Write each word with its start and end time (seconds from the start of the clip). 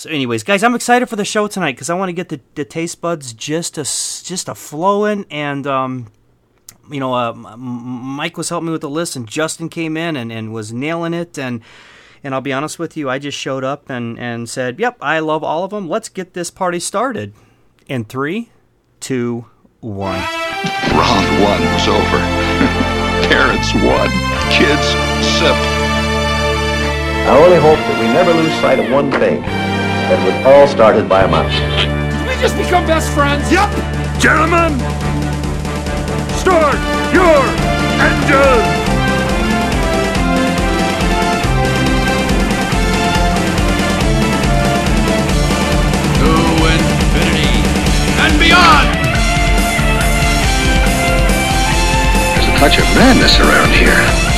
So, 0.00 0.08
anyways, 0.08 0.44
guys, 0.44 0.62
I'm 0.62 0.74
excited 0.74 1.10
for 1.10 1.16
the 1.16 1.26
show 1.26 1.46
tonight 1.46 1.72
because 1.72 1.90
I 1.90 1.94
want 1.94 2.08
to 2.08 2.14
get 2.14 2.30
the, 2.30 2.40
the 2.54 2.64
taste 2.64 3.02
buds 3.02 3.34
just 3.34 3.76
a 3.76 3.82
just 3.82 4.48
a 4.48 4.54
flowing, 4.54 5.26
and 5.30 5.66
um, 5.66 6.06
you 6.90 6.98
know, 6.98 7.12
uh, 7.12 7.34
Mike 7.34 8.38
was 8.38 8.48
helping 8.48 8.68
me 8.68 8.72
with 8.72 8.80
the 8.80 8.88
list, 8.88 9.14
and 9.14 9.28
Justin 9.28 9.68
came 9.68 9.98
in 9.98 10.16
and, 10.16 10.32
and 10.32 10.54
was 10.54 10.72
nailing 10.72 11.12
it, 11.12 11.38
and 11.38 11.60
and 12.24 12.34
I'll 12.34 12.40
be 12.40 12.50
honest 12.50 12.78
with 12.78 12.96
you, 12.96 13.10
I 13.10 13.18
just 13.18 13.36
showed 13.36 13.62
up 13.62 13.90
and 13.90 14.18
and 14.18 14.48
said, 14.48 14.80
"Yep, 14.80 14.96
I 15.02 15.18
love 15.18 15.44
all 15.44 15.64
of 15.64 15.70
them. 15.70 15.86
Let's 15.86 16.08
get 16.08 16.32
this 16.32 16.50
party 16.50 16.80
started." 16.80 17.34
In 17.86 18.06
three, 18.06 18.48
two, 19.00 19.50
one. 19.80 20.20
Round 20.96 21.42
one 21.42 21.60
was 21.74 21.88
over. 21.88 22.18
Parents 23.28 23.74
won. 23.74 24.08
Kids 24.48 24.86
sip. 25.36 25.56
I 27.28 27.36
only 27.36 27.58
hope 27.58 27.76
that 27.76 28.00
we 28.00 28.06
never 28.14 28.32
lose 28.32 28.54
sight 28.62 28.78
of 28.78 28.90
one 28.90 29.10
thing 29.10 29.69
that 30.10 30.18
was 30.26 30.34
all 30.44 30.66
started 30.66 31.08
by 31.08 31.22
a 31.22 31.28
mouse. 31.28 31.54
Did 31.54 32.26
we 32.26 32.34
just 32.42 32.56
become 32.58 32.84
best 32.84 33.14
friends? 33.14 33.46
Yep! 33.46 33.70
Gentlemen, 34.18 34.74
start 36.34 36.74
your 37.14 37.38
engine! 38.02 38.66
To 46.18 46.30
infinity 46.74 47.54
and 48.18 48.34
beyond! 48.42 48.90
There's 52.34 52.50
a 52.50 52.56
touch 52.58 52.82
of 52.82 52.86
madness 52.98 53.38
around 53.38 53.70
here. 53.70 54.29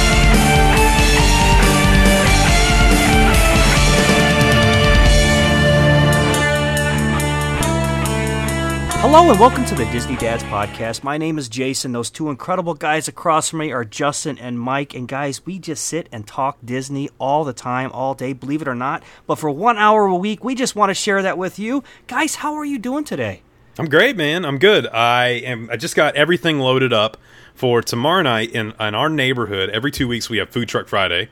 Hello 9.02 9.28
and 9.32 9.40
welcome 9.40 9.64
to 9.64 9.74
the 9.74 9.84
Disney 9.86 10.14
Dads 10.14 10.44
Podcast. 10.44 11.02
My 11.02 11.18
name 11.18 11.36
is 11.36 11.48
Jason. 11.48 11.90
Those 11.90 12.08
two 12.08 12.30
incredible 12.30 12.74
guys 12.74 13.08
across 13.08 13.48
from 13.48 13.58
me 13.58 13.72
are 13.72 13.84
Justin 13.84 14.38
and 14.38 14.60
Mike. 14.60 14.94
And 14.94 15.08
guys, 15.08 15.44
we 15.44 15.58
just 15.58 15.84
sit 15.84 16.08
and 16.12 16.24
talk 16.24 16.58
Disney 16.64 17.10
all 17.18 17.42
the 17.42 17.52
time, 17.52 17.90
all 17.90 18.14
day, 18.14 18.32
believe 18.32 18.62
it 18.62 18.68
or 18.68 18.76
not. 18.76 19.02
But 19.26 19.40
for 19.40 19.50
one 19.50 19.76
hour 19.76 20.06
a 20.06 20.14
week, 20.14 20.44
we 20.44 20.54
just 20.54 20.76
want 20.76 20.90
to 20.90 20.94
share 20.94 21.20
that 21.22 21.36
with 21.36 21.58
you. 21.58 21.82
Guys, 22.06 22.36
how 22.36 22.54
are 22.54 22.64
you 22.64 22.78
doing 22.78 23.02
today? 23.02 23.42
I'm 23.76 23.88
great, 23.88 24.16
man. 24.16 24.44
I'm 24.44 24.58
good. 24.58 24.86
I 24.86 25.26
am. 25.44 25.68
I 25.70 25.76
just 25.76 25.96
got 25.96 26.14
everything 26.14 26.60
loaded 26.60 26.92
up 26.92 27.16
for 27.54 27.82
tomorrow 27.82 28.22
night 28.22 28.52
in 28.52 28.68
in 28.78 28.94
our 28.94 29.08
neighborhood. 29.08 29.68
Every 29.70 29.90
two 29.90 30.06
weeks 30.06 30.30
we 30.30 30.38
have 30.38 30.48
Food 30.50 30.68
Truck 30.68 30.86
Friday, 30.86 31.28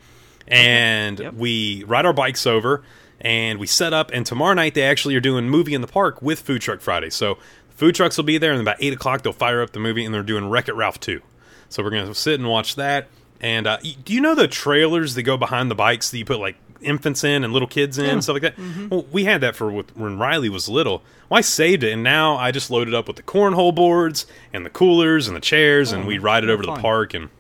and 0.48 1.20
Yep. 1.20 1.34
we 1.34 1.84
ride 1.84 2.04
our 2.04 2.12
bikes 2.12 2.46
over 2.46 2.82
and 3.22 3.58
we 3.58 3.66
set 3.66 3.92
up. 3.92 4.10
And 4.14 4.24
tomorrow 4.24 4.54
night 4.54 4.72
they 4.72 4.82
actually 4.82 5.14
are 5.14 5.20
doing 5.20 5.48
movie 5.50 5.74
in 5.74 5.82
the 5.82 5.86
park 5.86 6.22
with 6.22 6.40
Food 6.40 6.62
Truck 6.62 6.80
Friday. 6.80 7.10
So 7.10 7.36
food 7.80 7.94
trucks 7.94 8.16
will 8.18 8.24
be 8.24 8.36
there, 8.38 8.52
and 8.52 8.60
about 8.60 8.76
eight 8.78 8.92
o'clock 8.92 9.22
they'll 9.22 9.32
fire 9.32 9.62
up 9.62 9.70
the 9.72 9.80
movie, 9.80 10.04
and 10.04 10.14
they're 10.14 10.22
doing 10.22 10.48
Wreck 10.48 10.68
It 10.68 10.74
Ralph 10.74 11.00
two. 11.00 11.22
So 11.70 11.82
we're 11.82 11.90
gonna 11.90 12.14
sit 12.14 12.38
and 12.38 12.48
watch 12.48 12.76
that. 12.76 13.08
And 13.40 13.66
uh, 13.66 13.78
do 14.04 14.12
you 14.12 14.20
know 14.20 14.34
the 14.34 14.46
trailers 14.46 15.14
that 15.14 15.22
go 15.22 15.38
behind 15.38 15.70
the 15.70 15.74
bikes 15.74 16.10
that 16.10 16.18
you 16.18 16.26
put 16.26 16.38
like 16.38 16.56
infants 16.82 17.24
in 17.24 17.42
and 17.42 17.52
little 17.54 17.68
kids 17.68 17.96
in 17.98 18.04
and 18.06 18.22
stuff 18.22 18.34
like 18.34 18.42
that? 18.42 18.58
Well, 18.90 19.06
we 19.10 19.24
had 19.24 19.40
that 19.40 19.56
for 19.56 19.70
when 19.70 20.18
Riley 20.18 20.50
was 20.50 20.68
little. 20.68 21.02
Well, 21.30 21.38
I 21.38 21.40
saved 21.40 21.82
it, 21.82 21.92
and 21.92 22.02
now 22.02 22.36
I 22.36 22.50
just 22.50 22.70
loaded 22.70 22.92
up 22.92 23.06
with 23.06 23.16
the 23.16 23.22
cornhole 23.22 23.74
boards 23.74 24.26
and 24.52 24.66
the 24.66 24.70
coolers 24.70 25.26
and 25.26 25.34
the 25.34 25.40
chairs, 25.40 25.90
and 25.90 26.06
we 26.06 26.18
ride 26.18 26.44
it 26.44 26.50
over 26.50 26.62
to 26.62 26.66
the 26.74 26.80
park. 26.80 27.14
And 27.14 27.30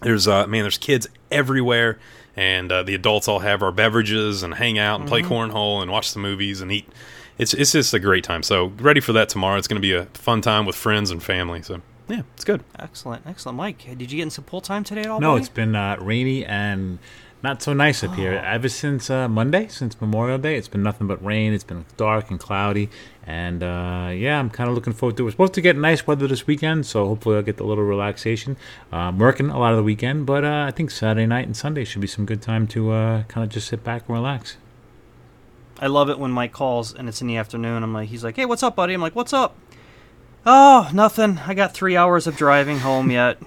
there's 0.00 0.26
uh, 0.26 0.46
man, 0.48 0.62
there's 0.62 0.78
kids 0.78 1.06
everywhere, 1.30 2.00
and 2.34 2.72
uh, 2.72 2.82
the 2.82 2.96
adults 2.96 3.28
all 3.28 3.38
have 3.40 3.62
our 3.62 3.70
beverages 3.72 4.42
and 4.42 4.54
hang 4.54 4.76
out 4.76 4.98
and 4.98 5.08
play 5.08 5.22
cornhole 5.22 5.82
and 5.82 5.90
watch 5.90 6.12
the 6.12 6.18
movies 6.20 6.60
and 6.60 6.72
eat. 6.72 6.88
It's 7.38 7.54
it's 7.54 7.72
just 7.72 7.94
a 7.94 7.98
great 7.98 8.24
time. 8.24 8.42
So 8.42 8.66
ready 8.78 9.00
for 9.00 9.12
that 9.12 9.28
tomorrow. 9.28 9.58
It's 9.58 9.68
going 9.68 9.80
to 9.80 9.86
be 9.86 9.92
a 9.92 10.06
fun 10.14 10.40
time 10.40 10.66
with 10.66 10.76
friends 10.76 11.10
and 11.10 11.22
family. 11.22 11.62
So 11.62 11.80
yeah, 12.08 12.22
it's 12.34 12.44
good. 12.44 12.62
Excellent, 12.78 13.26
excellent. 13.26 13.56
Mike, 13.56 13.84
did 13.98 14.12
you 14.12 14.18
get 14.18 14.22
in 14.22 14.30
some 14.30 14.44
pool 14.44 14.60
time 14.60 14.84
today 14.84 15.02
at 15.02 15.08
all? 15.08 15.20
No, 15.20 15.32
buddy? 15.32 15.40
it's 15.40 15.48
been 15.48 15.74
uh, 15.74 15.96
rainy 16.00 16.44
and 16.44 16.98
not 17.42 17.62
so 17.62 17.74
nice 17.74 18.02
up 18.02 18.14
here. 18.14 18.32
Ever 18.32 18.70
since 18.70 19.10
uh, 19.10 19.28
Monday, 19.28 19.68
since 19.68 20.00
Memorial 20.00 20.38
Day, 20.38 20.56
it's 20.56 20.68
been 20.68 20.82
nothing 20.82 21.06
but 21.06 21.22
rain. 21.22 21.52
It's 21.52 21.64
been 21.64 21.84
dark 21.98 22.30
and 22.30 22.40
cloudy. 22.40 22.88
And 23.26 23.62
uh, 23.62 24.12
yeah, 24.14 24.38
I'm 24.38 24.48
kind 24.48 24.68
of 24.68 24.74
looking 24.74 24.94
forward 24.94 25.18
to 25.18 25.22
it. 25.22 25.26
We're 25.26 25.30
supposed 25.32 25.54
to 25.54 25.60
get 25.60 25.76
nice 25.76 26.06
weather 26.06 26.26
this 26.26 26.46
weekend, 26.46 26.86
so 26.86 27.06
hopefully 27.06 27.36
I'll 27.36 27.42
get 27.42 27.60
a 27.60 27.64
little 27.64 27.84
relaxation. 27.84 28.56
Uh, 28.90 28.96
I'm 28.96 29.18
working 29.18 29.50
a 29.50 29.58
lot 29.58 29.72
of 29.72 29.76
the 29.76 29.82
weekend, 29.82 30.24
but 30.24 30.44
uh, 30.44 30.64
I 30.66 30.70
think 30.70 30.90
Saturday 30.90 31.26
night 31.26 31.44
and 31.44 31.56
Sunday 31.56 31.84
should 31.84 32.00
be 32.00 32.06
some 32.06 32.24
good 32.24 32.40
time 32.40 32.66
to 32.68 32.92
uh, 32.92 33.22
kind 33.24 33.44
of 33.44 33.50
just 33.50 33.68
sit 33.68 33.84
back 33.84 34.08
and 34.08 34.16
relax. 34.16 34.56
I 35.80 35.88
love 35.88 36.10
it 36.10 36.18
when 36.18 36.30
Mike 36.30 36.52
calls 36.52 36.94
and 36.94 37.08
it's 37.08 37.20
in 37.20 37.26
the 37.26 37.36
afternoon. 37.36 37.82
I'm 37.82 37.92
like, 37.92 38.08
he's 38.08 38.24
like, 38.24 38.36
"Hey, 38.36 38.44
what's 38.44 38.62
up, 38.62 38.76
buddy?" 38.76 38.94
I'm 38.94 39.00
like, 39.00 39.16
"What's 39.16 39.32
up?" 39.32 39.56
Oh, 40.46 40.90
nothing. 40.92 41.38
I 41.38 41.54
got 41.54 41.74
three 41.74 41.96
hours 41.96 42.26
of 42.26 42.36
driving 42.36 42.78
home 42.78 43.10
yet. 43.10 43.38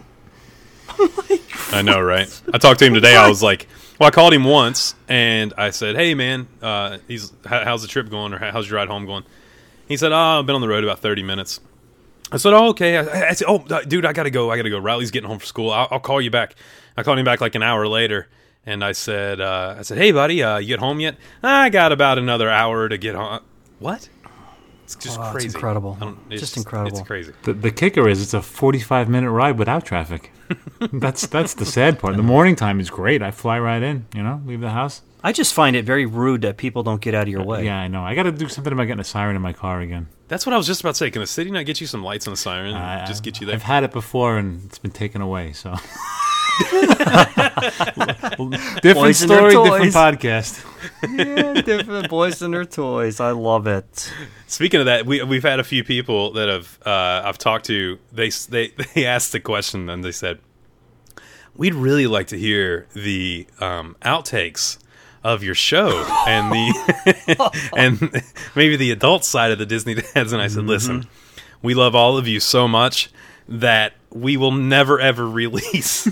I 1.71 1.81
know, 1.81 1.99
right? 2.01 2.41
I 2.53 2.57
talked 2.57 2.79
to 2.79 2.85
him 2.85 2.93
today. 2.93 3.15
I 3.15 3.27
was 3.27 3.43
like, 3.43 3.67
well, 3.99 4.07
I 4.07 4.11
called 4.11 4.33
him 4.33 4.43
once, 4.43 4.95
and 5.07 5.53
I 5.57 5.71
said, 5.71 5.95
"Hey, 5.95 6.13
man, 6.13 6.47
uh, 6.61 6.99
he's 7.07 7.31
how's 7.45 7.81
the 7.81 7.87
trip 7.87 8.09
going, 8.09 8.33
or 8.33 8.37
how's 8.37 8.69
your 8.69 8.77
ride 8.77 8.87
home 8.87 9.05
going?" 9.05 9.23
He 9.87 9.97
said, 9.97 10.11
"Oh, 10.11 10.39
I've 10.39 10.45
been 10.45 10.55
on 10.55 10.61
the 10.61 10.67
road 10.67 10.83
about 10.83 10.99
thirty 10.99 11.23
minutes." 11.23 11.59
I 12.31 12.37
said, 12.37 12.53
"Oh, 12.53 12.69
okay." 12.69 12.97
I, 12.97 13.29
I 13.29 13.33
said, 13.33 13.47
"Oh, 13.47 13.59
dude, 13.87 14.05
I 14.05 14.13
gotta 14.13 14.29
go. 14.29 14.51
I 14.51 14.57
gotta 14.57 14.69
go. 14.69 14.79
Riley's 14.79 15.11
getting 15.11 15.29
home 15.29 15.39
from 15.39 15.47
school. 15.47 15.71
I'll, 15.71 15.87
I'll 15.91 15.99
call 15.99 16.21
you 16.21 16.29
back." 16.31 16.55
I 16.95 17.03
called 17.03 17.19
him 17.19 17.25
back 17.25 17.41
like 17.41 17.55
an 17.55 17.63
hour 17.63 17.87
later, 17.87 18.27
and 18.67 18.83
I 18.83 18.91
said, 18.91 19.41
uh, 19.41 19.75
"I 19.79 19.81
said, 19.81 19.97
hey, 19.97 20.11
buddy, 20.11 20.43
uh, 20.43 20.57
you 20.59 20.67
get 20.67 20.79
home 20.79 20.99
yet?" 20.99 21.15
I 21.41 21.69
got 21.69 21.91
about 21.91 22.19
another 22.19 22.49
hour 22.51 22.87
to 22.87 22.97
get 22.99 23.15
home. 23.15 23.39
What? 23.79 24.09
It's 24.83 24.95
just 24.95 25.19
Oh, 25.19 25.23
it's 25.23 25.31
crazy. 25.31 25.47
incredible. 25.47 25.97
It's 26.29 26.39
Just 26.41 26.55
incredible. 26.55 26.97
It's 26.97 27.05
crazy. 27.05 27.33
The, 27.43 27.51
the 27.53 27.71
kicker 27.71 28.07
is 28.07 28.21
it's 28.21 28.33
a 28.33 28.41
45 28.41 29.09
minute 29.09 29.29
ride 29.31 29.57
without 29.57 29.83
traffic. 29.85 30.31
that's 30.93 31.27
that's 31.27 31.55
the 31.55 31.65
sad 31.65 31.99
part. 31.99 32.15
The 32.15 32.23
morning 32.23 32.55
time 32.55 32.79
is 32.79 32.89
great. 32.89 33.21
I 33.21 33.31
fly 33.31 33.59
right 33.59 33.83
in, 33.83 34.05
you 34.15 34.23
know, 34.23 34.41
leave 34.45 34.61
the 34.61 34.69
house. 34.69 35.01
I 35.23 35.33
just 35.33 35.53
find 35.53 35.75
it 35.75 35.83
very 35.83 36.05
rude 36.05 36.41
that 36.43 36.55
people 36.55 36.83
don't 36.83 37.01
get 37.01 37.13
out 37.15 37.23
of 37.23 37.27
your 37.29 37.43
way. 37.43 37.65
Yeah, 37.65 37.77
I 37.77 37.89
know. 37.89 38.01
I 38.03 38.15
got 38.15 38.23
to 38.23 38.31
do 38.31 38.47
something 38.47 38.71
about 38.71 38.85
getting 38.85 39.01
a 39.01 39.03
siren 39.03 39.35
in 39.35 39.41
my 39.41 39.51
car 39.51 39.81
again. 39.81 40.07
That's 40.29 40.45
what 40.45 40.53
I 40.53 40.57
was 40.57 40.67
just 40.67 40.79
about 40.81 40.91
to 40.91 40.95
say. 40.99 41.11
Can 41.11 41.19
the 41.21 41.27
city 41.27 41.51
not 41.51 41.65
get 41.65 41.81
you 41.81 41.87
some 41.87 42.01
lights 42.03 42.25
and 42.27 42.33
a 42.33 42.37
siren? 42.37 42.67
and 42.67 42.77
I- 42.77 43.05
just 43.05 43.23
get 43.23 43.41
you 43.41 43.45
there. 43.47 43.55
I've 43.55 43.63
had 43.63 43.83
it 43.83 43.91
before 43.91 44.37
and 44.37 44.63
it's 44.63 44.77
been 44.79 44.91
taken 44.91 45.21
away. 45.21 45.51
So 45.51 45.73
different 48.81 48.95
Boys 48.95 49.19
story, 49.19 49.51
different 49.51 49.93
podcast. 49.93 50.65
yeah, 51.15 51.61
different 51.61 52.09
boys 52.09 52.41
and 52.41 52.53
their 52.53 52.65
toys. 52.65 53.19
I 53.19 53.31
love 53.31 53.67
it. 53.67 54.11
Speaking 54.47 54.79
of 54.79 54.87
that, 54.87 55.05
we 55.05 55.21
we've 55.23 55.43
had 55.43 55.59
a 55.59 55.63
few 55.63 55.83
people 55.83 56.31
that 56.33 56.49
have 56.49 56.79
uh, 56.85 57.21
I've 57.25 57.37
talked 57.37 57.65
to. 57.65 57.99
They 58.11 58.29
they 58.29 58.69
they 58.95 59.05
asked 59.05 59.33
the 59.33 59.39
question 59.39 59.89
and 59.89 60.03
they 60.03 60.11
said, 60.11 60.39
"We'd 61.55 61.75
really 61.75 62.07
like 62.07 62.27
to 62.27 62.37
hear 62.37 62.87
the 62.93 63.45
um, 63.59 63.95
outtakes 64.01 64.79
of 65.23 65.43
your 65.43 65.55
show 65.55 65.89
and 66.27 66.51
the 66.51 67.69
and 67.77 68.23
maybe 68.55 68.77
the 68.77 68.91
adult 68.91 69.25
side 69.25 69.51
of 69.51 69.59
the 69.59 69.65
Disney 69.65 69.93
dads." 69.93 70.33
And 70.33 70.41
I 70.41 70.47
said, 70.47 70.63
"Listen, 70.63 71.05
we 71.61 71.75
love 71.75 71.93
all 71.93 72.17
of 72.17 72.27
you 72.27 72.39
so 72.39 72.67
much 72.67 73.11
that 73.49 73.93
we 74.11 74.37
will 74.37 74.51
never 74.51 74.99
ever 74.99 75.27
release 75.29 76.09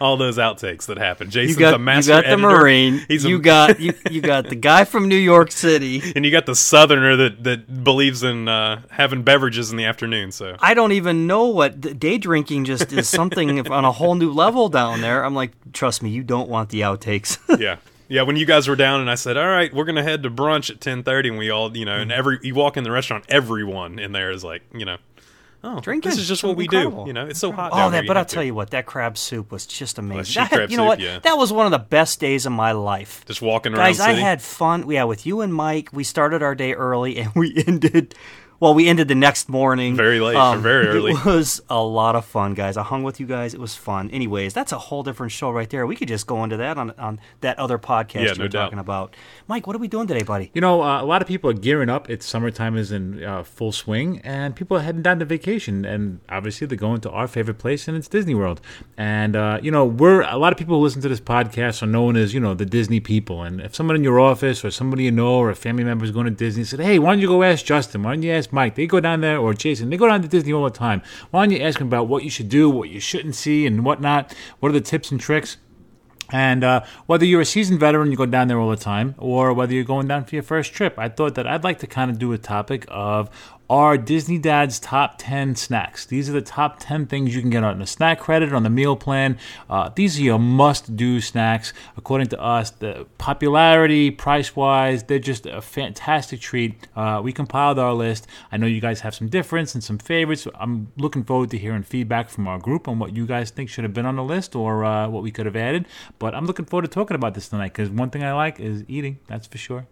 all 0.00 0.16
those 0.16 0.38
outtakes 0.38 0.86
that 0.86 0.98
happen." 0.98 1.26
You 1.28 1.32
Jason's 1.32 1.58
got 1.58 1.74
a 1.74 1.78
you 1.78 1.84
master 1.84 2.12
got 2.22 2.26
the. 2.26 2.36
Marine. 2.36 3.04
He's 3.08 3.24
a- 3.24 3.28
you 3.28 3.38
got 3.38 3.80
you, 3.80 3.94
you 4.10 4.20
got 4.20 4.48
the 4.48 4.54
guy 4.56 4.84
from 4.84 5.08
New 5.08 5.16
York 5.16 5.50
City. 5.52 6.02
and 6.16 6.24
you 6.24 6.30
got 6.30 6.46
the 6.46 6.54
southerner 6.54 7.16
that 7.16 7.44
that 7.44 7.84
believes 7.84 8.22
in 8.22 8.48
uh, 8.48 8.82
having 8.90 9.22
beverages 9.22 9.70
in 9.70 9.76
the 9.76 9.84
afternoon. 9.84 10.32
So 10.32 10.56
I 10.60 10.74
don't 10.74 10.92
even 10.92 11.26
know 11.26 11.46
what 11.46 11.98
day 11.98 12.18
drinking 12.18 12.64
just 12.64 12.92
is 12.92 13.08
something 13.08 13.66
on 13.70 13.84
a 13.84 13.92
whole 13.92 14.14
new 14.14 14.32
level 14.32 14.68
down 14.68 15.00
there. 15.00 15.24
I'm 15.24 15.34
like, 15.34 15.52
trust 15.72 16.02
me, 16.02 16.10
you 16.10 16.22
don't 16.22 16.48
want 16.48 16.70
the 16.70 16.80
outtakes. 16.80 17.38
yeah, 17.60 17.76
yeah. 18.08 18.22
When 18.22 18.36
you 18.36 18.46
guys 18.46 18.68
were 18.68 18.76
down, 18.76 19.00
and 19.00 19.10
I 19.10 19.14
said, 19.14 19.36
"All 19.36 19.46
right, 19.48 19.72
we're 19.72 19.84
gonna 19.84 20.02
head 20.02 20.22
to 20.24 20.30
brunch 20.30 20.70
at 20.70 20.80
10.30 20.80 21.28
and 21.28 21.38
we 21.38 21.50
all, 21.50 21.76
you 21.76 21.84
know, 21.84 21.96
and 21.96 22.12
every 22.12 22.38
you 22.42 22.54
walk 22.54 22.76
in 22.76 22.84
the 22.84 22.90
restaurant, 22.90 23.24
everyone 23.28 23.98
in 23.98 24.12
there 24.12 24.30
is 24.30 24.44
like, 24.44 24.62
you 24.74 24.84
know, 24.84 24.96
oh, 25.64 25.80
Drinking. 25.80 26.10
This 26.10 26.18
is 26.18 26.28
just 26.28 26.42
what 26.44 26.56
we 26.56 26.64
incredible. 26.64 27.04
do. 27.04 27.08
You 27.08 27.12
know, 27.14 27.26
it's 27.26 27.40
so 27.40 27.52
hot. 27.52 27.72
Oh, 27.72 27.76
down 27.76 27.92
that! 27.92 28.06
But 28.06 28.16
I'll 28.16 28.20
have 28.22 28.28
to 28.28 28.34
tell 28.34 28.44
you 28.44 28.54
what, 28.54 28.70
that 28.70 28.86
crab 28.86 29.16
soup 29.18 29.50
was 29.52 29.66
just 29.66 29.98
amazing. 29.98 30.24
sheep 30.24 30.50
That- 30.50 30.50
crab 30.56 30.70
you 30.70 30.76
know 30.76 30.84
soup, 30.84 30.88
what? 30.88 31.00
yeah. 31.00 31.18
That 31.20 31.38
was 31.38 31.52
one 31.52 31.66
of 31.66 31.72
the 31.72 31.78
best 31.78 32.20
days 32.20 32.46
of 32.46 32.52
my 32.52 32.72
life. 32.72 33.24
just 33.26 33.42
walking 33.42 33.72
around. 33.74 33.84
Guys, 33.84 34.00
I 34.00 34.12
had 34.12 34.40
fun. 34.42 34.88
Yeah, 34.90 35.04
with 35.04 35.26
you 35.26 35.40
and 35.40 35.52
Mike, 35.54 35.90
we 35.92 36.04
started 36.04 36.42
our 36.42 36.54
day 36.54 36.72
early 36.74 37.18
and 37.18 37.32
we 37.34 37.54
ended 37.66 38.14
Well, 38.58 38.72
we 38.74 38.88
ended 38.88 39.08
the 39.08 39.14
next 39.14 39.48
morning. 39.48 39.92
Um, 39.92 39.96
Very 39.96 40.20
late, 40.20 40.36
or 40.36 40.56
very 40.56 40.86
early. 40.86 41.12
It 41.12 41.24
was 41.26 41.60
a 41.68 41.82
lot 41.82 42.16
of 42.16 42.24
fun, 42.24 42.54
guys. 42.54 42.76
I 42.76 42.82
hung 42.82 43.02
with 43.02 43.20
you 43.20 43.26
guys. 43.26 43.52
It 43.52 43.60
was 43.60 43.74
fun. 43.74 44.10
Anyways, 44.10 44.54
that's 44.54 44.72
a 44.72 44.78
whole 44.78 45.02
different 45.02 45.32
show 45.32 45.50
right 45.50 45.68
there. 45.68 45.86
We 45.86 45.94
could 45.94 46.08
just 46.08 46.26
go 46.26 46.42
into 46.42 46.56
that 46.56 46.78
on, 46.78 46.92
on 46.92 47.20
that 47.42 47.58
other 47.58 47.78
podcast 47.78 48.14
Yeah, 48.14 48.32
you 48.32 48.34
no 48.38 48.44
were 48.44 48.48
doubt. 48.48 48.64
talking 48.64 48.78
about. 48.78 49.14
Mike, 49.46 49.66
what 49.66 49.76
are 49.76 49.78
we 49.78 49.88
doing 49.88 50.06
today, 50.06 50.22
buddy? 50.22 50.50
You 50.54 50.60
know, 50.62 50.82
uh, 50.82 51.02
a 51.02 51.04
lot 51.04 51.20
of 51.20 51.28
people 51.28 51.50
are 51.50 51.54
gearing 51.54 51.90
up. 51.90 52.08
It's 52.08 52.24
summertime 52.24 52.76
is 52.78 52.92
in 52.92 53.22
uh, 53.22 53.42
full 53.42 53.72
swing, 53.72 54.20
and 54.24 54.56
people 54.56 54.76
are 54.76 54.80
heading 54.80 55.02
down 55.02 55.18
to 55.18 55.26
vacation. 55.26 55.84
And 55.84 56.20
obviously, 56.30 56.66
they're 56.66 56.78
going 56.78 57.02
to 57.02 57.10
our 57.10 57.28
favorite 57.28 57.58
place, 57.58 57.88
and 57.88 57.96
it's 57.96 58.08
Disney 58.08 58.34
World. 58.34 58.62
And 58.96 59.36
uh, 59.36 59.58
you 59.62 59.70
know, 59.70 59.84
we're 59.84 60.22
a 60.22 60.38
lot 60.38 60.52
of 60.52 60.58
people 60.58 60.78
who 60.78 60.82
listen 60.82 61.02
to 61.02 61.08
this 61.10 61.20
podcast 61.20 61.82
are 61.82 61.86
known 61.86 62.16
as 62.16 62.32
you 62.32 62.40
know 62.40 62.54
the 62.54 62.64
Disney 62.66 63.00
people. 63.00 63.42
And 63.42 63.60
if 63.60 63.74
someone 63.74 63.96
in 63.96 64.02
your 64.04 64.18
office 64.18 64.64
or 64.64 64.70
somebody 64.70 65.04
you 65.04 65.10
know 65.12 65.34
or 65.34 65.50
a 65.50 65.54
family 65.54 65.84
member 65.84 66.04
is 66.06 66.10
going 66.10 66.24
to 66.24 66.30
Disney, 66.30 66.64
said, 66.64 66.80
"Hey, 66.80 66.98
why 66.98 67.12
don't 67.12 67.20
you 67.20 67.28
go 67.28 67.42
ask 67.42 67.62
Justin? 67.64 68.02
Why 68.02 68.14
don't 68.14 68.22
you 68.22 68.32
ask 68.32 68.45
Mike? 68.52 68.74
They 68.74 68.86
go 68.86 69.00
down 69.00 69.20
there 69.20 69.38
or 69.38 69.54
Jason. 69.54 69.90
They 69.90 69.96
go 69.96 70.08
down 70.08 70.22
to 70.22 70.28
Disney 70.28 70.52
all 70.52 70.64
the 70.64 70.70
time. 70.70 71.02
Why 71.30 71.44
don't 71.44 71.56
you 71.56 71.62
ask 71.62 71.78
them 71.78 71.88
about 71.88 72.08
what 72.08 72.24
you 72.24 72.30
should 72.30 72.48
do, 72.48 72.68
what 72.70 72.88
you 72.88 73.00
shouldn't 73.00 73.34
see, 73.34 73.66
and 73.66 73.84
whatnot? 73.84 74.34
What 74.60 74.70
are 74.70 74.72
the 74.72 74.80
tips 74.80 75.10
and 75.10 75.20
tricks?" 75.20 75.56
And 76.32 76.64
uh, 76.64 76.84
whether 77.06 77.24
you're 77.24 77.42
a 77.42 77.46
seasoned 77.46 77.78
veteran, 77.78 78.10
you 78.10 78.16
go 78.16 78.26
down 78.26 78.48
there 78.48 78.58
all 78.58 78.70
the 78.70 78.76
time, 78.76 79.14
or 79.18 79.52
whether 79.52 79.72
you're 79.72 79.84
going 79.84 80.08
down 80.08 80.24
for 80.24 80.34
your 80.34 80.42
first 80.42 80.72
trip, 80.72 80.98
I 80.98 81.08
thought 81.08 81.36
that 81.36 81.46
I'd 81.46 81.62
like 81.62 81.78
to 81.80 81.86
kind 81.86 82.10
of 82.10 82.18
do 82.18 82.32
a 82.32 82.38
topic 82.38 82.84
of 82.88 83.30
our 83.68 83.98
Disney 83.98 84.38
Dad's 84.38 84.78
top 84.78 85.16
10 85.18 85.56
snacks. 85.56 86.06
These 86.06 86.28
are 86.28 86.32
the 86.32 86.42
top 86.42 86.76
10 86.78 87.06
things 87.06 87.34
you 87.34 87.40
can 87.40 87.50
get 87.50 87.64
on 87.64 87.78
the 87.78 87.86
snack 87.86 88.20
credit, 88.20 88.52
on 88.52 88.62
the 88.62 88.70
meal 88.70 88.96
plan. 88.96 89.38
Uh, 89.68 89.90
these 89.94 90.18
are 90.18 90.22
your 90.22 90.38
must 90.38 90.96
do 90.96 91.20
snacks. 91.20 91.72
According 91.96 92.28
to 92.28 92.40
us, 92.40 92.70
the 92.70 93.06
popularity, 93.18 94.10
price 94.10 94.54
wise, 94.54 95.02
they're 95.04 95.18
just 95.18 95.46
a 95.46 95.60
fantastic 95.60 96.40
treat. 96.40 96.86
Uh, 96.94 97.20
we 97.22 97.32
compiled 97.32 97.78
our 97.78 97.92
list. 97.92 98.26
I 98.52 98.56
know 98.56 98.66
you 98.66 98.80
guys 98.80 99.00
have 99.00 99.14
some 99.14 99.28
difference 99.28 99.74
and 99.74 99.82
some 99.82 99.98
favorites. 99.98 100.46
I'm 100.54 100.92
looking 100.96 101.24
forward 101.24 101.50
to 101.50 101.58
hearing 101.58 101.82
feedback 101.82 102.28
from 102.28 102.46
our 102.46 102.58
group 102.58 102.86
on 102.88 102.98
what 102.98 103.16
you 103.16 103.26
guys 103.26 103.50
think 103.50 103.68
should 103.68 103.84
have 103.84 103.94
been 103.94 104.06
on 104.06 104.16
the 104.16 104.24
list 104.24 104.54
or 104.54 104.84
uh, 104.84 105.08
what 105.08 105.22
we 105.22 105.30
could 105.30 105.46
have 105.46 105.56
added. 105.56 105.86
But 106.18 106.34
I'm 106.34 106.46
looking 106.46 106.64
forward 106.64 106.82
to 106.82 106.88
talking 106.88 107.14
about 107.14 107.34
this 107.34 107.48
tonight 107.48 107.72
because 107.72 107.90
one 107.90 108.10
thing 108.10 108.22
I 108.22 108.32
like 108.32 108.60
is 108.60 108.84
eating, 108.88 109.18
that's 109.26 109.46
for 109.46 109.58
sure. 109.58 109.86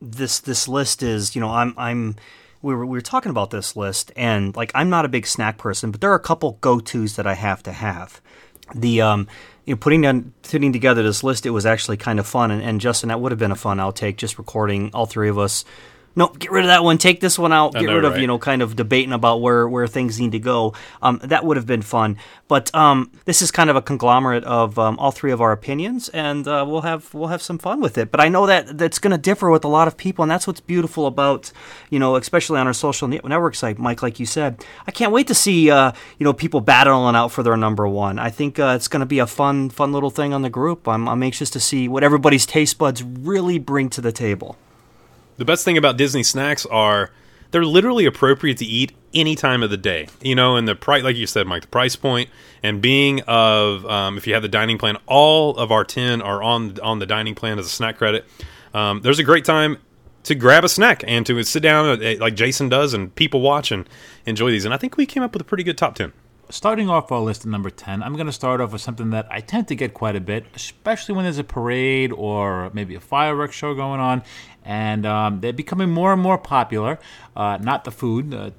This 0.00 0.40
this 0.40 0.68
list 0.68 1.02
is 1.02 1.34
you 1.34 1.40
know 1.40 1.50
I'm 1.50 1.74
I'm 1.76 2.16
we 2.62 2.74
were 2.74 2.86
we 2.86 2.96
were 2.96 3.02
talking 3.02 3.30
about 3.30 3.50
this 3.50 3.76
list 3.76 4.12
and 4.16 4.54
like 4.56 4.72
I'm 4.74 4.90
not 4.90 5.04
a 5.04 5.08
big 5.08 5.26
snack 5.26 5.58
person, 5.58 5.90
but 5.90 6.00
there 6.00 6.10
are 6.10 6.16
a 6.16 6.20
couple 6.20 6.58
go 6.60 6.80
tos 6.80 7.16
that 7.16 7.26
I 7.26 7.34
have 7.34 7.62
to 7.64 7.72
have. 7.72 8.20
The 8.74 9.00
um 9.02 9.28
you 9.64 9.74
know 9.74 9.78
putting 9.78 10.02
down 10.02 10.32
putting 10.42 10.72
together 10.72 11.02
this 11.02 11.22
list 11.22 11.46
it 11.46 11.50
was 11.50 11.66
actually 11.66 11.96
kind 11.96 12.18
of 12.18 12.26
fun 12.26 12.50
and, 12.50 12.62
and 12.62 12.80
Justin 12.80 13.08
that 13.08 13.20
would 13.20 13.32
have 13.32 13.38
been 13.38 13.52
a 13.52 13.56
fun 13.56 13.78
outtake 13.78 14.16
just 14.16 14.38
recording 14.38 14.90
all 14.94 15.06
three 15.06 15.28
of 15.28 15.38
us. 15.38 15.64
No, 16.16 16.28
get 16.28 16.52
rid 16.52 16.64
of 16.64 16.68
that 16.68 16.84
one. 16.84 16.98
Take 16.98 17.20
this 17.20 17.38
one 17.38 17.52
out. 17.52 17.74
I 17.76 17.80
Get 17.80 17.86
know, 17.86 17.96
rid 17.96 18.04
of 18.04 18.12
right? 18.12 18.20
you 18.20 18.26
know 18.26 18.38
kind 18.38 18.62
of 18.62 18.76
debating 18.76 19.12
about 19.12 19.40
where 19.40 19.68
where 19.68 19.86
things 19.86 20.20
need 20.20 20.32
to 20.32 20.38
go. 20.38 20.74
Um, 21.02 21.20
that 21.24 21.44
would 21.44 21.56
have 21.56 21.66
been 21.66 21.82
fun. 21.82 22.18
But 22.46 22.72
um, 22.74 23.10
this 23.24 23.42
is 23.42 23.50
kind 23.50 23.68
of 23.68 23.74
a 23.76 23.82
conglomerate 23.82 24.44
of 24.44 24.78
um, 24.78 24.98
all 24.98 25.10
three 25.10 25.32
of 25.32 25.40
our 25.40 25.50
opinions, 25.50 26.08
and 26.10 26.46
uh, 26.46 26.64
we'll 26.68 26.82
have 26.82 27.12
we'll 27.14 27.28
have 27.28 27.42
some 27.42 27.58
fun 27.58 27.80
with 27.80 27.98
it. 27.98 28.10
But 28.10 28.20
I 28.20 28.28
know 28.28 28.46
that 28.46 28.78
that's 28.78 28.98
going 28.98 29.10
to 29.10 29.18
differ 29.18 29.50
with 29.50 29.64
a 29.64 29.68
lot 29.68 29.88
of 29.88 29.96
people, 29.96 30.22
and 30.22 30.30
that's 30.30 30.46
what's 30.46 30.60
beautiful 30.60 31.06
about 31.06 31.50
you 31.90 31.98
know 31.98 32.14
especially 32.16 32.60
on 32.60 32.66
our 32.66 32.72
social 32.74 33.08
ne- 33.08 33.20
network 33.24 33.56
site, 33.56 33.78
Mike. 33.78 34.02
Like 34.02 34.20
you 34.20 34.26
said, 34.26 34.64
I 34.86 34.92
can't 34.92 35.10
wait 35.10 35.26
to 35.28 35.34
see 35.34 35.70
uh, 35.70 35.92
you 36.18 36.24
know 36.24 36.32
people 36.32 36.60
battling 36.60 37.16
out 37.16 37.32
for 37.32 37.42
their 37.42 37.56
number 37.56 37.88
one. 37.88 38.18
I 38.20 38.30
think 38.30 38.58
uh, 38.58 38.74
it's 38.76 38.88
going 38.88 39.00
to 39.00 39.06
be 39.06 39.18
a 39.18 39.26
fun 39.26 39.68
fun 39.70 39.92
little 39.92 40.10
thing 40.10 40.32
on 40.32 40.42
the 40.42 40.50
group. 40.50 40.86
I'm 40.86 41.08
I'm 41.08 41.22
anxious 41.24 41.50
to 41.50 41.60
see 41.60 41.88
what 41.88 42.04
everybody's 42.04 42.46
taste 42.46 42.78
buds 42.78 43.02
really 43.02 43.58
bring 43.58 43.90
to 43.90 44.00
the 44.00 44.12
table. 44.12 44.56
The 45.36 45.44
best 45.44 45.64
thing 45.64 45.76
about 45.76 45.96
Disney 45.96 46.22
snacks 46.22 46.64
are 46.66 47.10
they're 47.50 47.64
literally 47.64 48.04
appropriate 48.06 48.58
to 48.58 48.64
eat 48.64 48.92
any 49.14 49.36
time 49.36 49.62
of 49.62 49.70
the 49.70 49.76
day. 49.76 50.08
You 50.20 50.34
know, 50.34 50.56
and 50.56 50.66
the 50.66 50.74
price, 50.74 51.04
like 51.04 51.16
you 51.16 51.26
said, 51.26 51.46
Mike, 51.46 51.62
the 51.62 51.68
price 51.68 51.96
point 51.96 52.28
and 52.62 52.80
being 52.82 53.20
of 53.22 53.86
um, 53.86 54.16
if 54.18 54.26
you 54.26 54.34
have 54.34 54.42
the 54.42 54.48
dining 54.48 54.78
plan, 54.78 54.96
all 55.06 55.56
of 55.56 55.70
our 55.70 55.84
ten 55.84 56.20
are 56.20 56.42
on 56.42 56.78
on 56.80 56.98
the 56.98 57.06
dining 57.06 57.34
plan 57.34 57.58
as 57.58 57.66
a 57.66 57.70
snack 57.70 57.98
credit. 57.98 58.24
Um, 58.72 59.02
there's 59.02 59.20
a 59.20 59.24
great 59.24 59.44
time 59.44 59.78
to 60.24 60.34
grab 60.34 60.64
a 60.64 60.68
snack 60.68 61.04
and 61.06 61.24
to 61.26 61.42
sit 61.44 61.62
down 61.62 62.02
uh, 62.02 62.14
like 62.18 62.34
Jason 62.34 62.68
does 62.68 62.94
and 62.94 63.14
people 63.14 63.40
watch 63.40 63.70
and 63.70 63.88
enjoy 64.26 64.50
these. 64.50 64.64
And 64.64 64.74
I 64.74 64.76
think 64.76 64.96
we 64.96 65.06
came 65.06 65.22
up 65.22 65.32
with 65.32 65.42
a 65.42 65.44
pretty 65.44 65.62
good 65.62 65.78
top 65.78 65.94
ten. 65.94 66.12
Starting 66.50 66.90
off 66.90 67.10
our 67.10 67.20
list 67.20 67.46
at 67.46 67.50
number 67.50 67.70
10, 67.70 68.02
I'm 68.02 68.14
going 68.14 68.26
to 68.26 68.32
start 68.32 68.60
off 68.60 68.72
with 68.72 68.82
something 68.82 69.10
that 69.10 69.26
I 69.30 69.40
tend 69.40 69.66
to 69.68 69.74
get 69.74 69.94
quite 69.94 70.14
a 70.14 70.20
bit, 70.20 70.44
especially 70.54 71.14
when 71.14 71.24
there's 71.24 71.38
a 71.38 71.44
parade 71.44 72.12
or 72.12 72.70
maybe 72.74 72.94
a 72.94 73.00
fireworks 73.00 73.56
show 73.56 73.74
going 73.74 73.98
on. 73.98 74.22
And 74.64 75.04
um, 75.04 75.40
they're 75.40 75.52
becoming 75.52 75.90
more 75.90 76.12
and 76.12 76.22
more 76.22 76.38
popular. 76.38 76.98
Uh, 77.36 77.58
not 77.60 77.84
the 77.84 77.90
food, 77.90 78.32
uh, 78.32 78.50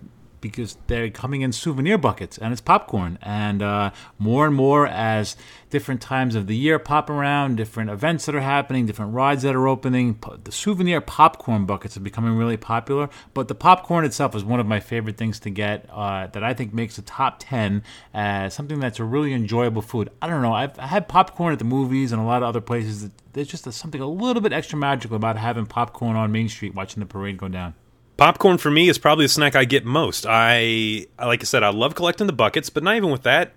because 0.46 0.78
they're 0.86 1.10
coming 1.10 1.42
in 1.42 1.52
souvenir 1.52 1.98
buckets 1.98 2.38
and 2.38 2.52
it's 2.52 2.62
popcorn. 2.62 3.18
And 3.24 3.64
uh, 3.64 3.90
more 4.20 4.46
and 4.46 4.54
more 4.54 4.86
as 4.86 5.36
different 5.72 6.02
times 6.02 6.36
of 6.36 6.46
the 6.46 6.56
year 6.56 6.78
pop 6.78 7.10
around, 7.10 7.56
different 7.58 7.90
events 7.90 8.28
that 8.28 8.36
are 8.36 8.42
happening, 8.42 8.86
different 8.86 9.16
rides 9.16 9.42
that 9.42 9.56
are 9.56 9.68
opening, 9.68 10.20
the 10.44 10.52
souvenir 10.52 11.02
popcorn 11.02 11.66
buckets 11.66 11.98
are 11.98 12.02
becoming 12.02 12.38
really 12.38 12.58
popular. 12.58 13.10
But 13.34 13.48
the 13.48 13.56
popcorn 13.56 14.06
itself 14.06 14.36
is 14.36 14.44
one 14.44 14.60
of 14.60 14.68
my 14.68 14.80
favorite 14.80 15.18
things 15.18 15.40
to 15.40 15.50
get 15.50 15.90
uh, 15.92 16.28
that 16.28 16.44
I 16.44 16.54
think 16.54 16.76
makes 16.76 16.98
the 16.98 17.02
top 17.02 17.38
10 17.40 17.82
as 18.14 18.54
something 18.54 18.80
that's 18.80 19.00
a 19.00 19.04
really 19.04 19.34
enjoyable 19.34 19.82
food. 19.82 20.12
I 20.22 20.28
don't 20.28 20.44
know, 20.44 20.54
I've 20.54 20.78
had 20.78 21.08
popcorn 21.08 21.54
at 21.54 21.60
the 21.60 21.66
movies 21.66 22.12
and 22.12 22.22
a 22.22 22.26
lot 22.26 22.44
of 22.44 22.50
other 22.50 22.62
places. 22.62 23.10
There's 23.34 23.48
just 23.48 23.72
something 23.74 24.00
a 24.00 24.08
little 24.08 24.44
bit 24.44 24.54
extra 24.54 24.78
magical 24.78 25.16
about 25.16 25.38
having 25.38 25.66
popcorn 25.66 26.16
on 26.16 26.32
Main 26.32 26.50
Street 26.50 26.76
watching 26.76 27.00
the 27.00 27.08
parade 27.08 27.40
go 27.40 27.48
down. 27.48 27.74
Popcorn 28.18 28.58
for 28.58 28.72
me 28.72 28.88
is 28.88 28.98
probably 28.98 29.26
the 29.26 29.30
snack 29.30 29.56
I 29.56 29.66
get 29.66 29.84
most. 29.86 30.26
I, 30.28 31.08
like 31.20 31.42
I 31.42 31.46
said, 31.46 31.64
I 31.64 31.70
love 31.70 31.96
collecting 31.96 32.28
the 32.28 32.34
buckets, 32.34 32.70
but 32.70 32.82
not 32.84 32.96
even 32.96 33.10
with 33.12 33.24
that. 33.24 33.54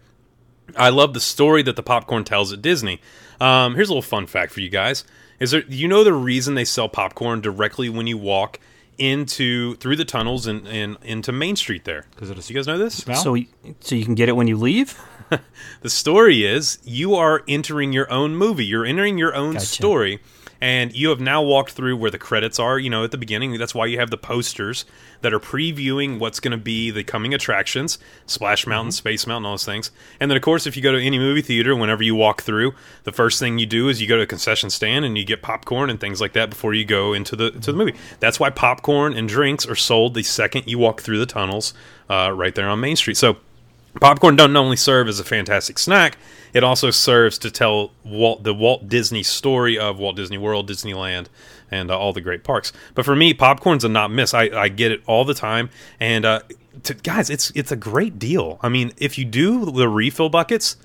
I 0.76 0.88
love 0.90 1.14
the 1.14 1.20
story 1.20 1.62
that 1.62 1.76
the 1.76 1.82
popcorn 1.82 2.24
tells 2.24 2.52
at 2.52 2.60
Disney. 2.60 3.00
Um, 3.40 3.74
here's 3.76 3.88
a 3.88 3.92
little 3.92 4.02
fun 4.02 4.26
fact 4.26 4.52
for 4.52 4.60
you 4.60 4.68
guys: 4.68 5.04
is 5.40 5.52
there 5.52 5.62
you 5.68 5.86
know 5.88 6.02
the 6.04 6.12
reason 6.12 6.54
they 6.54 6.64
sell 6.64 6.88
popcorn 6.88 7.40
directly 7.40 7.88
when 7.88 8.06
you 8.06 8.18
walk 8.18 8.58
into 8.98 9.76
through 9.76 9.94
the 9.96 10.04
tunnels 10.04 10.46
and, 10.46 10.66
and 10.66 10.96
into 11.02 11.30
Main 11.32 11.56
Street 11.56 11.84
there? 11.84 12.06
'Cause 12.16 12.28
of 12.30 12.36
the 12.36 12.52
you 12.52 12.58
guys 12.58 12.66
know 12.66 12.76
this? 12.78 12.96
smell? 12.96 13.22
So 13.22 13.36
so 13.80 13.94
you 13.94 14.04
can 14.04 14.14
get 14.14 14.28
it 14.28 14.36
when 14.36 14.48
you 14.48 14.56
leave. 14.56 14.98
The 15.82 15.90
story 15.90 16.46
is 16.46 16.78
you 16.84 17.14
are 17.14 17.42
entering 17.46 17.92
your 17.92 18.10
own 18.10 18.34
movie. 18.34 18.64
You're 18.64 18.86
entering 18.86 19.18
your 19.18 19.34
own 19.34 19.52
Gotcha. 19.54 19.66
story, 19.66 20.20
and 20.60 20.94
you 20.94 21.10
have 21.10 21.20
now 21.20 21.42
walked 21.42 21.72
through 21.72 21.96
where 21.96 22.10
the 22.10 22.18
credits 22.18 22.58
are. 22.58 22.78
You 22.78 22.90
know, 22.90 23.04
at 23.04 23.10
the 23.10 23.18
beginning, 23.18 23.56
that's 23.58 23.74
why 23.74 23.86
you 23.86 23.98
have 23.98 24.10
the 24.10 24.18
posters 24.18 24.84
that 25.20 25.32
are 25.32 25.40
previewing 25.40 26.18
what's 26.18 26.40
going 26.40 26.52
to 26.52 26.62
be 26.62 26.90
the 26.90 27.04
coming 27.04 27.32
attractions: 27.32 27.98
Splash 28.26 28.66
Mountain, 28.66 28.92
Space 28.92 29.26
Mountain, 29.26 29.46
all 29.46 29.52
those 29.52 29.64
things. 29.64 29.90
And 30.18 30.30
then, 30.30 30.36
of 30.36 30.42
course, 30.42 30.66
if 30.66 30.76
you 30.76 30.82
go 30.82 30.92
to 30.92 31.00
any 31.00 31.18
movie 31.18 31.42
theater, 31.42 31.74
whenever 31.76 32.02
you 32.02 32.14
walk 32.14 32.42
through, 32.42 32.74
the 33.04 33.12
first 33.12 33.38
thing 33.38 33.58
you 33.58 33.66
do 33.66 33.88
is 33.88 34.00
you 34.00 34.08
go 34.08 34.16
to 34.16 34.22
a 34.22 34.26
concession 34.26 34.70
stand 34.70 35.04
and 35.04 35.16
you 35.16 35.24
get 35.24 35.42
popcorn 35.42 35.90
and 35.90 36.00
things 36.00 36.20
like 36.20 36.32
that 36.32 36.50
before 36.50 36.74
you 36.74 36.84
go 36.84 37.12
into 37.12 37.36
the 37.36 37.50
to 37.50 37.72
the 37.72 37.78
movie. 37.78 37.94
That's 38.20 38.40
why 38.40 38.50
popcorn 38.50 39.14
and 39.14 39.28
drinks 39.28 39.66
are 39.66 39.76
sold 39.76 40.14
the 40.14 40.22
second 40.22 40.66
you 40.66 40.78
walk 40.78 41.00
through 41.00 41.18
the 41.18 41.26
tunnels, 41.26 41.74
uh, 42.08 42.32
right 42.34 42.54
there 42.54 42.68
on 42.68 42.80
Main 42.80 42.96
Street. 42.96 43.16
So. 43.16 43.38
Popcorn 44.00 44.36
doesn't 44.36 44.56
only 44.56 44.76
serve 44.76 45.08
as 45.08 45.18
a 45.18 45.24
fantastic 45.24 45.78
snack; 45.78 46.18
it 46.52 46.62
also 46.62 46.90
serves 46.90 47.38
to 47.38 47.50
tell 47.50 47.92
Walt, 48.04 48.44
the 48.44 48.54
Walt 48.54 48.88
Disney 48.88 49.22
story 49.22 49.78
of 49.78 49.98
Walt 49.98 50.16
Disney 50.16 50.38
World, 50.38 50.68
Disneyland, 50.68 51.26
and 51.70 51.90
uh, 51.90 51.98
all 51.98 52.12
the 52.12 52.20
great 52.20 52.44
parks. 52.44 52.72
But 52.94 53.04
for 53.04 53.16
me, 53.16 53.34
popcorn's 53.34 53.84
a 53.84 53.88
not 53.88 54.10
miss. 54.10 54.34
I, 54.34 54.44
I 54.44 54.68
get 54.68 54.92
it 54.92 55.02
all 55.06 55.24
the 55.24 55.34
time, 55.34 55.70
and 55.98 56.24
uh, 56.24 56.40
to, 56.84 56.94
guys, 56.94 57.30
it's 57.30 57.50
it's 57.50 57.72
a 57.72 57.76
great 57.76 58.18
deal. 58.18 58.58
I 58.62 58.68
mean, 58.68 58.92
if 58.98 59.18
you 59.18 59.24
do 59.24 59.64
the 59.64 59.88
refill 59.88 60.28
buckets, 60.28 60.76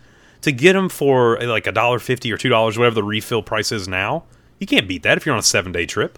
to 0.42 0.52
get 0.52 0.74
them 0.74 0.90
for 0.90 1.40
like 1.42 1.68
a 1.68 1.72
dollar 1.72 2.00
fifty 2.00 2.32
or 2.32 2.38
two 2.38 2.50
dollars, 2.50 2.78
whatever 2.78 2.96
the 2.96 3.04
refill 3.04 3.44
price 3.44 3.72
is 3.72 3.88
now, 3.88 4.24
you 4.60 4.68
can't 4.68 4.88
beat 4.88 5.04
that 5.04 5.18
if 5.18 5.26
you're 5.26 5.34
on 5.34 5.40
a 5.40 5.44
seven 5.44 5.72
day 5.72 5.86
trip. 5.86 6.18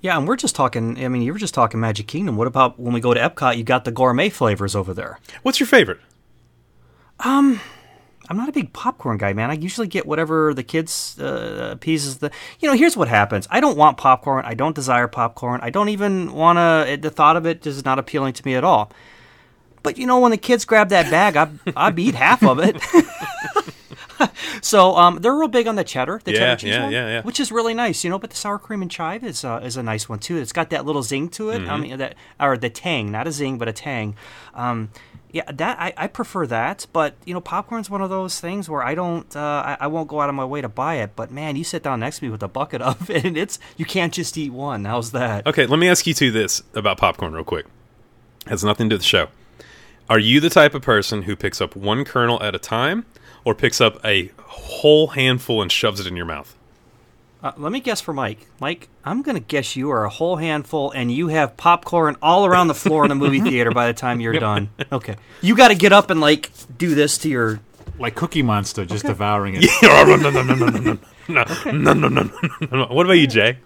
Yeah, 0.00 0.16
and 0.16 0.26
we're 0.26 0.36
just 0.36 0.54
talking. 0.54 1.02
I 1.04 1.08
mean, 1.08 1.22
you 1.22 1.32
were 1.32 1.38
just 1.38 1.54
talking 1.54 1.78
Magic 1.80 2.06
Kingdom. 2.06 2.36
What 2.36 2.46
about 2.46 2.80
when 2.80 2.92
we 2.92 3.00
go 3.00 3.12
to 3.12 3.20
Epcot? 3.20 3.56
You 3.56 3.64
got 3.64 3.84
the 3.84 3.90
gourmet 3.90 4.30
flavors 4.30 4.74
over 4.74 4.94
there. 4.94 5.18
What's 5.42 5.60
your 5.60 5.66
favorite? 5.66 5.98
Um, 7.18 7.60
I'm 8.30 8.36
not 8.36 8.48
a 8.48 8.52
big 8.52 8.72
popcorn 8.72 9.18
guy, 9.18 9.34
man. 9.34 9.50
I 9.50 9.54
usually 9.54 9.88
get 9.88 10.06
whatever 10.06 10.54
the 10.54 10.62
kids 10.62 11.18
uh, 11.18 11.76
pieces. 11.80 12.18
The 12.18 12.30
you 12.60 12.68
know, 12.68 12.74
here's 12.74 12.96
what 12.96 13.08
happens. 13.08 13.46
I 13.50 13.60
don't 13.60 13.76
want 13.76 13.98
popcorn. 13.98 14.44
I 14.46 14.54
don't 14.54 14.74
desire 14.74 15.06
popcorn. 15.06 15.60
I 15.62 15.68
don't 15.70 15.90
even 15.90 16.32
want 16.32 16.56
to. 16.58 16.96
The 16.96 17.10
thought 17.10 17.36
of 17.36 17.44
it 17.44 17.66
is 17.66 17.84
not 17.84 17.98
appealing 17.98 18.32
to 18.34 18.46
me 18.46 18.54
at 18.54 18.64
all. 18.64 18.92
But 19.82 19.98
you 19.98 20.06
know, 20.06 20.20
when 20.20 20.30
the 20.30 20.38
kids 20.38 20.64
grab 20.64 20.88
that 20.90 21.10
bag, 21.10 21.36
I 21.36 21.50
I 21.76 21.92
eat 21.98 22.14
half 22.14 22.42
of 22.42 22.58
it. 22.58 22.80
so 24.62 24.96
um, 24.96 25.18
they're 25.20 25.34
real 25.34 25.48
big 25.48 25.66
on 25.66 25.76
the 25.76 25.84
cheddar, 25.84 26.20
the 26.24 26.32
Yeah, 26.32 26.38
cheddar 26.38 26.56
cheese 26.56 26.74
yeah, 26.74 26.82
one, 26.84 26.92
yeah, 26.92 27.06
yeah. 27.08 27.22
which 27.22 27.40
is 27.40 27.50
really 27.52 27.74
nice, 27.74 28.04
you 28.04 28.10
know. 28.10 28.18
But 28.18 28.30
the 28.30 28.36
sour 28.36 28.58
cream 28.58 28.82
and 28.82 28.90
chive 28.90 29.24
is 29.24 29.44
uh, 29.44 29.60
is 29.62 29.76
a 29.76 29.82
nice 29.82 30.08
one 30.08 30.18
too. 30.18 30.36
It's 30.36 30.52
got 30.52 30.70
that 30.70 30.84
little 30.84 31.02
zing 31.02 31.28
to 31.30 31.50
it. 31.50 31.56
I 31.56 31.58
Mm-hmm. 31.64 31.82
mean, 31.82 31.98
that 31.98 32.14
or 32.38 32.56
the 32.56 32.70
tang, 32.70 33.10
not 33.10 33.26
a 33.26 33.32
zing, 33.32 33.58
but 33.58 33.68
a 33.68 33.72
tang. 33.72 34.16
Um, 34.54 34.90
Yeah, 35.32 35.44
that 35.52 35.78
I, 35.78 35.92
I 35.96 36.06
prefer 36.08 36.44
that, 36.48 36.86
but 36.92 37.14
you 37.24 37.32
know, 37.34 37.40
popcorn's 37.40 37.88
one 37.88 38.02
of 38.02 38.10
those 38.10 38.40
things 38.40 38.68
where 38.68 38.82
I 38.82 38.96
don't, 38.96 39.30
uh, 39.36 39.62
I, 39.64 39.76
I 39.82 39.86
won't 39.86 40.08
go 40.08 40.20
out 40.20 40.28
of 40.28 40.34
my 40.34 40.44
way 40.44 40.60
to 40.60 40.68
buy 40.68 40.96
it. 40.96 41.12
But 41.14 41.30
man, 41.30 41.54
you 41.54 41.62
sit 41.62 41.84
down 41.84 42.00
next 42.00 42.18
to 42.18 42.24
me 42.24 42.30
with 42.30 42.42
a 42.42 42.48
bucket 42.48 42.82
of 42.82 43.08
it, 43.08 43.24
and 43.28 43.36
it's 43.38 43.60
you 43.76 43.84
can't 43.84 44.12
just 44.12 44.36
eat 44.36 44.50
one. 44.52 44.84
How's 44.86 45.12
that? 45.12 45.46
Okay, 45.46 45.66
let 45.66 45.78
me 45.78 45.88
ask 45.88 46.04
you 46.06 46.14
two 46.14 46.32
this 46.32 46.62
about 46.74 46.98
popcorn 46.98 47.32
real 47.32 47.44
quick. 47.44 47.66
Has 48.46 48.64
nothing 48.64 48.88
to 48.88 48.94
do 48.94 48.94
with 48.94 49.02
the 49.02 49.06
show. 49.06 49.28
Are 50.08 50.18
you 50.18 50.40
the 50.40 50.50
type 50.50 50.74
of 50.74 50.82
person 50.82 51.22
who 51.22 51.36
picks 51.36 51.60
up 51.60 51.76
one 51.76 52.04
kernel 52.04 52.42
at 52.42 52.56
a 52.56 52.58
time, 52.58 53.06
or 53.44 53.54
picks 53.54 53.80
up 53.80 54.04
a 54.04 54.30
whole 54.38 55.08
handful 55.08 55.62
and 55.62 55.70
shoves 55.70 56.00
it 56.00 56.06
in 56.06 56.16
your 56.16 56.26
mouth. 56.26 56.56
Uh, 57.42 57.52
let 57.56 57.72
me 57.72 57.80
guess 57.80 58.00
for 58.00 58.12
Mike. 58.12 58.46
Mike, 58.60 58.88
I'm 59.02 59.22
going 59.22 59.34
to 59.36 59.42
guess 59.42 59.74
you 59.74 59.90
are 59.90 60.04
a 60.04 60.10
whole 60.10 60.36
handful 60.36 60.90
and 60.90 61.10
you 61.10 61.28
have 61.28 61.56
popcorn 61.56 62.16
all 62.20 62.44
around 62.44 62.68
the 62.68 62.74
floor 62.74 63.04
in 63.04 63.08
the 63.08 63.14
movie 63.14 63.40
theater 63.40 63.70
by 63.70 63.86
the 63.86 63.94
time 63.94 64.20
you're 64.20 64.38
done. 64.38 64.68
Okay. 64.92 65.16
You 65.40 65.56
got 65.56 65.68
to 65.68 65.74
get 65.74 65.92
up 65.92 66.10
and 66.10 66.20
like 66.20 66.50
do 66.76 66.94
this 66.94 67.16
to 67.18 67.28
your 67.28 67.60
like 67.98 68.14
Cookie 68.14 68.42
Monster 68.42 68.84
just 68.84 69.04
okay. 69.04 69.12
devouring 69.12 69.54
it. 69.56 69.64
Yeah, 69.82 70.04
no, 70.04 70.16
no, 70.16 70.30
no, 70.30 70.42
no, 70.42 70.54
no, 70.54 70.66
no, 70.66 70.98
no, 71.28 71.44
no, 71.72 71.92
no, 71.94 72.08
no, 72.08 72.30
no, 72.70 72.86
What 72.86 73.06
about 73.06 73.14
you, 73.14 73.26
Jay? 73.26 73.58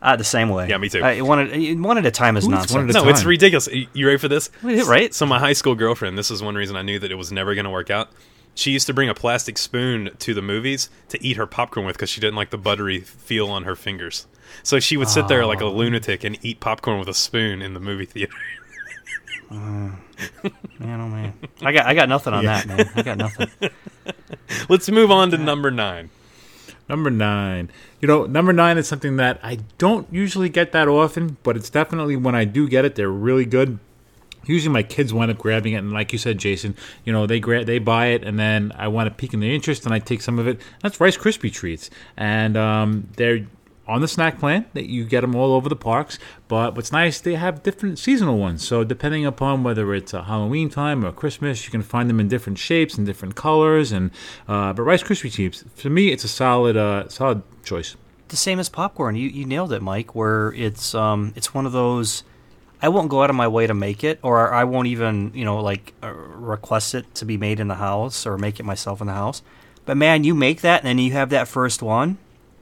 Uh, 0.00 0.16
the 0.16 0.24
same 0.24 0.48
way. 0.48 0.68
Yeah, 0.68 0.78
me 0.78 0.88
too. 0.88 1.02
Uh, 1.04 1.18
one, 1.18 1.38
at, 1.38 1.78
one 1.78 1.98
at 1.98 2.06
a 2.06 2.10
time 2.10 2.36
is 2.36 2.46
Ooh, 2.46 2.50
nonsense. 2.50 2.94
No, 2.94 3.02
time. 3.02 3.10
it's 3.10 3.24
ridiculous. 3.24 3.68
You 3.92 4.06
ready 4.06 4.18
for 4.18 4.28
this? 4.28 4.50
Right? 4.62 5.14
So 5.14 5.26
my 5.26 5.38
high 5.38 5.52
school 5.52 5.76
girlfriend. 5.76 6.18
This 6.18 6.30
is 6.30 6.42
one 6.42 6.56
reason 6.56 6.74
I 6.74 6.82
knew 6.82 6.98
that 6.98 7.12
it 7.12 7.14
was 7.14 7.30
never 7.30 7.54
going 7.54 7.66
to 7.66 7.70
work 7.70 7.90
out. 7.90 8.10
She 8.54 8.70
used 8.70 8.86
to 8.86 8.94
bring 8.94 9.08
a 9.08 9.14
plastic 9.14 9.56
spoon 9.56 10.10
to 10.18 10.34
the 10.34 10.42
movies 10.42 10.90
to 11.08 11.22
eat 11.24 11.36
her 11.36 11.46
popcorn 11.46 11.86
with 11.86 11.96
because 11.96 12.10
she 12.10 12.20
didn't 12.20 12.36
like 12.36 12.50
the 12.50 12.58
buttery 12.58 13.00
feel 13.00 13.48
on 13.48 13.64
her 13.64 13.74
fingers. 13.74 14.26
So 14.62 14.78
she 14.78 14.96
would 14.96 15.08
sit 15.08 15.28
there 15.28 15.46
like 15.46 15.60
a 15.60 15.64
oh. 15.64 15.72
lunatic 15.72 16.24
and 16.24 16.38
eat 16.42 16.60
popcorn 16.60 16.98
with 16.98 17.08
a 17.08 17.14
spoon 17.14 17.62
in 17.62 17.74
the 17.74 17.80
movie 17.80 18.04
theater. 18.04 18.34
Man, 19.50 21.00
oh 21.00 21.08
man, 21.08 21.34
I 21.60 21.72
got 21.72 21.86
I 21.86 21.94
got 21.94 22.08
nothing 22.08 22.32
on 22.32 22.44
that, 22.44 22.66
man. 22.66 22.90
I 22.94 23.02
got 23.02 23.18
nothing. 23.18 23.50
Let's 24.68 24.88
move 24.90 25.10
on 25.10 25.30
to 25.32 25.38
number 25.38 25.70
nine. 25.70 26.10
Number 26.88 27.10
nine. 27.10 27.70
You 28.00 28.08
know, 28.08 28.24
number 28.24 28.52
nine 28.52 28.78
is 28.78 28.88
something 28.88 29.16
that 29.16 29.38
I 29.42 29.58
don't 29.78 30.06
usually 30.12 30.48
get 30.48 30.72
that 30.72 30.88
often, 30.88 31.36
but 31.42 31.56
it's 31.56 31.70
definitely 31.70 32.16
when 32.16 32.34
I 32.34 32.44
do 32.44 32.68
get 32.68 32.84
it, 32.84 32.94
they're 32.94 33.10
really 33.10 33.44
good. 33.44 33.78
Usually, 34.44 34.72
my 34.72 34.82
kids 34.82 35.12
wind 35.12 35.30
up 35.30 35.38
grabbing 35.38 35.74
it, 35.74 35.78
and 35.78 35.92
like 35.92 36.12
you 36.12 36.18
said, 36.18 36.38
Jason, 36.38 36.74
you 37.04 37.12
know 37.12 37.26
they 37.26 37.40
they 37.40 37.78
buy 37.78 38.06
it, 38.06 38.24
and 38.24 38.38
then 38.38 38.72
I 38.76 38.88
want 38.88 39.08
to 39.08 39.14
pique 39.14 39.34
in 39.34 39.40
their 39.40 39.52
interest, 39.52 39.84
and 39.84 39.94
I 39.94 39.98
take 39.98 40.22
some 40.22 40.38
of 40.38 40.46
it. 40.46 40.60
That's 40.82 41.00
Rice 41.00 41.16
Krispie 41.16 41.52
treats, 41.52 41.90
and 42.16 42.56
um, 42.56 43.08
they're 43.16 43.46
on 43.88 44.00
the 44.00 44.06
snack 44.08 44.38
plan 44.38 44.64
that 44.74 44.88
you 44.88 45.04
get 45.04 45.22
them 45.22 45.34
all 45.34 45.52
over 45.54 45.68
the 45.68 45.76
parks. 45.76 46.18
But 46.46 46.76
what's 46.76 46.92
nice, 46.92 47.20
they 47.20 47.34
have 47.34 47.64
different 47.64 47.98
seasonal 47.98 48.38
ones. 48.38 48.66
So 48.66 48.84
depending 48.84 49.26
upon 49.26 49.64
whether 49.64 49.92
it's 49.92 50.14
a 50.14 50.22
Halloween 50.22 50.70
time 50.70 51.04
or 51.04 51.10
Christmas, 51.10 51.64
you 51.64 51.70
can 51.72 51.82
find 51.82 52.08
them 52.08 52.20
in 52.20 52.28
different 52.28 52.58
shapes 52.58 52.96
and 52.96 53.04
different 53.04 53.34
colors. 53.34 53.90
And 53.90 54.12
uh, 54.46 54.72
but 54.72 54.82
Rice 54.82 55.02
Krispie 55.02 55.32
treats, 55.32 55.64
for 55.74 55.90
me, 55.90 56.12
it's 56.12 56.24
a 56.24 56.28
solid 56.28 56.76
uh, 56.76 57.08
solid 57.08 57.42
choice. 57.64 57.96
the 58.28 58.36
same 58.36 58.58
as 58.60 58.68
popcorn. 58.68 59.16
You 59.16 59.28
you 59.28 59.44
nailed 59.44 59.72
it, 59.72 59.82
Mike. 59.82 60.14
Where 60.14 60.52
it's 60.54 60.94
um 60.94 61.32
it's 61.36 61.52
one 61.52 61.66
of 61.66 61.72
those. 61.72 62.22
I 62.82 62.88
won't 62.88 63.08
go 63.08 63.22
out 63.22 63.30
of 63.30 63.36
my 63.36 63.46
way 63.46 63.66
to 63.68 63.74
make 63.74 64.02
it, 64.02 64.18
or 64.22 64.52
I 64.52 64.64
won't 64.64 64.88
even 64.88 65.30
you 65.34 65.44
know 65.44 65.60
like 65.60 65.94
uh, 66.02 66.12
request 66.12 66.94
it 66.94 67.14
to 67.14 67.24
be 67.24 67.36
made 67.36 67.60
in 67.60 67.68
the 67.68 67.76
house 67.76 68.26
or 68.26 68.36
make 68.36 68.58
it 68.58 68.64
myself 68.64 69.00
in 69.00 69.06
the 69.06 69.12
house. 69.14 69.42
But 69.84 69.96
man, 69.96 70.24
you 70.24 70.34
make 70.34 70.60
that 70.60 70.80
and 70.80 70.88
then 70.88 70.98
you 70.98 71.12
have 71.12 71.30
that 71.30 71.48
first 71.48 71.82
one, 71.82 72.18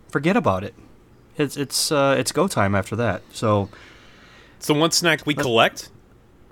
forget 0.09 0.37
about 0.37 0.63
it. 0.65 0.75
It's 1.37 1.57
it's 1.57 1.91
uh, 1.91 2.15
it's 2.19 2.33
go 2.33 2.47
time 2.49 2.75
after 2.75 2.95
that. 2.97 3.23
So 3.33 3.71
So 4.59 4.75
one 4.75 4.91
snack 4.91 5.27
we 5.27 5.35
collect. 5.35 5.91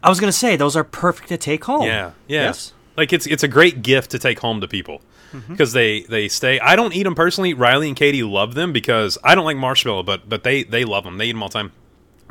I 0.03 0.09
was 0.09 0.19
gonna 0.21 0.33
say 0.33 0.57
those 0.57 0.77
are 0.77 0.85
perfect 0.85 1.29
to 1.29 1.37
take 1.37 1.65
home. 1.65 1.83
Yeah, 1.83 2.13
yeah. 2.27 2.45
Yes. 2.45 2.73
Like 2.97 3.13
it's 3.13 3.27
it's 3.27 3.43
a 3.43 3.49
great 3.49 3.83
gift 3.83 4.11
to 4.13 4.19
take 4.19 4.41
home 4.41 4.61
to 4.61 4.69
people 4.69 5.03
because 5.49 5.73
they 5.73 6.03
they 6.03 6.27
stay. 6.29 6.59
I 6.61 6.75
don't 6.75 6.95
eat 6.95 7.03
them 7.03 7.15
personally. 7.15 7.53
Riley 7.55 7.89
and 7.89 7.97
Katie 7.97 8.23
love 8.23 8.55
them 8.55 8.73
because 8.73 9.19
I 9.23 9.35
don't 9.35 9.45
like 9.45 9.57
marshmallow, 9.57 10.03
but 10.05 10.29
but 10.29 10.43
they 10.43 10.63
they 10.63 10.85
love 10.85 11.05
them. 11.05 11.19
They 11.19 11.27
eat 11.27 11.33
them 11.33 11.43
all 11.43 11.49
the 11.49 11.55
time. 11.55 11.73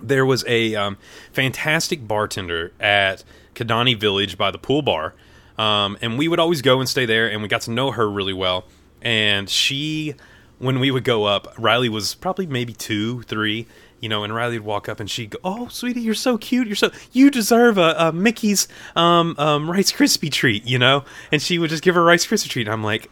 There 0.02 0.26
was 0.26 0.44
a 0.48 0.76
um, 0.76 0.98
fantastic 1.32 2.08
bartender 2.08 2.72
at 2.80 3.24
Kidani 3.56 4.00
Village 4.00 4.38
by 4.38 4.52
the 4.52 4.58
pool 4.58 4.82
bar, 4.82 5.14
um, 5.58 5.98
and 6.02 6.18
we 6.18 6.28
would 6.28 6.40
always 6.40 6.62
go 6.62 6.80
and 6.80 6.88
stay 6.88 7.06
there, 7.06 7.30
and 7.30 7.42
we 7.42 7.48
got 7.48 7.62
to 7.62 7.72
know 7.72 7.92
her 7.92 8.10
really 8.10 8.34
well. 8.34 8.66
And 9.02 9.50
she, 9.50 10.16
when 10.60 10.80
we 10.80 10.92
would 10.92 11.04
go 11.04 11.26
up, 11.26 11.54
Riley 11.58 11.90
was 11.90 12.16
probably 12.16 12.48
maybe 12.48 12.74
two, 12.74 13.24
three, 13.24 13.68
you 14.00 14.10
know, 14.10 14.24
and 14.24 14.34
Riley 14.34 14.60
would 14.60 14.66
walk 14.66 14.90
up 14.90 15.00
and 15.00 15.10
she'd 15.10 15.32
go, 15.32 15.40
"Oh, 15.44 15.68
sweetie, 15.70 16.02
you're 16.02 16.14
so 16.14 16.38
cute. 16.38 16.68
You're 16.68 16.76
so 16.76 16.92
you 17.12 17.32
deserve 17.32 17.78
a, 17.78 17.96
a 17.98 18.12
Mickey's 18.12 18.68
um, 18.96 19.36
um, 19.38 19.70
Rice 19.70 19.92
Krispie 19.92 20.32
treat," 20.32 20.66
you 20.66 20.78
know. 20.78 21.04
And 21.32 21.42
she 21.42 21.58
would 21.58 21.70
just 21.70 21.84
give 21.84 21.96
her 21.96 22.04
Rice 22.04 22.26
Krispie 22.26 22.50
treat. 22.50 22.68
And 22.68 22.74
I'm 22.74 22.84
like, 22.84 23.10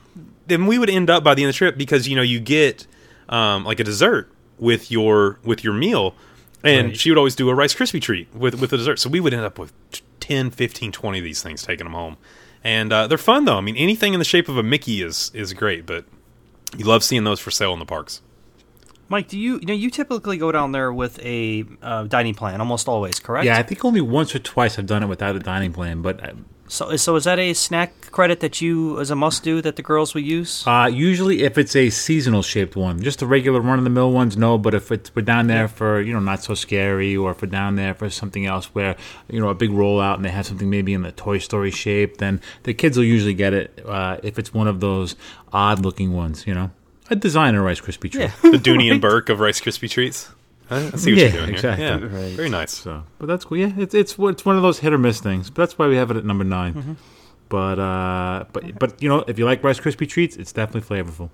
then 0.48 0.68
we 0.68 0.78
would 0.78 0.90
end 0.90 1.10
up 1.10 1.24
by 1.24 1.34
the 1.34 1.44
end 1.44 1.50
of 1.50 1.56
the 1.56 1.58
trip 1.58 1.78
because 1.78 2.08
you 2.08 2.16
know 2.16 2.22
you 2.22 2.40
get 2.40 2.86
um, 3.30 3.64
like 3.66 3.80
a 3.80 3.84
dessert 3.84 4.32
with 4.60 4.92
your 4.92 5.40
with 5.44 5.64
your 5.64 5.74
meal, 5.74 6.16
and 6.66 6.88
Right. 6.90 6.98
she 6.98 7.10
would 7.12 7.18
always 7.18 7.36
do 7.36 7.50
a 7.50 7.56
Rice 7.56 7.74
Krispie 7.74 8.02
treat 8.02 8.34
with 8.36 8.60
with 8.60 8.72
the 8.72 8.78
dessert. 8.78 9.00
So 9.00 9.10
we 9.10 9.20
would 9.20 9.34
end 9.34 9.44
up 9.44 9.58
with 9.58 9.72
10, 10.20 10.52
15, 10.52 10.92
20 10.92 11.18
of 11.20 11.24
these 11.24 11.42
things 11.44 11.64
taking 11.64 11.86
them 11.86 11.94
home. 11.94 12.18
And 12.64 12.92
uh, 12.92 13.08
they're 13.08 13.18
fun 13.18 13.46
though. 13.46 13.58
I 13.58 13.62
mean, 13.62 13.78
anything 13.78 14.14
in 14.14 14.20
the 14.20 14.26
shape 14.26 14.50
of 14.50 14.58
a 14.58 14.64
Mickey 14.64 15.02
is 15.02 15.32
is 15.34 15.54
great, 15.54 15.86
but 15.86 16.06
you 16.78 16.84
love 16.86 17.04
seeing 17.04 17.24
those 17.24 17.40
for 17.40 17.52
sale 17.52 17.72
in 17.74 17.80
the 17.80 17.86
parks. 17.86 18.22
Mike, 19.08 19.28
do 19.28 19.38
you 19.38 19.60
you 19.60 19.68
know 19.68 19.74
you 19.74 19.92
typically 19.92 20.38
go 20.38 20.52
down 20.52 20.72
there 20.72 20.92
with 20.92 21.20
a 21.24 21.64
uh, 21.84 22.04
dining 22.06 22.34
plan 22.34 22.60
almost 22.60 22.88
always, 22.88 23.20
correct? 23.20 23.46
Yeah, 23.46 23.58
I 23.60 23.64
think 23.64 23.86
only 23.86 24.02
once 24.02 24.34
or 24.34 24.40
twice 24.40 24.80
I've 24.80 24.88
done 24.88 25.04
it 25.04 25.08
without 25.08 25.36
a 25.36 25.40
dining 25.40 25.72
plan, 25.74 26.02
but 26.02 26.24
uh, 26.28 26.34
So 26.68 26.96
so 26.98 27.16
is 27.16 27.26
that 27.26 27.38
a 27.38 27.54
snack 27.54 28.12
credit 28.12 28.40
that 28.40 28.60
you 28.60 29.00
as 29.00 29.12
a 29.12 29.16
must 29.16 29.44
do 29.44 29.62
that 29.62 29.76
the 29.76 29.84
girls 29.84 30.14
will 30.14 30.22
use? 30.22 30.66
uh, 30.66 30.90
usually 30.92 31.44
if 31.44 31.58
it's 31.58 31.76
a 31.76 31.90
seasonal 31.90 32.42
shaped 32.42 32.76
one, 32.76 33.02
just 33.02 33.20
the 33.20 33.28
regular 33.28 33.62
run 33.62 33.78
of 33.78 33.84
the 33.84 33.90
mill 33.90 34.12
ones, 34.12 34.36
no. 34.36 34.58
But 34.58 34.74
if 34.74 34.92
it's, 34.92 35.14
we're 35.16 35.22
down 35.22 35.48
there 35.48 35.68
for 35.68 36.02
you 36.02 36.14
know 36.14 36.20
not 36.20 36.42
so 36.42 36.56
scary, 36.56 37.16
or 37.16 37.32
if 37.32 37.42
we're 37.42 37.50
down 37.50 37.76
there 37.76 37.94
for 37.94 38.10
something 38.10 38.46
else 38.46 38.66
where 38.74 38.96
you 39.30 39.40
know 39.40 39.50
a 39.50 39.56
big 39.56 39.70
rollout 39.70 40.16
and 40.16 40.26
they 40.26 40.30
have 40.30 40.46
something 40.46 40.70
maybe 40.70 40.94
in 40.94 41.04
the 41.04 41.12
Toy 41.12 41.38
Story 41.38 41.72
shape, 41.72 42.18
then 42.18 42.42
the 42.64 42.74
kids 42.74 42.98
will 42.98 43.06
usually 43.06 43.36
get 43.36 43.54
it. 43.54 43.84
Uh, 43.86 44.18
if 44.24 44.40
it's 44.40 44.54
one 44.54 44.68
of 44.68 44.80
those 44.80 45.16
odd 45.54 45.80
looking 45.80 46.14
ones, 46.14 46.48
you 46.48 46.54
know, 46.54 46.72
a 47.10 47.16
designer 47.16 47.62
Rice 47.62 47.82
Krispie 47.82 48.12
treat. 48.12 48.16
Yeah. 48.16 48.32
The 48.42 48.58
Dooney 48.58 48.92
and 48.92 49.02
Bourke 49.06 49.30
of 49.30 49.40
Rice 49.40 49.62
Krispie 49.62 49.90
treats. 49.90 50.30
I 50.70 50.78
I 50.78 50.90
see 50.92 51.12
what 51.14 51.20
Yeah, 51.22 51.28
you're 51.28 51.32
doing 51.32 51.50
exactly. 51.54 51.86
here. 51.86 51.98
Yeah, 52.00 52.18
Right. 52.24 52.34
very 52.36 52.50
nice. 52.50 52.72
So, 52.74 53.04
but 53.20 53.28
that's 53.28 53.46
cool. 53.46 53.58
Yeah, 53.58 53.74
it's 53.78 53.94
it's 53.94 54.16
it's 54.18 54.46
one 54.46 54.56
of 54.56 54.62
those 54.62 54.80
hit 54.80 54.94
or 54.94 54.98
miss 54.98 55.20
things. 55.20 55.50
But 55.50 55.64
that's 55.64 55.78
why 55.78 55.88
we 55.88 55.96
have 55.96 56.10
it 56.12 56.18
at 56.18 56.26
number 56.26 56.44
9 56.44 56.74
Mm-hmm. 56.74 56.94
But 57.50 57.78
uh, 57.80 58.46
but 58.54 58.80
but 58.80 59.02
you 59.04 59.08
know, 59.10 59.24
if 59.28 59.38
you 59.38 59.46
like 59.46 59.64
Rice 59.64 59.80
Krispie 59.80 60.10
treats, 60.10 60.36
it's 60.36 60.52
definitely 60.52 60.82
flavorful. 60.90 61.30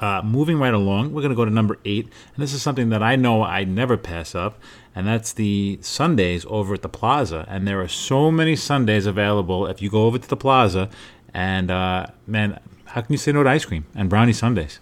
Uh, 0.00 0.20
moving 0.24 0.58
right 0.58 0.74
along, 0.74 1.12
we're 1.12 1.22
going 1.22 1.30
to 1.30 1.36
go 1.36 1.44
to 1.44 1.50
number 1.52 1.78
eight, 1.84 2.06
and 2.34 2.42
this 2.42 2.52
is 2.52 2.60
something 2.60 2.88
that 2.90 3.00
I 3.02 3.14
know 3.14 3.44
I 3.44 3.62
never 3.62 3.96
pass 3.96 4.34
up, 4.34 4.58
and 4.94 5.06
that's 5.06 5.32
the 5.32 5.78
sundaes 5.82 6.44
over 6.48 6.74
at 6.74 6.82
the 6.82 6.88
Plaza. 6.88 7.46
And 7.48 7.66
there 7.66 7.80
are 7.80 7.86
so 7.88 8.30
many 8.32 8.56
sundaes 8.56 9.06
available 9.06 9.66
if 9.68 9.80
you 9.80 9.88
go 9.90 10.06
over 10.06 10.18
to 10.18 10.28
the 10.28 10.36
Plaza. 10.36 10.90
And 11.32 11.70
uh, 11.70 12.08
man, 12.26 12.58
how 12.86 13.02
can 13.02 13.12
you 13.12 13.18
say 13.18 13.30
no 13.30 13.44
to 13.44 13.48
ice 13.48 13.64
cream 13.64 13.86
and 13.94 14.10
brownie 14.10 14.32
sundaes? 14.32 14.80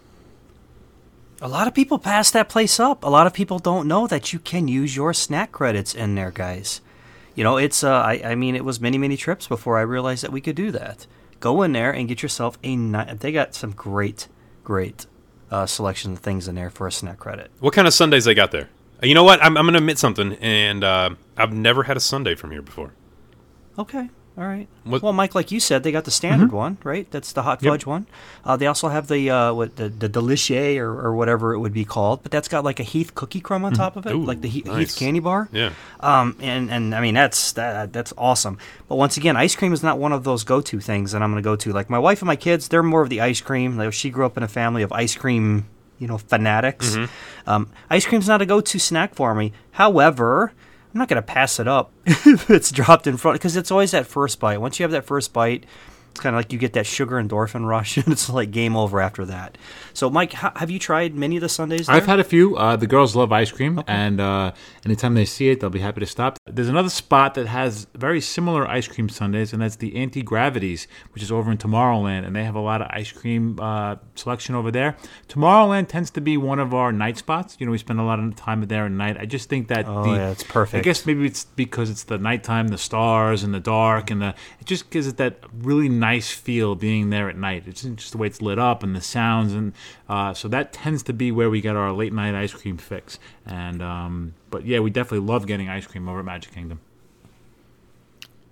A 1.43 1.49
lot 1.49 1.67
of 1.67 1.75
people 1.75 1.99
pass 1.99 2.31
that 2.31 2.49
place 2.49 2.79
up. 2.79 3.03
A 3.03 3.09
lot 3.09 3.27
of 3.27 3.35
people 3.35 3.59
don't 3.59 3.89
know 3.89 4.07
that 4.07 4.33
you 4.33 4.39
can 4.39 4.69
use 4.69 4.95
your 4.95 5.13
snack 5.13 5.51
credits 5.51 5.93
in 5.93 6.15
there, 6.15 6.31
guys. 6.31 6.81
You 7.35 7.43
know, 7.43 7.57
it's 7.57 7.83
uh, 7.83 7.91
I, 7.91 8.23
I 8.25 8.35
mean, 8.37 8.55
it 8.55 8.65
was 8.65 8.81
many 8.81 8.97
many 8.97 9.17
trips 9.17 9.49
before 9.49 9.77
I 9.77 9.83
realized 9.83 10.23
that 10.23 10.31
we 10.31 10.41
could 10.41 10.55
do 10.55 10.71
that. 10.71 11.07
Go 11.41 11.63
in 11.63 11.73
there 11.73 11.91
and 11.91 12.07
get 12.07 12.23
yourself 12.23 12.59
a. 12.63 12.77
Ni- 12.77 13.15
they 13.19 13.33
got 13.33 13.57
some 13.57 13.73
great, 13.73 14.29
great 14.63 15.07
uh, 15.51 15.67
selection 15.67 16.13
of 16.13 16.21
things 16.21 16.47
in 16.47 16.55
there 16.55 16.71
for 16.71 16.87
a 16.87 16.93
snack 16.93 17.19
credit. 17.19 17.51
What 17.59 17.75
kind 17.75 17.89
of 17.89 17.93
sundaes 17.95 18.25
they 18.25 18.35
got 18.35 18.53
there? 18.53 18.69
Uh, 19.03 19.07
You 19.07 19.15
know 19.15 19.25
what? 19.25 19.43
I'm, 19.43 19.57
I'm 19.57 19.65
going 19.65 19.73
to 19.73 19.79
admit 19.79 19.99
something, 19.99 20.35
and 20.35 20.85
uh, 20.85 21.11
I've 21.37 21.53
never 21.53 21.83
had 21.83 21.97
a 21.97 22.01
sundae 22.01 22.37
from 22.37 22.53
here 22.53 22.63
before. 22.63 22.93
Okay. 23.77 24.11
All 24.39 24.45
right. 24.45 24.67
What- 24.85 25.03
Well, 25.03 25.13
Mike, 25.13 25.35
like 25.35 25.51
you 25.53 25.61
said, 25.61 25.83
they 25.83 25.93
got 25.93 26.05
the 26.05 26.11
standard 26.11 26.53
one, 26.53 26.79
right? 26.85 27.07
That's 27.11 27.33
the 27.35 27.43
hot 27.43 27.63
Yep. 27.63 27.71
fudge 27.71 27.85
one. 27.87 28.07
Uh, 28.47 28.57
they 28.57 28.67
also 28.67 28.89
have 28.89 29.07
the 29.09 29.29
uh, 29.29 29.53
what 29.53 29.77
the 29.77 29.91
the 29.91 30.09
delicier 30.09 30.79
or, 30.79 30.99
or 31.09 31.15
whatever 31.15 31.53
it 31.53 31.59
would 31.59 31.75
be 31.75 31.85
called, 31.85 32.23
but 32.23 32.33
that's 32.33 32.49
got 32.49 32.65
like 32.65 32.81
a 32.81 32.83
Heath 32.83 33.15
cookie 33.15 33.41
crumb 33.43 33.63
on 33.67 33.75
top 33.75 33.95
of 33.95 34.07
it, 34.07 34.13
Ooh, 34.15 34.25
like 34.25 34.41
the 34.41 34.49
Heath, 34.49 34.65
nice. 34.65 34.79
Heath 34.95 34.97
candy 34.99 35.21
bar. 35.21 35.51
Yeah. 35.53 35.71
Um, 36.01 36.35
and 36.41 36.71
and 36.71 36.95
I 36.95 37.03
mean 37.03 37.13
that's 37.15 37.53
that 37.53 37.93
that's 37.93 38.15
awesome. 38.17 38.57
But 38.89 38.97
once 38.97 39.19
again, 39.19 39.37
ice 39.37 39.55
cream 39.55 39.75
is 39.75 39.83
not 39.83 39.99
one 39.99 40.13
of 40.13 40.25
those 40.25 40.45
go 40.45 40.63
to 40.63 40.81
things 40.81 41.13
that 41.13 41.21
I'm 41.23 41.31
going 41.31 41.43
to 41.43 41.47
go 41.47 41.55
to. 41.57 41.71
Like 41.73 41.91
my 41.91 41.99
wife 41.99 42.23
and 42.23 42.27
my 42.27 42.37
kids, 42.37 42.69
they're 42.69 42.83
more 42.83 43.03
of 43.03 43.11
the 43.11 43.21
ice 43.21 43.43
cream. 43.43 43.77
Like, 43.77 43.93
she 43.93 44.09
grew 44.09 44.25
up 44.25 44.39
in 44.39 44.43
a 44.43 44.49
family 44.49 44.83
of 44.83 44.93
ice 44.93 45.15
cream, 45.15 45.67
you 45.99 46.07
know, 46.09 46.17
fanatics. 46.17 46.97
Um, 47.47 47.69
ice 47.91 48.07
cream's 48.07 48.29
not 48.29 48.41
a 48.41 48.47
go 48.47 48.63
to 48.63 48.79
snack 48.79 49.15
for 49.15 49.35
me. 49.35 49.53
However. 49.73 50.53
I'm 50.93 50.99
not 50.99 51.09
going 51.09 51.17
to 51.17 51.23
pass 51.23 51.59
it 51.59 51.67
up 51.69 51.93
if 52.07 52.51
it's 52.51 52.71
dropped 52.71 53.07
in 53.07 53.17
front 53.17 53.37
because 53.37 53.57
it's 53.57 53.71
always 53.71 53.93
that 53.93 54.07
first 54.07 54.39
bite. 54.41 54.61
Once 54.61 54.79
you 54.79 54.85
have 54.85 54.91
that 54.93 55.07
first 55.07 55.33
bite, 55.33 55.65
It's 56.11 56.21
kind 56.21 56.37
of 56.37 56.39
like 56.39 56.53
you 56.53 56.59
get 56.59 56.75
that 56.75 56.85
sugar 56.87 57.17
endorphin 57.23 57.67
rush, 57.67 57.97
and 57.99 58.09
it's 58.09 58.29
like 58.29 58.51
game 58.51 58.77
over 58.77 59.01
after 59.01 59.25
that. 59.27 59.57
So, 59.95 60.09
Mike, 60.11 60.33
ha- 60.33 60.53
have 60.57 60.71
you 60.71 60.79
tried 60.79 61.15
many 61.15 61.37
of 61.37 61.43
the 61.43 61.49
sundaes? 61.49 61.89
I've 61.89 62.07
had 62.07 62.21
a 62.21 62.25
few. 62.25 62.57
Uh, 62.57 62.77
the 62.77 62.87
girls 62.87 63.15
love 63.17 63.33
ice 63.33 63.51
cream, 63.51 63.83
and 63.87 64.21
uh, 64.21 64.53
anytime 64.85 65.15
they 65.15 65.25
see 65.25 65.51
it, 65.51 65.61
they'll 65.61 65.71
be 65.71 65.81
happy 65.81 66.01
to 66.01 66.07
stop. 66.07 66.39
There's 66.47 66.69
another 66.69 66.89
spot 66.91 67.35
that 67.35 67.47
has 67.47 67.87
very 67.95 68.21
similar 68.21 68.67
ice 68.69 68.89
cream 68.89 69.09
sundaes, 69.09 69.53
and 69.53 69.61
that's 69.63 69.77
the 69.77 69.97
Auntie 69.97 70.23
Gravity's, 70.23 70.87
which 71.15 71.23
is 71.23 71.31
over 71.33 71.51
in 71.51 71.59
Tomorrowland, 71.59 72.27
and 72.27 72.35
they 72.35 72.45
have 72.45 72.55
a 72.55 72.61
lot 72.61 72.81
of 72.83 72.89
ice 72.91 73.13
cream 73.13 73.59
uh, 73.61 73.97
selection 74.15 74.55
over 74.55 74.71
there. 74.71 74.97
Tomorrowland 75.29 75.89
tends 75.89 76.11
to 76.13 76.21
be 76.21 76.37
one 76.37 76.59
of 76.59 76.75
our 76.75 76.93
night 76.93 77.19
spots. 77.19 77.57
You 77.59 77.67
know, 77.67 77.73
we 77.73 77.79
spend 77.79 78.01
a 78.01 78.05
lot 78.05 78.19
of 78.19 78.37
time 78.37 78.63
there 78.67 78.87
at 78.87 78.93
night. 78.93 79.17
I 79.19 79.27
just 79.27 79.49
think 79.49 79.69
that 79.69 79.87
Oh, 79.89 80.05
the 80.05 80.11
yeah, 80.11 80.31
it's 80.31 80.45
perfect. 80.45 80.81
I 80.81 80.83
guess 80.83 81.05
maybe 81.07 81.27
it's 81.27 81.45
because 81.45 81.91
it's 81.91 82.05
the 82.05 82.19
nighttime, 82.19 82.69
the 82.69 82.79
stars 82.79 83.43
and 83.43 83.53
the 83.53 83.61
dark, 83.61 84.11
and 84.11 84.21
the 84.23 84.35
it 84.61 84.67
just 84.67 84.91
gives 84.91 85.07
it 85.07 85.17
that 85.19 85.39
really 85.53 85.89
nice 85.89 86.31
feel 86.31 86.75
being 86.75 87.11
there 87.11 87.29
at 87.29 87.37
night. 87.37 87.65
It's 87.67 87.83
just 87.83 88.13
the 88.13 88.19
way 88.19 88.27
it's 88.27 88.41
lit 88.43 88.59
up 88.59 88.83
and 88.83 88.95
the 88.95 89.01
sounds, 89.01 89.53
and 89.53 89.73
uh, 90.09 90.35
so 90.35 90.49
that 90.49 90.73
tends 90.73 91.03
to 91.05 91.13
be 91.13 91.33
where 91.33 91.51
we 91.51 91.61
get 91.61 91.77
our 91.77 91.93
late 91.93 92.13
night 92.13 92.35
ice 92.35 92.53
cream 92.53 92.77
fix. 92.77 93.19
And 93.47 93.83
um, 93.83 94.35
but 94.51 94.65
yeah, 94.65 94.81
we 94.81 94.91
definitely 94.91 95.27
love 95.27 95.47
getting 95.47 95.69
ice 95.69 95.87
cream 95.87 96.09
over 96.09 96.21
at 96.21 96.25
Magic 96.25 96.53
Kingdom. 96.53 96.81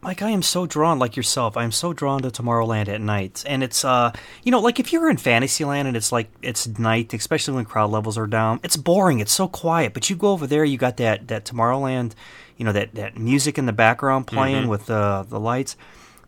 Mike, 0.03 0.23
I 0.23 0.31
am 0.31 0.41
so 0.41 0.65
drawn, 0.65 0.99
like 0.99 1.15
yourself. 1.15 1.59
I 1.59 1.65
am 1.65 1.73
so 1.73 1.93
drawn 1.93 2.23
to 2.23 2.31
Tomorrowland 2.31 2.89
at 2.89 3.03
night, 3.03 3.45
and 3.47 3.63
it's 3.63 3.85
uh, 3.85 4.13
you 4.43 4.51
know, 4.51 4.61
like 4.61 4.81
if 4.81 4.93
you're 4.95 5.11
in 5.11 5.19
Fantasyland 5.19 5.89
and 5.89 5.97
it's 5.97 6.11
like 6.11 6.31
it's 6.41 6.67
night, 6.67 7.13
especially 7.13 7.55
when 7.55 7.67
crowd 7.67 7.91
levels 7.91 8.17
are 8.17 8.27
down, 8.27 8.61
it's 8.63 8.79
boring. 8.79 9.21
It's 9.21 9.33
so 9.33 9.47
quiet. 9.47 9.93
But 9.93 10.09
you 10.09 10.17
go 10.17 10.29
over 10.29 10.47
there, 10.47 10.65
you 10.65 10.79
got 10.79 10.97
that 10.97 11.29
that 11.29 11.45
Tomorrowland, 11.45 12.13
you 12.57 12.65
know, 12.65 12.73
that 12.73 12.95
that 12.95 13.19
music 13.19 13.59
in 13.59 13.67
the 13.67 13.75
background 13.75 14.27
playing 14.27 14.69
with 14.69 14.87
the 14.87 15.27
the 15.29 15.39
lights. 15.39 15.77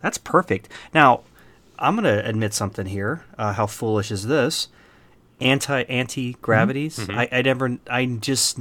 That's 0.03 0.19
perfect. 0.19 0.69
Now, 0.93 1.23
I'm 1.79 1.95
gonna 1.95 2.21
admit 2.25 2.53
something 2.53 2.85
here. 2.85 3.25
Uh, 3.39 3.55
how 3.55 3.67
foolish 3.67 4.11
is 4.11 4.27
this? 4.27 4.69
Anti 5.43 5.83
anti 5.83 6.33
gravities. 6.41 6.99
Mm-hmm. 6.99 7.19
I, 7.19 7.29
I 7.33 7.43
never. 7.43 7.79
I 7.91 8.07
just 8.07 8.59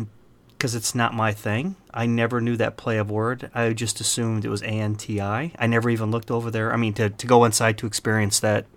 because 0.58 0.76
it's 0.76 0.94
not 0.94 1.14
my 1.14 1.32
thing. 1.34 1.76
I 1.94 2.06
never 2.06 2.40
knew 2.40 2.56
that 2.58 2.78
play 2.78 2.98
of 2.98 3.10
word. 3.10 3.50
I 3.56 3.74
just 3.74 4.00
assumed 4.00 4.46
it 4.46 4.50
was 4.50 4.62
ANTI. 4.62 5.52
I 5.58 5.68
never 5.68 5.90
even 5.90 6.12
looked 6.12 6.30
over 6.30 6.52
there. 6.52 6.72
I 6.72 6.78
mean, 6.78 6.94
to, 6.94 7.10
to 7.10 7.28
go 7.28 7.46
inside 7.46 7.80
to 7.80 7.88
experience 7.88 8.40
that, 8.42 8.68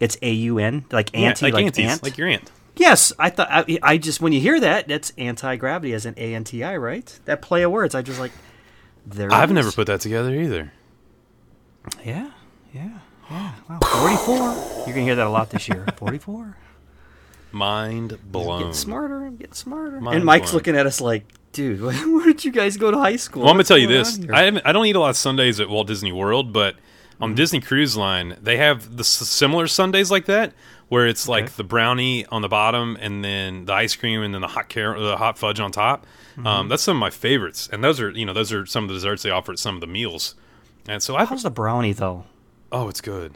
it's 0.00 0.16
A 0.22 0.32
U 0.32 0.58
N, 0.58 0.86
like 0.90 1.10
Yeah, 1.12 1.28
anti, 1.28 1.50
like, 1.50 1.64
aunties, 1.64 1.90
ant. 1.90 2.02
like 2.02 2.16
your 2.16 2.28
aunt. 2.28 2.50
yes, 2.76 3.12
I 3.18 3.28
thought. 3.28 3.48
I, 3.50 3.78
I 3.82 3.98
just 3.98 4.20
when 4.22 4.32
you 4.32 4.40
hear 4.40 4.58
that, 4.60 4.88
that's 4.88 5.12
anti 5.18 5.56
gravity 5.56 5.92
as 5.92 6.06
an 6.06 6.14
A 6.16 6.34
N 6.34 6.44
T 6.44 6.64
I, 6.64 6.76
right? 6.78 7.18
That 7.26 7.42
play 7.42 7.62
of 7.64 7.70
words. 7.70 7.94
I 7.94 8.00
just 8.02 8.18
like. 8.18 8.32
There. 9.06 9.32
I've 9.32 9.50
is. 9.50 9.54
never 9.54 9.72
put 9.72 9.86
that 9.88 10.00
together 10.00 10.34
either. 10.34 10.72
Yeah, 12.04 12.30
yeah, 12.74 12.98
yeah. 13.30 13.52
Wow, 13.68 13.78
forty-four. 13.82 14.84
You're 14.86 14.94
gonna 14.94 15.02
hear 15.02 15.16
that 15.16 15.26
a 15.26 15.30
lot 15.30 15.50
this 15.50 15.68
year. 15.68 15.86
Forty-four. 15.96 16.56
Mind 17.52 18.18
blown. 18.30 18.64
Get 18.66 18.74
smarter. 18.74 19.24
I'm 19.24 19.36
getting 19.36 19.54
smarter. 19.54 20.00
Mind 20.00 20.16
and 20.16 20.24
Mike's 20.24 20.50
blown. 20.50 20.58
looking 20.58 20.76
at 20.76 20.86
us 20.86 21.00
like, 21.00 21.24
dude, 21.52 21.80
where 21.82 22.24
did 22.26 22.44
you 22.44 22.52
guys 22.52 22.76
go 22.76 22.90
to 22.90 22.98
high 22.98 23.16
school? 23.16 23.42
Well, 23.42 23.50
I'm 23.50 23.54
gonna 23.56 23.64
tell 23.64 23.78
you 23.78 23.86
this. 23.88 24.18
I 24.32 24.42
haven't, 24.44 24.66
I 24.66 24.72
don't 24.72 24.86
eat 24.86 24.96
a 24.96 25.00
lot 25.00 25.10
of 25.10 25.16
sundaes 25.16 25.60
at 25.60 25.68
Walt 25.68 25.86
Disney 25.86 26.12
World, 26.12 26.52
but 26.52 26.76
Mm-hmm. 27.18 27.24
on 27.24 27.34
Disney 27.34 27.60
Cruise 27.60 27.96
Line, 27.96 28.36
they 28.40 28.58
have 28.58 28.94
the 28.96 29.00
s- 29.00 29.08
similar 29.08 29.66
sundaes 29.66 30.08
like 30.08 30.26
that, 30.26 30.52
where 30.86 31.04
it's 31.08 31.26
like 31.26 31.50
the 31.56 31.64
brownie 31.64 32.24
on 32.26 32.42
the 32.42 32.48
bottom, 32.48 32.96
and 33.00 33.24
then 33.24 33.64
the 33.64 33.72
ice 33.72 33.96
cream, 33.96 34.22
and 34.22 34.32
then 34.32 34.40
the 34.40 34.46
hot 34.46 34.68
car- 34.72 34.96
the 35.00 35.16
hot 35.16 35.36
fudge 35.36 35.58
on 35.58 35.72
top. 35.72 36.06
Mm-hmm. 36.36 36.46
Um, 36.46 36.68
that's 36.68 36.84
some 36.84 36.96
of 36.96 37.00
my 37.00 37.10
favorites, 37.10 37.68
and 37.72 37.82
those 37.82 38.00
are 38.00 38.10
you 38.10 38.24
know 38.24 38.32
those 38.32 38.52
are 38.52 38.64
some 38.66 38.84
of 38.84 38.88
the 38.88 38.94
desserts 38.94 39.24
they 39.24 39.30
offer 39.30 39.50
at 39.50 39.58
some 39.58 39.74
of 39.74 39.80
the 39.80 39.88
meals. 39.88 40.36
And 40.86 41.02
so 41.02 41.16
I 41.16 41.24
How's 41.24 41.42
the 41.42 41.50
brownie 41.50 41.92
though? 41.92 42.22
oh, 42.70 42.88
it's 42.88 43.00
good. 43.00 43.32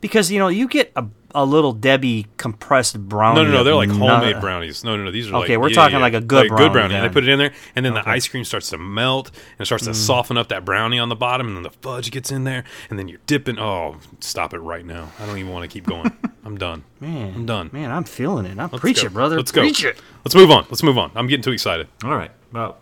Because 0.00 0.30
you 0.30 0.38
know 0.38 0.48
you 0.48 0.66
get 0.66 0.92
a, 0.96 1.06
a 1.34 1.44
Little 1.44 1.72
Debbie 1.72 2.26
compressed 2.36 2.98
brownie. 2.98 3.42
No, 3.42 3.44
no, 3.44 3.52
no. 3.52 3.64
They're 3.64 3.74
like 3.74 3.90
homemade 3.90 4.40
brownies. 4.40 4.82
No, 4.82 4.96
no, 4.96 5.04
no. 5.04 5.10
These 5.10 5.30
are 5.30 5.36
Okay, 5.42 5.56
like 5.56 5.62
we're 5.62 5.68
yeah, 5.70 5.74
talking 5.74 5.96
yeah. 5.96 6.02
like 6.02 6.14
a 6.14 6.20
good 6.20 6.48
good 6.48 6.56
brownie 6.56 6.72
brownie. 6.72 6.94
And 6.94 7.04
they 7.04 7.08
then. 7.08 7.12
put 7.12 7.24
it 7.24 7.28
in 7.28 7.38
there, 7.38 7.52
and 7.76 7.84
then 7.84 7.94
the 7.94 8.08
ice 8.08 8.26
cream 8.28 8.44
starts 8.44 8.70
to 8.70 8.78
melt 8.78 9.28
and 9.28 9.60
it 9.60 9.66
starts 9.66 9.84
to 9.84 9.90
mm. 9.90 9.94
soften 9.94 10.38
up 10.38 10.48
that 10.48 10.64
brownie 10.64 10.98
on 10.98 11.08
the 11.08 11.16
bottom, 11.16 11.48
and 11.48 11.56
then 11.56 11.62
the 11.62 11.70
fudge 11.70 12.10
gets 12.10 12.30
in 12.30 12.44
there, 12.44 12.64
and 12.88 12.98
then 12.98 13.08
you're 13.08 13.20
dipping. 13.26 13.58
Oh, 13.58 13.96
stop 14.20 14.54
it 14.54 14.58
right 14.58 14.84
now! 14.84 15.12
I 15.18 15.26
don't 15.26 15.38
even 15.38 15.52
want 15.52 15.70
to 15.70 15.72
keep 15.72 15.86
going. 15.86 16.10
I'm 16.44 16.56
done. 16.56 16.84
Man, 17.00 17.34
I'm 17.34 17.46
done. 17.46 17.70
Man, 17.72 17.90
I'm 17.90 18.04
feeling 18.04 18.46
it. 18.46 18.52
I'm 18.52 18.70
Let's 18.70 18.80
preach 18.80 19.02
go. 19.02 19.06
it, 19.06 19.12
brother. 19.12 19.36
Let's 19.36 19.52
go. 19.52 19.60
Preach 19.60 19.84
it. 19.84 20.00
Let's 20.24 20.34
move 20.34 20.50
on. 20.50 20.66
Let's 20.70 20.82
move 20.82 20.96
on. 20.96 21.10
I'm 21.14 21.26
getting 21.26 21.42
too 21.42 21.52
excited. 21.52 21.88
All 22.02 22.16
right. 22.16 22.30
Well, 22.52 22.78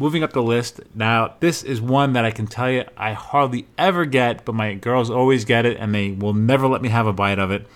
moving 0.00 0.24
up 0.24 0.32
the 0.32 0.42
list. 0.42 0.80
Now, 0.94 1.34
this 1.38 1.62
is 1.62 1.80
one 1.80 2.14
that 2.14 2.24
I 2.24 2.32
can 2.32 2.46
tell 2.46 2.70
you 2.70 2.84
I 2.96 3.12
hardly 3.12 3.66
ever 3.78 4.06
get, 4.06 4.44
but 4.44 4.54
my 4.54 4.74
girls 4.74 5.10
always 5.10 5.44
get 5.44 5.66
it, 5.66 5.76
and 5.76 5.94
they 5.94 6.10
will 6.10 6.34
never 6.34 6.66
let 6.66 6.82
me 6.82 6.88
have 6.88 7.06
a 7.06 7.12
bite 7.12 7.38
of 7.38 7.52
it. 7.52 7.66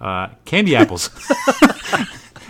Uh, 0.00 0.28
candy 0.44 0.76
apples. 0.76 1.08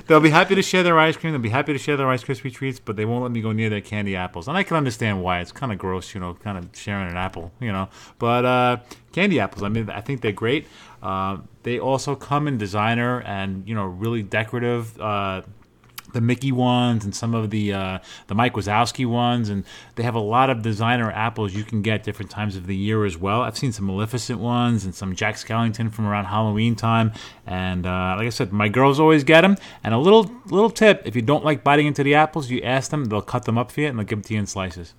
They'll 0.09 0.21
be 0.21 0.31
happy 0.31 0.55
to 0.55 0.63
share 0.63 0.83
their 0.83 0.99
ice 0.99 1.19
cream. 1.19 1.35
They'll 1.35 1.43
be 1.43 1.51
happy 1.51 1.75
to 1.75 1.79
share 1.79 1.99
their 1.99 2.07
Rice 2.07 2.25
Krispie 2.25 2.51
treats, 2.51 2.81
but 2.81 2.97
they 2.97 3.05
won't 3.05 3.23
let 3.23 3.31
me 3.31 3.43
go 3.43 3.53
near 3.53 3.69
their 3.69 3.83
candy 3.83 4.17
apples. 4.17 4.49
And 4.49 4.57
I 4.57 4.63
can 4.63 4.79
understand 4.79 5.23
why. 5.23 5.41
It's 5.41 5.53
kind 5.53 5.71
of 5.71 5.77
gross, 5.77 6.15
you 6.15 6.21
know, 6.21 6.33
kind 6.33 6.57
of 6.57 6.71
sharing 6.75 7.11
an 7.11 7.19
apple, 7.19 7.53
you 7.61 7.71
know. 7.71 7.91
But 8.19 8.47
uh, 8.47 8.77
candy 9.13 9.39
apples, 9.39 9.63
I 9.63 9.69
mean, 9.69 9.91
I 9.91 10.01
think 10.01 10.23
they're 10.23 10.33
great. 10.33 10.67
Uh, 11.03 11.39
they 11.63 11.79
also 11.79 12.17
come 12.17 12.49
in 12.49 12.57
designer 12.57 13.21
and, 13.21 13.69
you 13.69 13.75
know, 13.75 13.85
really 13.85 14.23
decorative. 14.23 14.99
The 16.13 16.21
Mickey 16.21 16.53
ones 16.53 17.05
and 17.05 17.15
some 17.15 17.35
of 17.35 17.51
the 17.51 17.73
uh, 17.73 17.99
the 18.27 18.35
Mike 18.35 18.55
Wazowski 18.55 19.07
ones, 19.07 19.49
and 19.49 19.65
they 19.97 20.03
have 20.03 20.15
a 20.15 20.21
lot 20.21 20.51
of 20.51 20.63
designer 20.63 21.11
apples 21.11 21.55
you 21.55 21.65
can 21.65 21.83
get 21.83 22.03
different 22.03 22.31
times 22.31 22.57
of 22.57 22.67
the 22.67 22.77
year 22.77 23.05
as 23.05 23.17
well. 23.17 23.43
I've 23.43 23.59
seen 23.59 23.73
some 23.73 23.87
Maleficent 23.87 24.41
ones 24.41 24.85
and 24.85 24.95
some 24.95 25.15
Jack 25.15 25.37
Skellington 25.37 25.93
from 25.93 26.07
around 26.07 26.27
Halloween 26.27 26.77
time, 26.77 27.13
and 27.47 27.87
uh, 27.87 28.15
like 28.17 28.27
I 28.27 28.31
said, 28.31 28.53
my 28.53 28.69
girls 28.69 28.99
always 28.99 29.25
get 29.25 29.43
them. 29.43 29.57
And 29.85 29.95
a 29.95 29.99
little 29.99 30.31
little 30.47 30.71
tip: 30.71 31.03
if 31.05 31.15
you 31.15 31.23
don't 31.23 31.45
like 31.45 31.63
biting 31.63 31.87
into 31.87 32.03
the 32.03 32.15
apples, 32.15 32.51
you 32.51 32.63
ask 32.63 32.91
them; 32.91 33.07
they'll 33.07 33.21
cut 33.21 33.45
them 33.45 33.59
up 33.59 33.71
for 33.71 33.81
you 33.81 33.89
and 33.89 33.99
they'll 33.99 34.07
give 34.07 34.19
them 34.19 34.25
to 34.25 34.35
you 34.35 34.41
in 34.41 34.47
slices. 34.47 34.95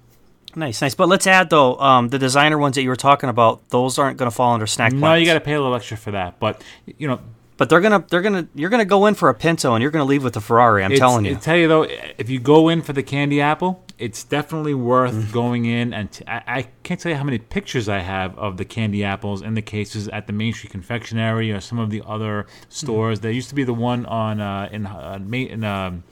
Nice, 0.56 0.82
nice. 0.82 0.95
But 0.95 1.10
let's 1.10 1.28
add 1.28 1.50
though, 1.50 1.76
um, 1.80 2.10
the 2.10 2.17
designer 2.19 2.58
ones 2.58 2.76
that 2.76 2.82
you 2.82 2.89
were 2.89 2.95
talking 2.95 3.30
about, 3.30 3.69
those 3.69 4.00
aren't 4.00 4.17
going 4.17 4.30
to 4.30 4.36
fall 4.36 4.54
under 4.54 4.65
snack. 4.67 4.93
No, 4.93 5.13
you 5.13 5.26
got 5.26 5.36
to 5.36 5.39
pay 5.39 5.54
a 5.54 5.62
little 5.62 5.76
extra 5.76 5.98
for 5.98 6.12
that, 6.12 6.39
but 6.39 6.63
you 6.86 7.08
know. 7.08 7.19
But 7.60 7.69
they're 7.69 7.82
gonna, 7.82 8.04
they're 8.10 8.22
gonna, 8.22 8.48
you're 8.56 8.69
gonna 8.72 8.86
go 8.86 9.06
in 9.06 9.13
for 9.15 9.28
a 9.30 9.34
Pinto, 9.36 9.76
and 9.76 9.82
you're 9.82 9.91
gonna 9.91 10.06
leave 10.06 10.24
with 10.24 10.36
a 10.38 10.41
Ferrari. 10.41 10.84
I'm 10.84 10.91
It's- 10.93 11.00
telling 11.00 11.26
you. 11.26 11.34
I 11.36 11.36
tell 11.36 11.58
you 11.58 11.67
though, 11.67 11.84
if 12.17 12.30
you 12.30 12.39
go 12.39 12.69
in 12.69 12.82
for 12.82 12.93
the 12.93 13.04
candy 13.04 13.41
apple, 13.41 13.84
it's 13.98 14.24
definitely 14.24 14.74
worth 14.74 15.13
Mm. 15.13 15.32
going 15.34 15.65
in. 15.65 15.93
And 15.93 16.10
t- 16.10 16.24
I, 16.26 16.41
I 16.48 16.62
can't 16.84 17.00
tell 17.00 17.12
you 17.12 17.17
how 17.17 17.26
many 17.26 17.38
pictures 17.38 17.89
I 17.89 18.00
have 18.00 18.36
of 18.39 18.56
the 18.56 18.63
candy 18.65 19.04
apples 19.04 19.41
in 19.41 19.54
the 19.56 19.62
cases 19.62 20.08
at 20.08 20.26
the 20.26 20.32
Main 20.34 20.54
Street 20.54 20.72
Confectionery 20.72 21.52
or 21.52 21.60
some 21.60 21.80
of 21.80 21.89
the 21.89 22.02
other 22.08 22.48
stores. 22.69 23.19
There 23.19 23.30
used 23.32 23.50
to 23.50 23.56
be 23.56 23.65
the 23.65 23.74
one 23.74 24.06
on 24.08 24.39
uh, 24.39 24.69
in 24.72 24.86
uh, 24.88 25.19
in. 25.32 25.63
um 25.65 26.04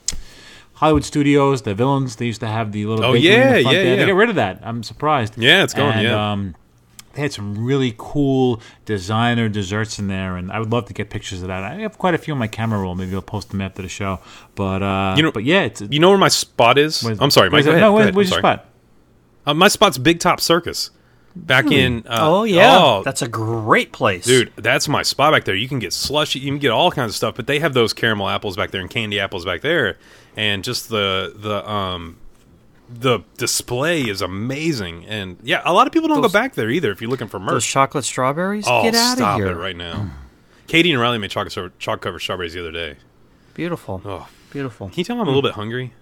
Hollywood 0.73 1.03
Studios, 1.03 1.63
the 1.63 1.73
villains, 1.73 2.17
they 2.17 2.27
used 2.27 2.41
to 2.41 2.47
have 2.47 2.71
the 2.71 2.85
little. 2.85 3.03
Oh, 3.03 3.13
bakery 3.13 3.27
in 3.33 3.39
yeah, 3.39 3.53
the 3.57 3.61
front 3.63 3.77
yeah, 3.77 3.83
there. 3.83 3.95
They 3.95 4.01
yeah. 4.01 4.07
got 4.09 4.15
rid 4.15 4.29
of 4.29 4.35
that. 4.35 4.59
I'm 4.63 4.83
surprised. 4.83 5.35
Yeah, 5.35 5.63
it's 5.63 5.73
gone, 5.73 5.93
And, 5.93 6.03
yeah. 6.03 6.31
Um, 6.31 6.55
they 7.17 7.23
had 7.23 7.33
some 7.33 7.65
really 7.65 7.93
cool 7.97 8.61
designer 8.85 9.49
desserts 9.49 9.99
in 9.99 10.07
there, 10.07 10.37
and 10.37 10.51
I 10.51 10.59
would 10.59 10.71
love 10.71 10.85
to 10.85 10.93
get 10.93 11.09
pictures 11.09 11.41
of 11.41 11.49
that. 11.49 11.63
I 11.63 11.75
have 11.79 11.97
quite 11.97 12.13
a 12.13 12.17
few 12.17 12.33
on 12.33 12.39
my 12.39 12.47
camera 12.47 12.79
roll. 12.79 12.95
Maybe 12.95 13.13
I'll 13.15 13.21
post 13.21 13.49
them 13.49 13.59
after 13.59 13.81
the 13.81 13.89
show. 13.89 14.19
But 14.55 14.81
uh, 14.81 15.15
You 15.17 15.23
know- 15.23 15.31
but 15.31 15.43
yeah, 15.43 15.63
it's 15.63 15.81
You 15.81 15.99
know 15.99 16.09
where 16.09 16.17
my 16.17 16.27
spot 16.29 16.77
is? 16.77 17.03
where's- 17.03 17.17
I'm 17.19 17.31
sorry, 17.31 17.49
Mike. 17.49 17.53
where's 17.53 17.65
Go 17.65 17.71
ahead. 17.71 17.81
No, 17.81 17.89
Go 17.89 17.93
where's, 17.95 18.03
ahead. 18.05 18.15
where's 18.15 18.29
your 18.29 18.41
sorry. 18.41 18.55
spot? 18.57 18.65
Uh, 19.45 19.53
my 19.53 19.67
spot's 19.67 19.97
Big 19.97 20.19
Top 20.19 20.39
Circus. 20.39 20.91
Back 21.35 21.71
in. 21.71 22.03
Uh, 22.07 22.17
oh 22.21 22.43
yeah, 22.45 22.77
oh, 22.79 23.03
that's 23.03 23.21
a 23.21 23.27
great 23.27 23.91
place, 23.91 24.25
Dude, 24.25 24.51
that's 24.55 24.87
my 24.87 25.03
spot 25.03 25.33
back 25.33 25.45
there. 25.45 25.53
You 25.53 25.67
can 25.67 25.77
get 25.77 25.93
slushy, 25.93 26.39
you 26.39 26.47
can 26.51 26.57
get 26.57 26.71
all 26.71 26.89
kinds 26.91 27.11
of 27.11 27.15
stuff, 27.15 27.35
but 27.35 27.45
they 27.45 27.59
have 27.59 27.75
those 27.75 27.93
caramel 27.93 28.27
apples 28.27 28.55
back 28.57 28.71
there 28.71 28.81
and 28.81 28.89
candy 28.89 29.19
apples 29.19 29.45
back 29.45 29.61
there, 29.61 29.97
and 30.35 30.63
just 30.63 30.89
the 30.89 31.33
the 31.35 31.69
um 31.69 32.17
the 32.89 33.19
display 33.37 34.01
is 34.01 34.21
amazing. 34.21 35.05
And 35.05 35.37
yeah, 35.43 35.61
a 35.65 35.73
lot 35.73 35.87
of 35.87 35.93
people 35.93 36.07
don't 36.07 36.21
Those- 36.21 36.31
go 36.31 36.39
back 36.39 36.55
there 36.55 36.69
either 36.69 36.91
if 36.91 37.01
you're 37.01 37.09
looking 37.09 37.27
for 37.27 37.39
merch. 37.39 37.51
Those 37.51 37.65
chocolate 37.65 38.05
strawberries. 38.05 38.65
oh, 38.67 38.83
Get 38.83 38.95
out 38.95 39.17
stop 39.17 39.39
of 39.39 39.45
here! 39.45 39.53
it 39.53 39.59
right 39.59 39.75
now. 39.75 40.11
Katie 40.67 40.91
and 40.91 40.99
Riley 41.01 41.17
made 41.17 41.31
chocolate 41.31 41.77
chocolate 41.79 42.01
covered 42.01 42.19
strawberries 42.19 42.53
the 42.53 42.59
other 42.61 42.71
day. 42.71 42.95
Beautiful, 43.53 44.01
Oh, 44.05 44.27
beautiful. 44.51 44.89
can 44.89 44.97
you 44.99 45.03
tell 45.03 45.15
I'm 45.19 45.23
a 45.23 45.25
little 45.25 45.41
bit 45.41 45.53
hungry? 45.53 45.93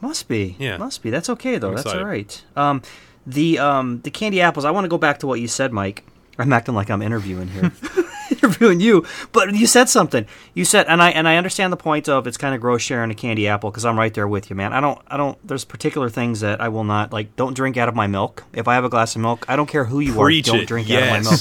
Must 0.00 0.28
be. 0.28 0.56
Yeah. 0.58 0.76
Must 0.76 1.02
be. 1.02 1.10
That's 1.10 1.28
okay 1.30 1.58
though. 1.58 1.74
That's 1.74 1.86
all 1.86 2.04
right. 2.04 2.42
Um, 2.56 2.82
the 3.26 3.58
um 3.58 4.00
the 4.02 4.10
candy 4.10 4.40
apples. 4.40 4.64
I 4.64 4.70
want 4.70 4.84
to 4.84 4.88
go 4.88 4.98
back 4.98 5.18
to 5.20 5.26
what 5.26 5.40
you 5.40 5.48
said, 5.48 5.72
Mike. 5.72 6.04
I'm 6.38 6.52
acting 6.52 6.74
like 6.74 6.90
I'm 6.90 7.00
interviewing 7.00 7.48
here, 7.48 7.70
interviewing 8.44 8.80
you. 8.80 9.04
But 9.32 9.54
you 9.54 9.66
said 9.66 9.88
something. 9.88 10.26
You 10.54 10.64
said, 10.64 10.86
and 10.86 11.02
I 11.02 11.10
and 11.10 11.26
I 11.28 11.36
understand 11.36 11.72
the 11.72 11.76
point 11.76 12.08
of 12.08 12.26
it's 12.26 12.36
kind 12.36 12.54
of 12.54 12.60
gross 12.60 12.82
sharing 12.82 13.10
a 13.10 13.14
candy 13.14 13.48
apple 13.48 13.70
because 13.70 13.84
I'm 13.84 13.98
right 13.98 14.12
there 14.12 14.28
with 14.28 14.50
you, 14.50 14.56
man. 14.56 14.72
I 14.72 14.80
don't. 14.80 14.98
I 15.06 15.16
don't. 15.16 15.38
There's 15.46 15.64
particular 15.64 16.08
things 16.10 16.40
that 16.40 16.60
I 16.60 16.68
will 16.68 16.84
not 16.84 17.12
like. 17.12 17.34
Don't 17.36 17.54
drink 17.54 17.76
out 17.76 17.88
of 17.88 17.94
my 17.94 18.06
milk. 18.06 18.44
If 18.52 18.68
I 18.68 18.74
have 18.74 18.84
a 18.84 18.88
glass 18.88 19.14
of 19.16 19.22
milk, 19.22 19.44
I 19.48 19.56
don't 19.56 19.68
care 19.68 19.84
who 19.84 20.00
you 20.00 20.14
Preach 20.14 20.48
are. 20.48 20.52
Don't 20.52 20.60
it. 20.62 20.66
drink 20.68 20.88
yes. 20.88 21.02
out 21.02 21.18
of 21.18 21.24
my 21.24 21.30
milk. 21.30 21.40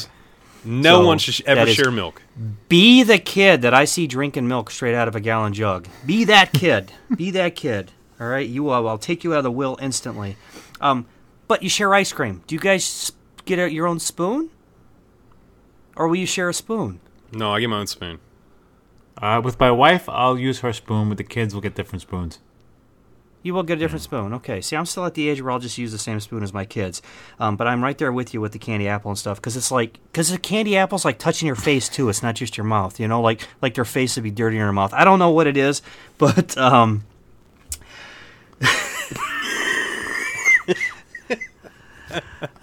No 0.65 1.01
So, 1.01 1.07
one 1.07 1.17
should 1.17 1.45
ever 1.45 1.59
that 1.61 1.67
is- 1.67 1.75
share 1.75 1.91
milk. 1.91 2.21
Be 2.69 3.03
the 3.03 3.19
kid 3.19 3.61
that 3.63 3.73
I 3.73 3.83
see 3.85 4.07
drinking 4.07 4.47
milk 4.47 4.71
straight 4.71 4.95
out 4.95 5.07
of 5.09 5.15
a 5.15 5.19
gallon 5.19 5.53
jug. 5.53 5.87
Be 6.05 6.23
that 6.25 6.53
kid. 6.53 6.91
Be 7.17 7.31
that 7.31 7.55
kid. 7.55 7.91
All 8.19 8.27
right, 8.27 8.47
you. 8.47 8.69
Uh, 8.69 8.81
I'll 8.83 8.97
take 8.97 9.23
you 9.25 9.33
out 9.33 9.39
of 9.39 9.43
the 9.43 9.51
will 9.51 9.77
instantly. 9.81 10.37
Um, 10.79 11.05
but 11.49 11.63
you 11.63 11.69
share 11.69 11.93
ice 11.93 12.13
cream. 12.13 12.43
Do 12.47 12.55
you 12.55 12.61
guys 12.61 13.11
get 13.43 13.59
out 13.59 13.73
your 13.73 13.87
own 13.87 13.99
spoon? 13.99 14.49
Or 15.95 16.07
will 16.07 16.15
you 16.15 16.25
share 16.25 16.49
a 16.49 16.53
spoon? 16.53 16.99
No, 17.31 17.53
I 17.53 17.59
get 17.59 17.67
my 17.69 17.79
own 17.79 17.87
spoon. 17.87 18.19
Uh, 19.17 19.41
with 19.43 19.59
my 19.59 19.71
wife, 19.71 20.09
I'll 20.09 20.37
use 20.37 20.59
her 20.59 20.73
spoon. 20.73 21.09
With 21.09 21.17
the 21.17 21.23
kids, 21.23 21.53
we'll 21.53 21.61
get 21.61 21.75
different 21.75 22.01
spoons. 22.01 22.39
You 23.41 23.53
will 23.53 23.63
get 23.63 23.77
a 23.77 23.79
different 23.79 24.01
spoon. 24.01 24.33
Okay. 24.33 24.61
See, 24.61 24.75
I'm 24.75 24.85
still 24.85 25.05
at 25.05 25.15
the 25.15 25.27
age 25.27 25.41
where 25.41 25.51
I'll 25.51 25.59
just 25.59 25.77
use 25.77 25.91
the 25.91 25.97
same 25.97 26.19
spoon 26.21 26.43
as 26.43 26.53
my 26.53 26.63
kids. 26.63 27.01
Um, 27.39 27.57
but 27.57 27.67
I'm 27.67 27.83
right 27.83 27.97
there 27.97 28.11
with 28.11 28.33
you 28.33 28.39
with 28.39 28.53
the 28.53 28.59
candy 28.59 28.87
apple 28.87 29.11
and 29.11 29.17
stuff 29.17 29.37
because 29.37 29.57
it's 29.57 29.69
like 29.69 29.99
because 30.11 30.29
the 30.29 30.37
candy 30.37 30.77
apple's 30.77 31.03
like 31.03 31.19
touching 31.19 31.47
your 31.47 31.57
face 31.57 31.89
too. 31.89 32.07
It's 32.07 32.23
not 32.23 32.35
just 32.35 32.55
your 32.55 32.63
mouth. 32.63 32.99
You 32.99 33.07
know, 33.07 33.21
like 33.21 33.45
like 33.61 33.73
their 33.73 33.85
face 33.85 34.15
would 34.15 34.23
be 34.23 34.31
dirty 34.31 34.55
in 34.55 34.61
your 34.61 34.71
mouth. 34.71 34.93
I 34.93 35.03
don't 35.03 35.19
know 35.19 35.31
what 35.31 35.47
it 35.47 35.57
is, 35.57 35.81
but 36.17 36.57
um. 36.57 37.03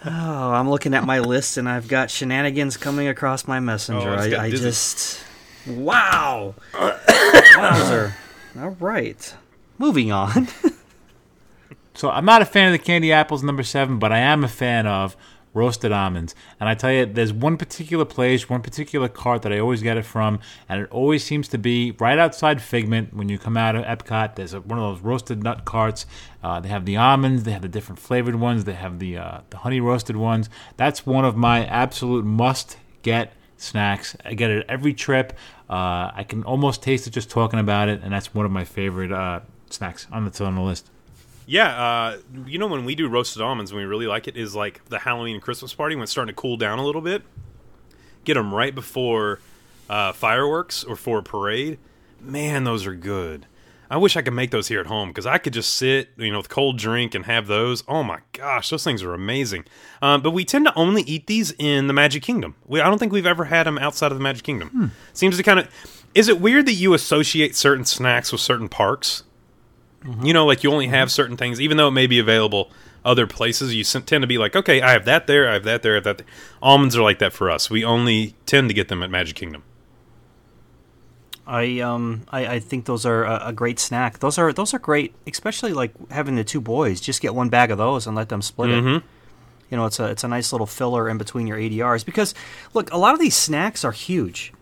Oh, 0.07 0.53
I'm 0.53 0.69
looking 0.71 0.95
at 0.95 1.05
my 1.05 1.19
list 1.21 1.57
and 1.57 1.69
I've 1.69 1.89
got 1.89 2.11
shenanigans 2.11 2.77
coming 2.77 3.09
across 3.09 3.47
my 3.47 3.61
messenger. 3.61 4.11
Oh, 4.11 4.15
I, 4.15 4.45
I 4.45 4.51
just 4.51 5.23
wow, 5.67 6.55
wowzer. 7.57 8.15
All 8.59 8.77
right, 8.81 9.35
moving 9.79 10.13
on. 10.13 10.49
So 12.01 12.09
I'm 12.09 12.25
not 12.25 12.41
a 12.41 12.47
fan 12.47 12.69
of 12.69 12.73
the 12.73 12.79
candy 12.83 13.13
apples 13.13 13.43
number 13.43 13.63
seven, 13.63 13.99
but 13.99 14.11
I 14.11 14.21
am 14.21 14.43
a 14.43 14.49
fan 14.49 14.87
of 14.87 15.19
roasted 15.53 15.93
almonds. 15.93 16.35
And 16.59 16.69
I 16.69 16.75
tell 16.75 16.93
you, 16.93 17.07
there's 17.07 17.33
one 17.33 17.57
particular 17.57 18.05
place, 18.05 18.49
one 18.49 18.63
particular 18.63 19.09
cart 19.09 19.43
that 19.43 19.53
I 19.53 19.59
always 19.59 19.83
get 19.83 19.97
it 19.97 20.05
from, 20.05 20.41
and 20.69 20.83
it 20.83 20.91
always 20.91 21.25
seems 21.25 21.49
to 21.49 21.59
be 21.59 21.93
right 21.93 22.19
outside 22.19 22.63
Figment 22.63 23.15
when 23.15 23.29
you 23.29 23.39
come 23.39 23.57
out 23.57 23.77
of 23.77 23.85
Epcot. 23.85 24.37
There's 24.37 24.55
a, 24.55 24.61
one 24.61 24.79
of 24.79 24.95
those 24.95 25.03
roasted 25.05 25.43
nut 25.43 25.65
carts. 25.65 26.07
Uh, 26.43 26.61
they 26.61 26.69
have 26.69 26.85
the 26.85 26.97
almonds, 26.97 27.43
they 27.45 27.53
have 27.53 27.63
the 27.63 27.69
different 27.69 27.99
flavored 27.99 28.37
ones, 28.37 28.65
they 28.65 28.75
have 28.75 28.99
the 28.99 29.19
uh, 29.19 29.41
the 29.51 29.59
honey 29.59 29.81
roasted 29.81 30.17
ones. 30.17 30.49
That's 30.77 31.05
one 31.05 31.25
of 31.25 31.37
my 31.37 31.67
absolute 31.67 32.25
must 32.25 32.77
get 33.03 33.33
snacks. 33.57 34.17
I 34.25 34.35
get 34.35 34.51
it 34.51 34.67
every 34.69 34.95
trip. 34.95 35.33
Uh, 35.69 36.11
I 36.15 36.25
can 36.29 36.43
almost 36.45 36.83
taste 36.83 37.07
it 37.07 37.11
just 37.11 37.31
talking 37.31 37.59
about 37.59 37.89
it, 37.89 38.01
and 38.03 38.13
that's 38.13 38.35
one 38.35 38.47
of 38.47 38.53
my 38.53 38.65
favorite 38.65 39.13
uh, 39.13 39.41
snacks 39.69 40.07
on 40.11 40.25
the 40.25 40.45
on 40.45 40.55
the 40.55 40.63
list. 40.63 40.91
Yeah, 41.51 41.67
uh, 41.67 42.19
you 42.47 42.59
know 42.61 42.69
when 42.69 42.85
we 42.85 42.95
do 42.95 43.09
roasted 43.09 43.43
almonds, 43.43 43.73
when 43.73 43.83
we 43.83 43.85
really 43.85 44.07
like 44.07 44.29
it, 44.29 44.37
is 44.37 44.55
like 44.55 44.85
the 44.85 45.01
Halloween 45.01 45.35
and 45.35 45.43
Christmas 45.43 45.75
party 45.75 45.97
when 45.97 46.05
it's 46.05 46.13
starting 46.13 46.33
to 46.33 46.41
cool 46.41 46.57
down 46.57 46.79
a 46.79 46.85
little 46.87 47.01
bit. 47.01 47.25
Get 48.23 48.35
them 48.35 48.55
right 48.55 48.73
before 48.73 49.41
uh, 49.89 50.13
fireworks 50.13 50.85
or 50.85 50.95
for 50.95 51.19
a 51.19 51.25
parade. 51.25 51.81
Man, 52.21 52.63
those 52.63 52.87
are 52.87 52.95
good. 52.95 53.47
I 53.91 53.97
wish 53.97 54.17
I 54.17 54.23
could 54.23 54.33
make 54.33 54.53
those 54.53 54.69
here 54.69 54.79
at 54.79 54.87
home 54.87 55.09
because 55.09 55.27
I 55.27 55.39
could 55.39 55.53
just 55.53 55.75
sit, 55.75 56.11
you 56.17 56.31
know, 56.31 56.39
with 56.39 56.49
cold 56.49 56.79
drink 56.79 57.17
and 57.17 57.27
have 57.27 57.49
those. 57.49 57.83
Oh 57.89 58.05
my 58.05 58.21
gosh, 58.33 58.71
those 58.71 58.85
things 58.85 59.03
are 59.03 59.13
amazing. 59.13 59.65
Um, 60.01 60.23
but 60.23 60.31
we 60.31 60.45
tend 60.45 60.67
to 60.67 60.75
only 60.77 61.03
eat 61.03 61.27
these 61.27 61.53
in 61.59 61.89
the 61.89 61.93
Magic 61.93 62.23
Kingdom. 62.23 62.55
We, 62.65 62.81
I 62.81 62.87
don't 62.87 62.99
think 62.99 63.11
we've 63.11 63.27
ever 63.27 63.47
had 63.47 63.67
them 63.67 63.77
outside 63.77 64.13
of 64.13 64.19
the 64.19 64.23
Magic 64.23 64.45
Kingdom. 64.45 64.93
Seems 65.15 65.37
to 65.37 65.43
kind 65.43 65.59
of. 65.59 65.69
Is 66.15 66.29
it 66.29 66.41
weird 66.41 66.67
that 66.67 66.75
you 66.75 66.95
associate 66.95 67.57
certain 67.57 67.85
snacks 67.85 68.31
with 68.31 68.41
certain 68.41 68.69
parks? 68.69 69.25
Mm-hmm. 70.05 70.25
You 70.25 70.33
know, 70.33 70.47
like 70.47 70.65
you 70.65 70.73
only 70.73 70.89
have 70.89 71.09
mm-hmm. 71.09 71.15
certain 71.15 71.37
things, 71.37 71.61
even 71.61 71.77
though 71.77 71.89
it 71.89 71.93
may 71.93 72.07
be 72.07 72.19
available 72.19 72.71
other 73.05 73.27
places. 73.27 73.75
You 73.75 73.85
tend 73.85 74.23
to 74.23 74.27
be 74.27 74.39
like, 74.39 74.57
okay, 74.57 74.81
I 74.83 74.93
have 74.93 75.05
that 75.05 75.27
there, 75.27 75.49
I 75.49 75.55
have 75.55 75.65
that 75.65 75.83
there, 75.83 75.93
I 75.93 75.95
have 75.97 76.05
that. 76.05 76.19
There. 76.19 76.27
Almonds 76.63 76.97
are 76.97 77.03
like 77.03 77.19
that 77.19 77.33
for 77.33 77.51
us. 77.51 77.71
We 77.71 77.85
only 77.85 78.35
tend 78.47 78.69
to 78.69 78.75
get 78.75 78.89
them 78.89 79.03
at 79.03 79.11
Magic 79.11 79.37
Kingdom. 79.37 79.63
I 81.47 81.81
um 81.81 82.23
I, 82.29 82.47
I 82.47 82.59
think 82.61 82.85
those 82.85 83.05
are 83.05 83.25
a, 83.25 83.49
a 83.49 83.53
great 83.53 83.81
snack. 83.81 84.21
Those 84.21 84.39
are 84.39 84.53
those 84.53 84.73
are 84.73 84.79
great, 84.79 85.15
especially 85.27 85.73
like 85.73 85.93
having 86.11 86.37
the 86.37 86.45
two 86.45 86.61
boys. 86.61 87.01
Just 87.01 87.21
get 87.21 87.35
one 87.35 87.49
bag 87.49 87.73
of 87.73 87.79
those 87.79 88.07
and 88.07 88.15
let 88.15 88.29
them 88.29 88.41
split 88.41 88.71
it. 88.71 88.85
Mm-hmm. 88.85 89.07
You 89.71 89.77
know, 89.77 89.87
it's 89.87 89.99
a 89.99 90.07
it's 90.07 90.23
a 90.23 90.29
nice 90.29 90.53
little 90.53 90.67
filler 90.67 91.09
in 91.09 91.19
between 91.19 91.49
your 91.49 91.59
ADRs 91.59 92.05
because 92.05 92.35
look, 92.73 92.93
a 92.93 92.97
lot 92.97 93.15
of 93.15 93.21
these 93.21 93.35
snacks 93.35 93.85
are 93.85 93.93
huge. 93.93 94.53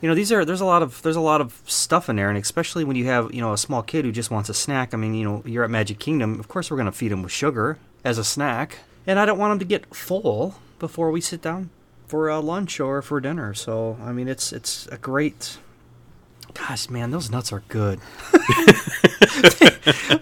You 0.00 0.08
know, 0.08 0.14
these 0.14 0.30
are 0.30 0.44
there's 0.44 0.60
a 0.60 0.64
lot 0.66 0.82
of 0.82 1.02
there's 1.02 1.16
a 1.16 1.20
lot 1.20 1.40
of 1.40 1.60
stuff 1.66 2.08
in 2.08 2.16
there, 2.16 2.28
and 2.28 2.38
especially 2.38 2.84
when 2.84 2.96
you 2.96 3.06
have 3.06 3.32
you 3.34 3.40
know 3.40 3.52
a 3.52 3.58
small 3.58 3.82
kid 3.82 4.04
who 4.04 4.12
just 4.12 4.30
wants 4.30 4.48
a 4.48 4.54
snack. 4.54 4.94
I 4.94 4.96
mean, 4.96 5.14
you 5.14 5.24
know, 5.24 5.42
you're 5.44 5.64
at 5.64 5.70
Magic 5.70 5.98
Kingdom. 5.98 6.38
Of 6.38 6.48
course, 6.48 6.70
we're 6.70 6.76
going 6.76 6.86
to 6.86 6.92
feed 6.92 7.12
him 7.12 7.22
with 7.22 7.32
sugar 7.32 7.78
as 8.04 8.18
a 8.18 8.24
snack, 8.24 8.78
and 9.06 9.18
I 9.18 9.26
don't 9.26 9.38
want 9.38 9.52
him 9.52 9.58
to 9.58 9.64
get 9.64 9.94
full 9.94 10.54
before 10.78 11.10
we 11.10 11.20
sit 11.20 11.42
down 11.42 11.70
for 12.06 12.30
uh, 12.30 12.40
lunch 12.40 12.78
or 12.80 13.02
for 13.02 13.20
dinner. 13.20 13.54
So, 13.54 13.98
I 14.02 14.12
mean, 14.12 14.28
it's 14.28 14.52
it's 14.52 14.86
a 14.86 14.98
great 14.98 15.58
Gosh, 16.54 16.88
man, 16.90 17.10
those 17.10 17.30
nuts 17.30 17.52
are 17.52 17.62
good. 17.68 18.00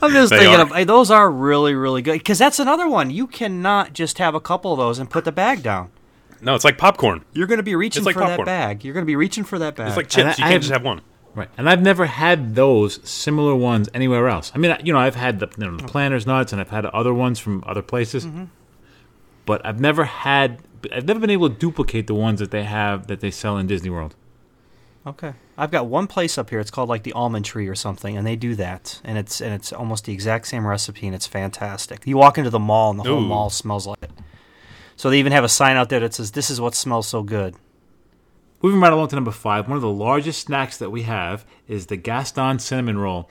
I'm 0.00 0.12
just 0.12 0.30
They 0.30 0.38
thinking 0.38 0.60
of 0.60 0.86
those 0.86 1.10
are 1.10 1.30
really, 1.30 1.74
really 1.74 2.02
good 2.02 2.18
because 2.18 2.38
that's 2.38 2.58
another 2.58 2.88
one. 2.88 3.10
You 3.10 3.26
cannot 3.26 3.92
just 3.92 4.18
have 4.18 4.34
a 4.34 4.40
couple 4.40 4.72
of 4.72 4.78
those 4.78 4.98
and 4.98 5.08
put 5.08 5.24
the 5.24 5.32
bag 5.32 5.62
down. 5.62 5.90
No, 6.46 6.54
it's 6.54 6.64
like 6.64 6.78
popcorn. 6.78 7.24
You're 7.32 7.48
going 7.48 7.58
to 7.58 7.64
be 7.64 7.74
reaching 7.74 8.04
like 8.04 8.14
for 8.14 8.20
popcorn. 8.20 8.46
that 8.46 8.68
bag. 8.68 8.84
You're 8.84 8.94
going 8.94 9.02
to 9.02 9.06
be 9.06 9.16
reaching 9.16 9.42
for 9.42 9.58
that 9.58 9.74
bag. 9.74 9.88
It's 9.88 9.96
like 9.96 10.06
And 10.06 10.12
chips. 10.12 10.24
I- 10.24 10.28
you 10.28 10.30
I 10.30 10.36
can't 10.36 10.52
have- 10.52 10.62
just 10.62 10.72
have 10.72 10.84
one. 10.84 11.00
Right, 11.34 11.50
and 11.58 11.68
I've 11.68 11.82
never 11.82 12.06
had 12.06 12.54
those 12.54 12.98
similar 13.06 13.54
ones 13.54 13.90
anywhere 13.92 14.26
else. 14.26 14.50
I 14.54 14.58
mean, 14.58 14.74
you 14.82 14.94
know, 14.94 14.98
I've 14.98 15.16
had 15.16 15.38
the, 15.38 15.48
you 15.58 15.66
know, 15.66 15.76
the 15.76 15.84
oh. 15.84 15.86
Planters 15.86 16.26
nuts, 16.26 16.50
and 16.50 16.62
I've 16.62 16.70
had 16.70 16.86
other 16.86 17.12
ones 17.12 17.38
from 17.38 17.62
other 17.66 17.82
places, 17.82 18.24
mm-hmm. 18.24 18.44
but 19.44 19.60
I've 19.66 19.78
never 19.78 20.04
had. 20.04 20.60
I've 20.90 21.04
never 21.04 21.20
been 21.20 21.28
able 21.28 21.50
to 21.50 21.54
duplicate 21.54 22.06
the 22.06 22.14
ones 22.14 22.40
that 22.40 22.52
they 22.52 22.64
have 22.64 23.08
that 23.08 23.20
they 23.20 23.30
sell 23.30 23.58
in 23.58 23.66
Disney 23.66 23.90
World. 23.90 24.14
okay, 25.06 25.34
I've 25.58 25.70
got 25.70 25.88
one 25.88 26.06
place 26.06 26.38
up 26.38 26.48
here. 26.48 26.58
It's 26.58 26.70
called 26.70 26.88
like 26.88 27.02
the 27.02 27.12
Almond 27.12 27.44
Tree 27.44 27.68
or 27.68 27.74
something, 27.74 28.16
and 28.16 28.26
they 28.26 28.36
do 28.36 28.54
that, 28.54 28.98
and 29.04 29.18
it's 29.18 29.42
and 29.42 29.52
it's 29.52 29.74
almost 29.74 30.06
the 30.06 30.14
exact 30.14 30.46
same 30.46 30.66
recipe, 30.66 31.06
and 31.06 31.14
it's 31.14 31.26
fantastic. 31.26 32.06
You 32.06 32.16
walk 32.16 32.38
into 32.38 32.48
the 32.48 32.58
mall, 32.58 32.92
and 32.92 32.98
the 32.98 33.04
whole 33.04 33.20
mall 33.20 33.50
smells 33.50 33.86
like 33.86 34.02
it. 34.02 34.10
So 34.96 35.10
they 35.10 35.18
even 35.18 35.32
have 35.32 35.44
a 35.44 35.48
sign 35.48 35.76
out 35.76 35.88
there 35.88 36.00
that 36.00 36.14
says, 36.14 36.32
"This 36.32 36.50
is 36.50 36.60
what 36.60 36.74
smells 36.74 37.06
so 37.06 37.22
good." 37.22 37.54
Moving 38.62 38.80
right 38.80 38.92
along 38.92 39.08
to 39.08 39.14
number 39.14 39.30
five, 39.30 39.68
one 39.68 39.76
of 39.76 39.82
the 39.82 39.88
largest 39.88 40.40
snacks 40.46 40.78
that 40.78 40.90
we 40.90 41.02
have 41.02 41.44
is 41.68 41.86
the 41.86 41.96
Gaston 41.96 42.58
cinnamon 42.58 42.98
roll. 42.98 43.28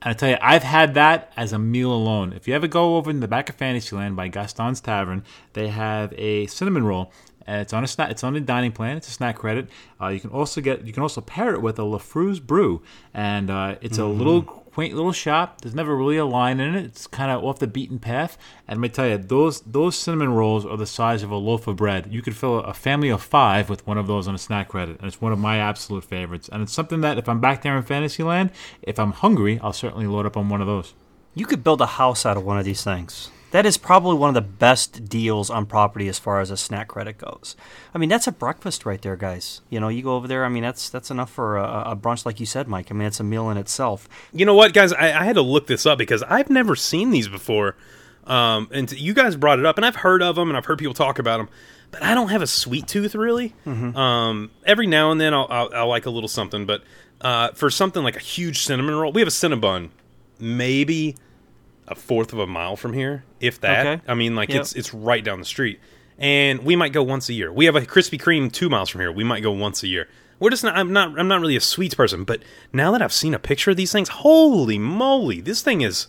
And 0.00 0.10
I 0.10 0.12
tell 0.14 0.30
you, 0.30 0.36
I've 0.40 0.62
had 0.62 0.94
that 0.94 1.32
as 1.36 1.52
a 1.52 1.58
meal 1.58 1.92
alone. 1.92 2.32
If 2.32 2.48
you 2.48 2.54
ever 2.54 2.66
go 2.66 2.96
over 2.96 3.10
in 3.10 3.20
the 3.20 3.28
back 3.28 3.48
of 3.48 3.54
Fantasyland 3.56 4.16
by 4.16 4.28
Gaston's 4.28 4.80
Tavern, 4.80 5.22
they 5.52 5.68
have 5.68 6.12
a 6.16 6.46
cinnamon 6.46 6.84
roll. 6.84 7.12
And 7.46 7.60
it's 7.60 7.74
on 7.74 7.84
a 7.84 7.86
snack. 7.86 8.10
It's 8.10 8.24
on 8.24 8.34
a 8.36 8.40
dining 8.40 8.72
plan. 8.72 8.96
It's 8.96 9.08
a 9.08 9.12
snack 9.12 9.36
credit. 9.36 9.68
Uh, 10.00 10.08
you 10.08 10.20
can 10.20 10.30
also 10.30 10.62
get. 10.62 10.86
You 10.86 10.94
can 10.94 11.02
also 11.02 11.20
pair 11.20 11.52
it 11.52 11.60
with 11.60 11.78
a 11.78 11.82
LeFou's 11.82 12.40
brew, 12.40 12.82
and 13.12 13.50
uh, 13.50 13.76
it's 13.82 13.98
a 13.98 14.06
little 14.06 14.63
quaint 14.74 14.92
little 14.92 15.12
shop. 15.12 15.60
There's 15.60 15.74
never 15.74 15.96
really 15.96 16.16
a 16.16 16.24
line 16.24 16.58
in 16.58 16.74
it. 16.74 16.84
It's 16.84 17.06
kind 17.06 17.30
of 17.30 17.44
off 17.44 17.60
the 17.60 17.68
beaten 17.68 18.00
path. 18.00 18.36
And 18.66 18.80
let 18.80 18.82
me 18.82 18.88
tell 18.88 19.06
you, 19.06 19.18
those 19.18 19.60
those 19.60 19.96
cinnamon 19.96 20.34
rolls 20.34 20.66
are 20.66 20.76
the 20.76 20.86
size 20.86 21.22
of 21.22 21.30
a 21.30 21.36
loaf 21.36 21.68
of 21.68 21.76
bread. 21.76 22.08
You 22.10 22.22
could 22.22 22.36
fill 22.36 22.58
a 22.58 22.74
family 22.74 23.08
of 23.08 23.22
five 23.22 23.70
with 23.70 23.86
one 23.86 23.98
of 23.98 24.08
those 24.08 24.26
on 24.26 24.34
a 24.34 24.38
snack 24.38 24.68
credit, 24.68 24.98
and 24.98 25.06
it's 25.06 25.20
one 25.20 25.32
of 25.32 25.38
my 25.38 25.58
absolute 25.58 26.04
favorites. 26.04 26.50
And 26.52 26.60
it's 26.60 26.72
something 26.72 27.02
that 27.02 27.18
if 27.18 27.28
I'm 27.28 27.40
back 27.40 27.62
there 27.62 27.76
in 27.76 27.84
Fantasyland, 27.84 28.50
if 28.82 28.98
I'm 28.98 29.12
hungry, 29.12 29.60
I'll 29.62 29.72
certainly 29.72 30.08
load 30.08 30.26
up 30.26 30.36
on 30.36 30.48
one 30.48 30.60
of 30.60 30.66
those. 30.66 30.94
You 31.34 31.46
could 31.46 31.62
build 31.62 31.80
a 31.80 31.86
house 31.86 32.26
out 32.26 32.36
of 32.36 32.44
one 32.44 32.58
of 32.58 32.64
these 32.64 32.82
things. 32.82 33.30
That 33.54 33.66
is 33.66 33.78
probably 33.78 34.16
one 34.16 34.30
of 34.30 34.34
the 34.34 34.40
best 34.40 35.08
deals 35.08 35.48
on 35.48 35.66
property 35.66 36.08
as 36.08 36.18
far 36.18 36.40
as 36.40 36.50
a 36.50 36.56
snack 36.56 36.88
credit 36.88 37.18
goes. 37.18 37.54
I 37.94 37.98
mean, 37.98 38.08
that's 38.08 38.26
a 38.26 38.32
breakfast 38.32 38.84
right 38.84 39.00
there, 39.00 39.14
guys. 39.14 39.60
You 39.70 39.78
know, 39.78 39.86
you 39.86 40.02
go 40.02 40.16
over 40.16 40.26
there. 40.26 40.44
I 40.44 40.48
mean, 40.48 40.64
that's 40.64 40.90
that's 40.90 41.08
enough 41.08 41.30
for 41.30 41.56
a, 41.56 41.92
a 41.92 41.96
brunch, 41.96 42.26
like 42.26 42.40
you 42.40 42.46
said, 42.46 42.66
Mike. 42.66 42.90
I 42.90 42.94
mean, 42.94 43.06
it's 43.06 43.20
a 43.20 43.22
meal 43.22 43.48
in 43.50 43.56
itself. 43.56 44.08
You 44.32 44.44
know 44.44 44.56
what, 44.56 44.72
guys? 44.72 44.92
I, 44.92 45.20
I 45.20 45.24
had 45.24 45.36
to 45.36 45.40
look 45.40 45.68
this 45.68 45.86
up 45.86 45.98
because 45.98 46.24
I've 46.24 46.50
never 46.50 46.74
seen 46.74 47.12
these 47.12 47.28
before. 47.28 47.76
Um, 48.26 48.68
and 48.72 48.90
you 48.90 49.14
guys 49.14 49.36
brought 49.36 49.60
it 49.60 49.66
up, 49.66 49.76
and 49.76 49.86
I've 49.86 49.94
heard 49.94 50.20
of 50.20 50.34
them, 50.34 50.48
and 50.48 50.56
I've 50.56 50.64
heard 50.64 50.78
people 50.78 50.94
talk 50.94 51.20
about 51.20 51.36
them, 51.36 51.48
but 51.92 52.02
I 52.02 52.12
don't 52.16 52.30
have 52.30 52.42
a 52.42 52.48
sweet 52.48 52.88
tooth 52.88 53.14
really. 53.14 53.54
Um, 53.96 54.50
every 54.66 54.88
now 54.88 55.12
and 55.12 55.20
then 55.20 55.32
I'll, 55.32 55.46
I'll, 55.48 55.70
I'll 55.72 55.88
like 55.88 56.06
a 56.06 56.10
little 56.10 56.26
something, 56.26 56.66
but 56.66 56.82
uh, 57.20 57.50
for 57.50 57.70
something 57.70 58.02
like 58.02 58.16
a 58.16 58.20
huge 58.20 58.64
cinnamon 58.64 58.96
roll, 58.96 59.12
we 59.12 59.20
have 59.20 59.28
a 59.28 59.30
Cinnabon, 59.30 59.90
maybe 60.40 61.14
a 61.88 61.94
fourth 61.94 62.32
of 62.32 62.38
a 62.38 62.46
mile 62.46 62.76
from 62.76 62.92
here, 62.92 63.24
if 63.40 63.60
that. 63.60 63.86
Okay. 63.86 64.02
I 64.08 64.14
mean, 64.14 64.34
like 64.34 64.48
Yep. 64.50 64.60
it's 64.60 64.72
it's 64.74 64.94
right 64.94 65.22
down 65.24 65.38
the 65.38 65.44
street, 65.44 65.80
and 66.18 66.62
we 66.64 66.76
might 66.76 66.92
go 66.92 67.02
once 67.02 67.28
a 67.28 67.32
year. 67.34 67.52
We 67.52 67.64
have 67.66 67.76
a 67.76 67.82
Krispy 67.82 68.20
Kreme 68.20 68.50
two 68.52 68.68
miles 68.68 68.88
from 68.88 69.00
here. 69.00 69.12
We 69.12 69.24
might 69.24 69.42
go 69.42 69.52
once 69.52 69.82
a 69.82 69.88
year. 69.88 70.08
We're 70.40 70.50
just 70.50 70.64
not. 70.64 70.76
I'm 70.76 70.92
not. 70.92 71.18
I'm 71.18 71.28
not 71.28 71.40
really 71.40 71.56
a 71.56 71.60
sweets 71.60 71.94
person, 71.94 72.24
but 72.24 72.42
now 72.72 72.90
that 72.92 73.00
I've 73.02 73.12
seen 73.12 73.34
a 73.34 73.38
picture 73.38 73.70
of 73.70 73.76
these 73.76 73.92
things, 73.92 74.08
holy 74.08 74.78
moly, 74.78 75.40
this 75.40 75.62
thing 75.62 75.80
is 75.82 76.08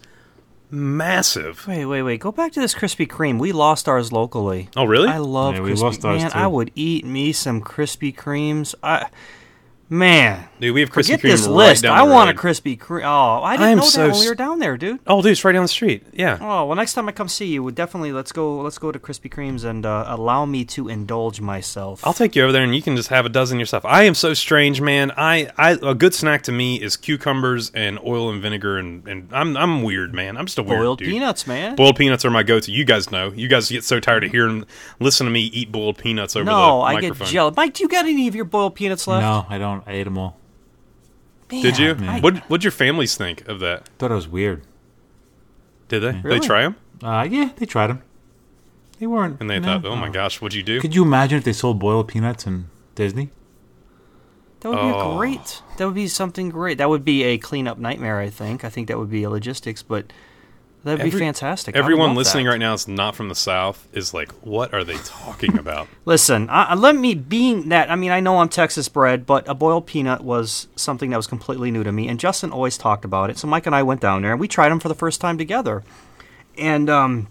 massive. 0.72 1.66
Wait, 1.68 1.86
wait, 1.86 2.02
wait. 2.02 2.20
Go 2.20 2.32
back 2.32 2.52
to 2.54 2.60
this 2.60 2.74
Krispy 2.74 3.08
Kreme. 3.08 3.40
We 3.40 3.52
lost 3.52 3.88
ours 3.88 4.12
locally. 4.12 4.70
Oh, 4.76 4.86
really? 4.86 5.08
I 5.10 5.20
love 5.20 5.56
Yeah, 5.56 5.62
we 5.62 5.72
Krispy 5.74 5.82
lost 5.82 6.06
ours, 6.06 6.22
Man, 6.24 6.32
too. 6.32 6.38
I 6.38 6.48
would 6.48 6.72
eat 6.76 7.06
me 7.06 7.32
some 7.32 7.62
Krispy 7.62 8.14
Kremes. 8.14 8.74
I, 8.82 9.08
man, 9.90 10.46
Dude, 10.58 10.74
we 10.74 10.80
have 10.80 10.90
Krispy 10.90 11.08
Get 11.08 11.20
Kreme 11.20 11.32
this 11.32 11.48
right 11.48 11.52
list. 11.54 11.84
down 11.84 11.98
I 11.98 12.06
the 12.06 12.14
want 12.14 12.30
a 12.30 12.34
road. 12.34 12.42
Krispy 12.42 12.78
Kreme. 12.80 13.04
Oh, 13.04 13.44
I 13.44 13.58
didn't 13.58 13.72
I'm 13.72 13.78
know 13.80 13.84
so 13.84 14.04
that 14.08 14.14
when 14.14 14.22
we 14.22 14.30
were 14.30 14.36
down 14.36 14.60
there, 14.60 14.78
dude. 14.78 15.00
Oh, 15.06 15.22
dude, 15.22 15.34
it's 15.34 15.44
right 15.44 15.52
down 15.52 15.64
the 15.64 15.68
street. 15.68 16.04
Yeah. 16.14 16.38
Oh 16.40 16.66
well, 16.66 16.76
next 16.78 16.94
time 16.94 17.10
I 17.10 17.12
come 17.12 17.28
see 17.28 17.48
you, 17.48 17.62
we 17.62 17.74
definitely 17.74 18.14
let's 18.14 18.32
go. 18.32 18.62
Let's 18.62 18.78
go 18.78 18.90
to 18.92 18.98
Krispy 18.98 19.30
Kremes 19.30 19.66
and 19.66 19.86
uh, 19.86 20.06
allow 20.08 20.46
me 20.46 20.64
to 20.66 20.88
indulge 20.88 21.42
myself. 21.42 22.06
I'll 22.08 22.14
take 22.14 22.38
you 22.38 22.44
over 22.44 22.54
there 22.54 22.64
and 22.64 22.74
you 22.74 22.82
can 22.82 22.96
just 22.96 23.10
have 23.10 23.26
a 23.26 23.30
dozen 23.30 23.60
yourself. 23.60 23.84
I 23.84 24.04
am 24.04 24.16
so 24.16 24.34
strange, 24.34 24.80
man. 24.80 25.12
I, 25.18 25.52
I 25.58 25.72
a 25.82 25.94
good 25.94 26.14
snack 26.14 26.44
to 26.44 26.54
me 26.54 26.82
is 26.82 26.96
cucumbers 26.96 27.70
and 27.72 28.00
oil 28.06 28.30
and 28.30 28.42
vinegar 28.42 28.78
and, 28.78 29.06
and 29.10 29.28
I'm 29.34 29.58
I'm 29.58 29.84
weird, 29.84 30.14
man. 30.14 30.38
I'm 30.38 30.46
just 30.46 30.58
a 30.58 30.64
weird 30.64 30.80
boiled 30.80 31.00
dude. 31.00 31.10
peanuts, 31.10 31.46
man. 31.46 31.76
Boiled 31.76 31.98
peanuts 31.98 32.24
are 32.24 32.32
my 32.32 32.44
go-to. 32.44 32.72
You 32.72 32.86
guys 32.86 33.12
know. 33.12 33.34
You 33.34 33.50
guys 33.50 33.70
get 33.70 33.84
so 33.84 34.00
tired 34.00 34.24
of 34.24 34.32
hearing, 34.32 34.64
listen 35.02 35.26
to 35.26 35.32
me 35.32 35.42
eat 35.48 35.70
boiled 35.72 35.98
peanuts 35.98 36.38
over 36.38 36.46
no, 36.46 36.78
the 36.80 36.84
I 36.86 36.94
get 37.02 37.10
microphone. 37.10 37.28
jealous. 37.28 37.56
Mike, 37.58 37.74
do 37.74 37.84
you 37.84 37.90
got 37.90 38.06
any 38.06 38.30
of 38.30 38.36
your 38.36 38.46
boiled 38.46 38.76
peanuts 38.76 39.06
left? 39.06 39.22
No, 39.22 39.46
I 39.54 39.58
don't. 39.58 39.84
I 39.86 39.92
ate 39.92 40.04
them 40.06 40.18
all. 40.18 40.40
Did 41.50 41.78
you? 41.78 41.96
Man, 41.96 42.22
What 42.22 42.38
What'd 42.50 42.64
your 42.64 42.72
families 42.72 43.16
think 43.16 43.48
of 43.48 43.60
that? 43.60 43.88
Thought 44.00 44.12
it 44.12 44.16
was 44.16 44.28
weird. 44.28 44.64
Did 45.88 46.00
they? 46.02 46.12
Really? 46.24 46.40
They 46.40 46.46
try 46.46 46.62
them 46.64 46.76
Uh, 47.04 47.28
yeah, 47.30 47.52
they 47.58 47.66
tried 47.66 47.88
them. 47.88 48.02
They 49.00 49.06
weren't. 49.08 49.40
and 49.42 49.50
they 49.50 49.60
no. 49.60 49.80
thought, 49.80 49.86
oh 49.86 49.96
my 49.96 50.10
gosh, 50.10 50.42
what'd 50.42 50.56
you 50.56 50.64
do? 50.64 50.80
Could 50.82 50.96
you 50.96 51.04
imagine 51.04 51.38
if 51.38 51.44
they 51.44 51.54
sold 51.54 51.80
boiled 51.80 52.08
peanuts 52.08 52.48
in 52.48 52.70
Disney? 52.96 53.30
That 54.62 54.70
would 54.70 54.76
be 54.78 54.82
Oh. 54.82 55.12
a 55.14 55.18
great. 55.18 55.62
That 55.78 55.86
would 55.86 55.94
be 55.96 56.08
something 56.08 56.50
great. 56.50 56.78
That 56.80 56.90
would 56.90 57.06
be 57.06 57.24
a 57.24 57.38
cleanup 57.38 57.78
nightmare. 57.78 58.20
I 58.20 58.30
think. 58.30 58.64
I 58.64 58.70
think 58.70 58.88
that 58.88 58.98
would 58.98 59.12
be 59.12 59.24
a 59.24 59.30
logistics, 59.30 59.84
but 59.84 60.12
that'd 60.86 61.04
be 61.04 61.12
fantastic. 61.12 61.76
Everyone 61.76 62.16
listening 62.16 62.46
that. 62.46 62.52
right 62.52 62.60
now 62.60 62.74
is 62.74 62.88
not 62.88 63.16
from 63.16 63.28
the 63.28 63.36
South. 63.36 63.88
Is 63.92 64.14
like, 64.14 64.32
what 64.44 64.74
are 64.74 64.84
they 64.84 64.96
talking 65.04 65.58
about? 65.60 65.88
Listen, 66.06 66.50
I, 66.50 66.64
I- 66.64 66.74
let 66.76 66.96
me 66.96 67.14
being 67.16 67.70
that. 67.70 67.92
I 67.92 67.96
mean, 67.96 68.12
I 68.12 68.20
know 68.22 68.38
I'm 68.38 68.48
Texas 68.50 68.88
bred, 68.88 69.26
but 69.26 69.48
a 69.50 69.54
boiled 69.54 69.86
peanut 69.88 70.22
was 70.22 70.68
something 70.78 71.10
that 71.10 71.18
was 71.18 71.28
completely 71.28 71.70
new 71.72 71.84
to 71.84 71.92
me, 71.92 72.08
and 72.08 72.20
Justin 72.20 72.52
always 72.52 72.78
talked 72.78 73.04
about 73.04 73.30
it. 73.30 73.38
So 73.38 73.48
Mike 73.48 73.66
and 73.66 73.76
I 73.76 73.84
went 73.84 74.00
down 74.00 74.22
there 74.22 74.32
and 74.32 74.40
we 74.40 74.48
tried 74.48 74.70
them 74.70 74.80
for 74.80 74.88
the 74.88 74.96
first 74.96 75.20
time 75.20 75.38
together, 75.38 75.84
and 76.58 76.90
um, 76.90 77.28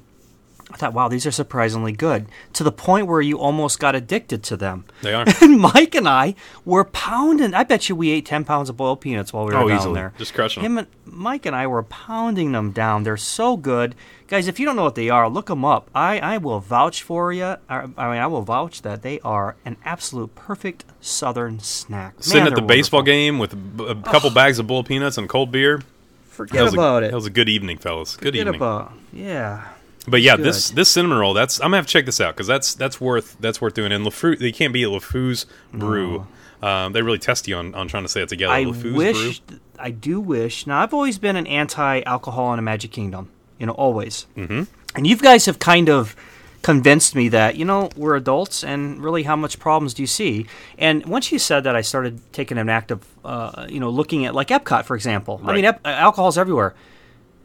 I 0.71 0.77
thought, 0.77 0.93
wow, 0.95 1.09
these 1.09 1.27
are 1.27 1.31
surprisingly 1.31 1.93
good. 1.93 2.27
To 2.55 2.65
the 2.65 2.73
point 2.73 3.07
where 3.07 3.21
you 3.21 3.39
almost 3.39 3.79
got 3.79 3.95
addicted 3.95 4.43
to 4.45 4.57
them. 4.57 4.85
They 5.03 5.13
are. 5.15 5.25
And 5.43 5.61
Mike 5.61 5.95
and 5.95 6.09
I 6.09 6.35
were 6.65 6.85
pounding. 6.85 7.55
I 7.55 7.63
bet 7.65 7.89
you 7.89 7.95
we 7.95 8.11
ate 8.11 8.27
ten 8.27 8.45
pounds 8.45 8.69
of 8.71 8.77
boiled 8.77 9.01
peanuts 9.01 9.33
while 9.33 9.45
we 9.45 9.53
were 9.53 9.61
Oh, 9.61 9.69
down 9.69 9.79
easily. 9.79 9.95
there. 9.95 10.13
Just 10.19 10.35
crushing. 10.35 10.63
Him 10.65 10.79
and 10.79 10.87
Mike 11.05 11.47
and 11.47 11.55
I 11.55 11.67
were 11.67 11.83
pounding 11.83 12.53
them 12.53 12.73
down. 12.73 13.03
They're 13.05 13.17
so 13.17 13.57
good, 13.57 13.95
guys. 14.27 14.49
If 14.49 14.59
you 14.59 14.67
don't 14.67 14.75
know 14.75 14.85
what 14.85 14.95
they 14.95 15.11
are, 15.11 15.29
look 15.29 15.47
them 15.47 15.65
up. 15.65 15.91
I, 15.95 16.19
I 16.19 16.39
will 16.39 16.61
vouch 16.61 17.03
for 17.03 17.33
you. 17.33 17.45
I, 17.45 17.59
I 17.69 17.81
mean, 18.11 18.21
I 18.23 18.27
will 18.27 18.43
vouch 18.43 18.83
that 18.83 19.03
they 19.03 19.21
are 19.21 19.57
an 19.65 19.77
absolute 19.85 20.35
perfect 20.35 20.85
Southern 21.01 21.61
snack. 21.61 22.15
Sitting 22.21 22.45
Man, 22.45 22.47
at 22.49 22.55
the 22.55 22.63
they're 22.63 22.67
baseball 22.69 23.03
game 23.03 23.39
with 23.39 23.53
a 23.53 23.95
couple 24.07 24.31
bags 24.31 24.59
of 24.59 24.67
boiled 24.67 24.87
peanuts 24.87 25.19
and 25.19 25.29
cold 25.29 25.53
beer. 25.53 25.83
Forget 26.31 26.73
about 26.73 27.03
a, 27.05 27.07
it. 27.07 27.11
That 27.11 27.17
was 27.17 27.27
a 27.27 27.31
good 27.31 27.49
evening, 27.49 27.79
fellas. 27.79 28.17
Good 28.17 28.29
Forget 28.33 28.41
evening. 28.47 28.55
about 28.57 28.93
yeah. 29.13 29.69
But 30.07 30.21
yeah, 30.21 30.37
Good. 30.37 30.47
this 30.47 30.71
this 30.71 30.91
cinnamon 30.91 31.19
roll, 31.19 31.33
that's 31.35 31.61
I'm 31.61 31.67
gonna 31.67 31.77
have 31.79 31.87
to 31.87 31.93
check 31.93 32.05
this 32.07 32.21
out 32.21 32.35
because 32.35 32.47
that's 32.47 32.75
that's 32.75 33.01
worth 33.01 33.37
that's 33.41 33.61
worth 33.61 33.75
doing. 33.75 33.91
And 33.93 34.05
LeFou, 34.05 34.39
they 34.39 34.53
can't 34.53 34.73
be 34.73 34.83
at 34.83 34.91
LeFou's 34.91 35.47
brew. 35.73 36.27
Um, 36.63 36.93
they 36.93 37.03
really 37.03 37.19
test 37.19 37.47
you 37.49 37.57
on, 37.57 37.75
on 37.75 37.89
trying 37.89 38.05
to 38.05 38.09
say 38.09 38.23
it 38.23 38.29
together. 38.29 38.53
I 38.53 38.65
LeFou's 38.65 38.95
wish. 38.95 39.41
brew. 39.41 39.59
I 39.79 39.91
do 39.91 40.21
wish. 40.21 40.67
Now, 40.67 40.81
I've 40.83 40.95
always 40.95 41.19
been 41.19 41.37
an 41.37 41.47
anti-alcohol 41.47 42.53
in 42.55 42.59
a 42.59 42.63
Magic 42.63 42.91
Kingdom. 42.91 43.31
You 43.59 43.67
know, 43.67 43.73
always. 43.73 44.27
Mm-hmm. 44.37 44.63
And 44.97 45.07
you 45.07 45.17
guys 45.17 45.47
have 45.47 45.59
kind 45.59 45.89
of 45.89 46.15
convinced 46.63 47.15
me 47.15 47.29
that 47.29 47.57
you 47.57 47.65
know 47.65 47.91
we're 47.97 48.17
adults, 48.17 48.63
and 48.65 49.03
really, 49.03 49.23
how 49.25 49.37
much 49.37 49.59
problems 49.59 49.95
do 49.95 50.03
you 50.03 50.07
see? 50.07 50.47
And 50.79 51.05
once 51.07 51.33
you 51.33 51.39
said 51.39 51.65
that, 51.65 51.77
I 51.77 51.81
started 51.83 52.21
taking 52.33 52.59
an 52.59 52.69
active, 52.69 53.07
uh, 53.25 53.67
you 53.69 53.81
know, 53.81 53.91
looking 53.91 54.25
at 54.27 54.35
like 54.35 54.49
Epcot, 54.49 54.85
for 54.85 54.97
example. 54.97 55.41
I 55.45 55.53
mean, 55.53 55.65
Right. 55.65 55.75
ep- 55.77 55.87
alcohol's 55.87 56.37
everywhere. 56.39 56.75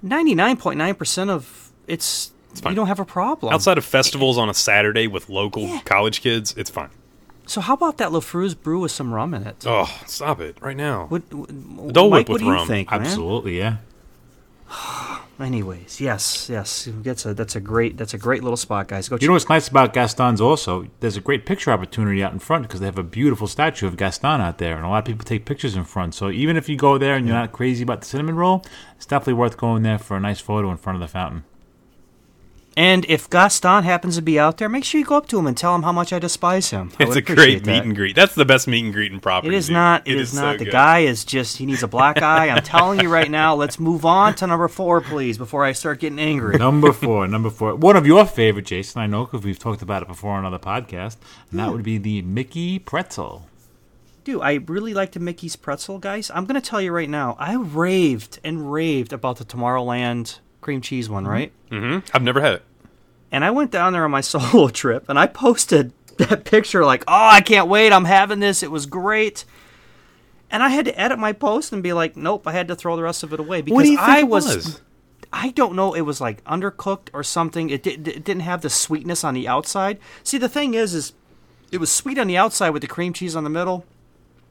Ninety-nine 0.02 0.58
point 0.58 0.78
nine 0.78 0.95
percent 0.95 1.30
of 1.30 1.72
it's. 1.88 2.32
Fine. 2.55 2.71
you 2.71 2.75
don't 2.75 2.88
have 2.88 2.99
a 2.99 3.05
problem. 3.05 3.53
Outside 3.53 3.77
of 3.77 3.83
eh, 3.85 3.88
eh. 3.88 3.91
festivals 3.91 4.38
on 4.38 4.49
a 4.49 4.53
Saturday 4.53 5.07
with 5.07 5.29
local 5.29 5.63
Yeah. 5.63 5.81
college 5.85 6.21
kids, 6.21 6.53
it's 6.57 6.69
fine. 6.69 6.89
So 7.45 7.62
how 7.62 7.73
about 7.73 7.97
that 7.97 8.09
LeFou's 8.09 8.53
brew 8.53 8.79
with 8.81 8.91
some 8.91 9.13
rum 9.13 9.33
in 9.33 9.47
it? 9.47 9.63
Oh, 9.65 9.89
stop 10.05 10.39
it 10.39 10.57
right 10.62 10.77
now. 10.77 11.05
What, 11.07 11.33
what, 11.33 11.93
Dole 11.93 12.09
Mike, 12.12 12.19
Whip 12.19 12.29
what 12.29 12.33
with 12.33 12.41
do 12.41 12.45
you 12.45 12.51
rum. 12.53 12.67
think, 12.67 12.91
man? 12.91 13.01
Absolutely, 13.01 13.57
yeah. 13.57 13.77
Anyways, 15.39 16.01
yes, 16.01 16.49
yes, 16.49 16.89
that's 17.01 17.25
a 17.25 17.33
that's 17.33 17.55
a 17.55 17.62
great 17.62 17.97
that's 17.97 18.13
a 18.13 18.17
great 18.17 18.43
little 18.43 18.57
spot, 18.57 18.89
guys. 18.89 19.07
Go 19.07 19.17
You 19.21 19.27
know 19.27 19.33
what's 19.33 19.47
nice 19.47 19.69
about 19.69 19.93
Gaston's 19.93 20.41
also? 20.41 20.88
There's 20.99 21.15
a 21.15 21.21
great 21.21 21.45
picture 21.45 21.71
opportunity 21.71 22.21
out 22.21 22.33
in 22.33 22.39
front 22.39 22.63
because 22.63 22.81
they 22.81 22.85
have 22.85 22.99
a 22.99 23.03
beautiful 23.03 23.47
statue 23.47 23.88
of 23.88 23.95
Gaston 23.95 24.41
out 24.41 24.57
there, 24.57 24.75
and 24.75 24.85
a 24.85 24.89
lot 24.89 24.97
of 24.99 25.05
people 25.05 25.23
take 25.23 25.45
pictures 25.45 25.77
in 25.77 25.85
front. 25.85 26.13
So 26.13 26.29
even 26.29 26.57
if 26.57 26.67
you 26.67 26.75
go 26.75 26.97
there 26.97 27.15
and 27.15 27.25
you're 27.25 27.38
not 27.38 27.53
crazy 27.53 27.83
about 27.83 28.01
the 28.01 28.05
cinnamon 28.07 28.35
roll, 28.35 28.65
it's 28.97 29.05
definitely 29.05 29.35
worth 29.35 29.55
going 29.55 29.83
there 29.83 29.97
for 29.97 30.17
a 30.17 30.19
nice 30.19 30.41
photo 30.41 30.69
in 30.71 30.77
front 30.77 30.97
of 30.97 30.99
the 31.01 31.07
fountain. 31.12 31.45
And 32.77 33.05
if 33.10 33.29
Gaston 33.29 33.84
happens 33.84 34.15
to 34.15 34.21
be 34.21 34.39
out 34.39 34.58
there, 34.58 34.69
make 34.69 34.84
sure 34.84 34.99
you 34.99 35.05
go 35.05 35.17
up 35.17 35.27
to 35.29 35.39
him 35.39 35.47
and 35.47 35.58
tell 35.58 35.75
him 35.75 35.84
how 35.84 35.91
much 35.91 36.13
I 36.13 36.19
despise 36.19 36.69
him. 36.69 36.91
I 36.99 37.03
It's 37.03 37.15
a 37.15 37.21
great 37.21 37.63
that. 37.63 37.71
meet 37.71 37.84
and 37.84 37.95
greet. 37.95 38.15
That's 38.15 38.36
the 38.36 38.45
best 38.45 38.67
meet 38.67 38.86
and 38.86 38.93
greet 38.93 39.12
in 39.12 39.19
property. 39.19 39.53
It 39.53 39.58
is 39.58 39.67
dude. 39.67 39.73
not. 39.73 40.08
It 40.08 40.17
is, 40.17 40.32
so 40.32 40.41
not. 40.41 40.60
the 40.60 40.65
good. 40.65 40.71
guy 40.71 40.99
is 40.99 41.25
just. 41.25 41.58
He 41.58 41.65
needs 41.65 41.84
a 41.84 41.88
black 41.88 42.21
eye. 42.21 42.49
I'm 42.49 42.63
telling 42.63 43.01
you 43.01 43.10
right 43.10 43.29
now. 43.29 43.55
Let's 43.55 43.79
move 43.79 44.05
on 44.05 44.36
to 44.36 44.47
number 44.47 44.67
four, 44.67 45.01
please, 45.01 45.38
before 45.38 45.65
I 45.65 45.73
start 45.73 45.99
getting 45.99 46.19
angry. 46.19 46.58
Number 46.58 46.93
four, 46.93 47.27
number 47.27 47.49
four. 47.49 47.75
One 47.75 47.95
of 47.95 48.08
your 48.08 48.25
favorite, 48.25 48.65
Jason, 48.65 49.01
I 49.01 49.08
know, 49.08 49.25
because 49.25 49.43
we've 49.43 49.60
talked 49.60 49.82
about 49.82 50.01
it 50.01 50.08
before 50.08 50.34
on 50.34 50.45
another 50.45 50.60
podcast, 50.60 51.17
and 51.51 51.60
that 51.60 51.67
hmm. 51.67 51.73
would 51.73 51.84
be 51.84 51.97
the 51.97 52.21
Mickey 52.21 52.79
Pretzel. 52.79 53.47
Dude, 54.23 54.41
I 54.41 54.55
really 54.67 54.93
like 54.93 55.13
the 55.13 55.19
Mickey's 55.19 55.55
pretzel, 55.55 55.97
guys. 55.97 56.29
I'm 56.34 56.45
gonna 56.45 56.62
tell 56.62 56.82
you 56.82 56.91
right 56.91 57.10
now. 57.10 57.36
I 57.39 57.55
raved 57.55 58.39
and 58.43 58.71
raved 58.71 59.12
about 59.12 59.38
the 59.38 59.45
Tomorrowland 59.45 60.39
cream 60.62 60.82
cheese 60.82 61.10
one, 61.10 61.28
right? 61.28 61.52
Mm-hmm. 61.72 62.08
I've 62.13 62.24
never 62.24 62.41
had 62.41 62.54
it. 62.54 62.63
And 63.32 63.45
I 63.45 63.52
went 63.52 63.72
down 63.72 63.93
there 63.93 64.06
on 64.06 64.12
my 64.12 64.22
solo 64.34 64.69
trip 64.69 65.06
and 65.08 65.19
I 65.19 65.28
posted 65.28 65.93
that 66.17 66.45
picture 66.45 66.84
like, 66.86 67.04
"Oh, 67.08 67.30
I 67.32 67.41
can't 67.41 67.67
wait. 67.67 67.93
I'm 67.93 68.06
having 68.06 68.39
this. 68.39 68.63
It 68.63 68.72
was 68.72 68.86
great." 68.86 69.45
And 70.52 70.63
I 70.63 70.69
had 70.69 70.86
to 70.86 71.00
edit 71.00 71.19
my 71.19 71.32
post 71.32 71.72
and 71.72 71.84
be 71.84 71.93
like, 71.93 72.17
"Nope, 72.17 72.48
I 72.48 72.52
had 72.52 72.67
to 72.69 72.76
throw 72.76 72.95
the 72.95 73.04
rest 73.04 73.24
of 73.24 73.34
it 73.34 73.39
away 73.39 73.62
because 73.62 73.76
What 73.76 73.84
do 73.84 73.91
you 73.91 73.98
think 73.98 74.10
I 74.10 74.24
was, 74.24 74.45
was? 74.56 74.82
I 75.32 75.52
don't 75.52 75.76
know, 75.76 75.93
it 75.93 76.02
was 76.02 76.19
like 76.19 76.43
undercooked 76.43 77.10
or 77.13 77.24
something. 77.24 77.69
It, 77.69 77.84
did, 77.84 78.08
it 78.08 78.24
didn't 78.24 78.41
have 78.41 78.62
the 78.62 78.69
sweetness 78.69 79.24
on 79.24 79.36
the 79.36 79.48
outside. 79.48 80.00
See, 80.24 80.38
the 80.38 80.50
thing 80.50 80.74
is 80.74 80.93
is 80.93 81.13
it 81.72 81.78
was 81.78 81.91
sweet 81.91 82.17
on 82.17 82.28
the 82.28 82.38
outside 82.38 82.72
with 82.72 82.82
the 82.82 82.88
cream 82.88 83.13
cheese 83.13 83.36
on 83.36 83.43
the 83.43 83.50
middle. 83.50 83.86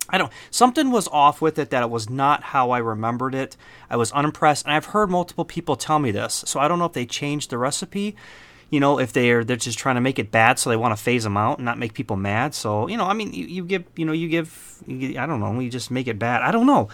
I 0.09 0.18
don't. 0.18 0.33
Something 0.51 0.90
was 0.90 1.09
off 1.09 1.40
with 1.40 1.59
it 1.59 1.71
that 1.71 1.83
it 1.83 1.90
was 1.90 2.09
not 2.09 2.42
how 2.42 2.71
I 2.71 2.79
remembered 2.79 3.35
it. 3.35 3.57
I 3.90 3.97
was 3.97 4.11
unimpressed, 4.12 4.64
and 4.64 4.75
I've 4.75 4.87
heard 4.87 5.11
multiple 5.11 5.44
people 5.44 5.77
tell 5.77 5.99
me 5.99 6.11
this. 6.11 6.44
So 6.47 6.61
I 6.61 6.68
don't 6.68 6.79
know 6.79 6.87
if 6.87 6.92
they 6.92 7.07
changed 7.07 7.51
the 7.51 7.59
recipe. 7.59 8.16
You 8.71 8.81
know, 8.81 8.99
if 8.99 9.12
they're 9.12 9.44
they're 9.44 9.57
just 9.57 9.79
trying 9.79 9.94
to 9.94 10.01
make 10.01 10.18
it 10.18 10.31
bad, 10.31 10.59
so 10.59 10.71
they 10.71 10.77
want 10.77 10.97
to 10.97 11.03
phase 11.03 11.25
them 11.25 11.37
out 11.37 11.59
and 11.59 11.64
not 11.64 11.79
make 11.79 11.94
people 11.94 12.16
mad. 12.16 12.55
So 12.55 12.88
you 12.88 12.97
know, 12.97 13.05
I 13.05 13.14
mean, 13.14 13.33
you, 13.33 13.47
you 13.47 13.64
give 13.64 13.85
you 13.97 14.05
know 14.05 14.12
you 14.12 14.29
give 14.29 14.83
you, 14.87 15.18
I 15.18 15.27
don't 15.27 15.40
know 15.40 15.59
you 15.61 15.71
just 15.71 15.90
make 15.90 16.07
it 16.07 16.18
bad. 16.18 16.42
I 16.42 16.51
don't 16.51 16.66
know. 16.66 16.88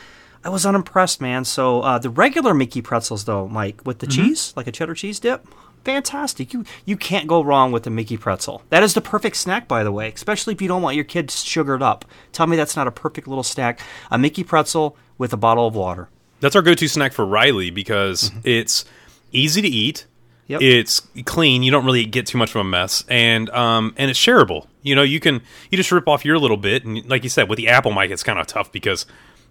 I 0.45 0.51
was 0.51 0.67
unimpressed, 0.67 1.23
man. 1.23 1.45
So 1.47 1.81
uh, 1.81 1.99
the 1.99 2.11
regular 2.11 2.53
Mickey 2.53 2.83
pretzels, 2.83 3.25
though, 3.25 3.49
Mike, 3.49 3.81
with 3.87 4.01
the 4.01 4.07
cheese, 4.07 4.53
like 4.57 4.67
a 4.67 4.73
cheddar 4.73 4.95
cheese 4.95 5.19
dip, 5.19 5.47
fantastic. 5.85 6.53
You 6.53 6.65
you 6.85 6.97
can't 6.97 7.27
go 7.27 7.43
wrong 7.43 7.73
with 7.73 7.85
the 7.85 7.91
Mickey 7.91 8.17
pretzel. 8.17 8.63
That 8.71 8.83
is 8.83 8.95
the 8.95 9.01
perfect 9.01 9.37
snack, 9.37 9.69
by 9.69 9.85
the 9.85 9.93
way, 9.93 10.11
especially 10.13 10.55
if 10.55 10.63
you 10.63 10.69
don't 10.69 10.83
want 10.83 10.97
your 10.97 11.05
kids 11.05 11.45
sugared 11.45 11.83
up. 11.83 12.05
Tell 12.33 12.47
me 12.47 12.57
that's 12.57 12.77
not 12.77 12.87
a 12.87 12.93
perfect 12.93 13.29
little 13.29 13.45
snack. 13.45 13.81
A 14.11 14.19
Mickey 14.19 14.45
pretzel 14.45 14.97
with 15.19 15.33
a 15.33 15.37
bottle 15.37 15.67
of 15.67 15.75
water. 15.75 16.09
That's 16.41 16.57
our 16.57 16.63
go-to 16.63 16.89
snack 16.89 17.13
for 17.13 17.25
Riley 17.25 17.71
because 17.71 18.31
it's 18.45 18.85
easy 19.33 19.63
to 19.63 19.69
eat. 19.69 19.97
Mm-hmm. 19.97 20.11
Yep. 20.47 20.61
It's 20.61 21.01
clean. 21.25 21.63
You 21.63 21.71
don't 21.71 21.87
really 21.87 22.05
get 22.05 22.27
too 22.27 22.37
much 22.37 22.51
of 22.51 22.57
a 22.57 22.65
mess, 22.65 23.03
and 23.09 23.49
um, 23.51 23.95
and 23.97 24.11
it's 24.11 24.21
shareable. 24.21 24.67
You 24.83 24.95
know, 24.95 25.03
you 25.03 25.19
can 25.19 25.41
you 25.71 25.79
just 25.79 25.91
rip 25.91 26.07
off 26.07 26.23
your 26.23 26.39
little 26.39 26.59
bit, 26.59 26.85
and 26.85 27.03
like 27.09 27.23
you 27.23 27.31
said, 27.31 27.49
with 27.49 27.57
the 27.57 27.69
apple 27.69 27.93
Mike, 27.93 28.11
it's 28.11 28.23
kind 28.23 28.39
of 28.39 28.47
tough 28.47 28.71
because 28.71 29.07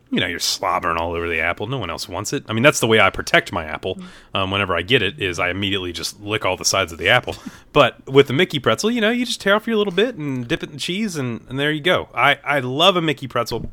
you 0.10 0.20
know 0.20 0.28
you're 0.28 0.40
slobbering 0.40 0.98
all 0.98 1.14
over 1.14 1.28
the 1.28 1.40
apple. 1.40 1.68
No 1.68 1.78
one 1.78 1.90
else 1.90 2.08
wants 2.08 2.34
it. 2.34 2.44
I 2.48 2.54
mean, 2.54 2.64
that's 2.64 2.80
the 2.80 2.88
way 2.88 3.00
I 3.00 3.10
protect 3.10 3.52
my 3.52 3.66
apple. 3.66 4.00
Um, 4.34 4.52
whenever 4.52 4.76
I 4.76 4.82
get 4.82 5.02
it, 5.02 5.22
is 5.22 5.40
I 5.40 5.50
immediately 5.50 5.92
just 5.92 6.22
lick 6.22 6.46
all 6.46 6.58
the 6.58 6.66
sides 6.66 6.92
of 6.92 6.98
the 6.98 7.10
apple. 7.10 7.36
But 7.74 8.08
with 8.08 8.28
the 8.28 8.34
Mickey 8.34 8.60
pretzel, 8.60 8.92
you 8.92 9.02
know, 9.02 9.10
you 9.10 9.26
just 9.26 9.42
tear 9.42 9.56
off 9.56 9.66
your 9.66 9.78
little 9.78 9.94
bit 9.94 10.14
and 10.16 10.48
dip 10.48 10.62
it 10.62 10.70
in 10.70 10.78
cheese, 10.78 11.16
and, 11.16 11.42
and 11.50 11.60
there 11.60 11.72
you 11.72 11.82
go. 11.82 12.10
I 12.14 12.38
I 12.44 12.60
love 12.60 12.96
a 12.96 13.02
Mickey 13.02 13.28
pretzel, 13.28 13.72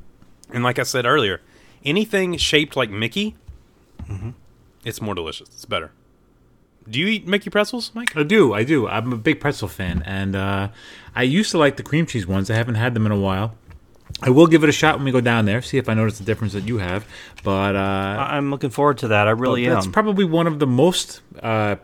and 0.51 0.65
like 0.65 0.79
I 0.79 0.85
said 0.85 1.05
earlier, 1.05 1.43
anything 1.85 2.39
shaped 2.39 2.77
like 2.77 2.89
Mickey, 2.89 3.37
it's 4.85 5.03
more 5.03 5.15
delicious. 5.15 5.49
It's 5.49 5.67
better. 5.67 5.93
Do 6.89 6.99
you 6.99 7.07
eat 7.07 7.27
Mickey 7.27 7.51
pretzels, 7.51 7.93
Mike? 7.95 8.17
I 8.17 8.23
do, 8.23 8.55
I 8.55 8.65
do. 8.65 8.89
I'm 8.89 9.13
a 9.13 9.17
big 9.17 9.39
pretzel 9.39 9.69
fan, 9.69 10.03
and 10.07 10.35
uh, 10.35 10.69
I 11.15 11.23
used 11.23 11.51
to 11.51 11.59
like 11.59 11.77
the 11.77 11.83
cream 11.83 12.07
cheese 12.07 12.27
ones. 12.27 12.51
I 12.51 12.55
haven't 12.55 12.77
had 12.77 12.95
them 12.95 13.07
in 13.07 13.13
a 13.13 13.19
while. 13.19 13.55
I 14.23 14.31
will 14.31 14.47
give 14.47 14.63
it 14.63 14.69
a 14.69 14.73
shot 14.73 14.97
when 14.97 15.05
we 15.05 15.13
go 15.13 15.21
down 15.21 15.45
there, 15.47 15.63
see 15.63 15.79
if 15.79 15.89
I 15.89 15.95
notice 15.95 16.19
the 16.19 16.25
difference 16.25 16.53
that 16.53 16.65
you 16.67 16.79
have. 16.79 17.07
But 17.43 17.75
uh, 17.77 17.79
I- 17.79 18.37
I'm 18.37 18.51
looking 18.51 18.71
forward 18.71 18.99
to 18.99 19.09
that. 19.09 19.27
I 19.29 19.31
really 19.31 19.67
am 19.67 19.75
that's 19.75 19.87
am. 19.87 19.93
probably 19.93 20.25
one 20.25 20.47
of 20.47 20.59
the 20.59 20.67
most 20.67 21.23
uh, 21.43 21.77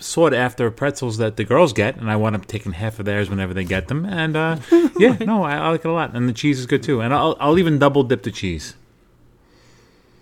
sought 0.00 0.32
after 0.32 0.70
pretzels 0.70 1.18
that 1.18 1.36
the 1.36 1.44
girls 1.44 1.72
get, 1.72 1.96
and 1.96 2.10
I 2.10 2.16
wind 2.16 2.36
up 2.36 2.46
taking 2.46 2.72
half 2.72 2.98
of 2.98 3.04
theirs 3.04 3.28
whenever 3.28 3.52
they 3.52 3.64
get 3.64 3.88
them. 3.88 4.04
And 4.06 4.36
uh, 4.36 4.56
yeah, 4.98 5.16
no, 5.20 5.42
I, 5.42 5.56
I 5.56 5.68
like 5.70 5.80
it 5.84 5.88
a 5.88 5.92
lot, 5.92 6.14
and 6.14 6.28
the 6.28 6.32
cheese 6.32 6.58
is 6.58 6.66
good 6.66 6.82
too. 6.82 7.00
And 7.00 7.12
I'll 7.12 7.36
I'll 7.40 7.58
even 7.58 7.78
double 7.78 8.02
dip 8.02 8.22
the 8.22 8.30
cheese. 8.30 8.74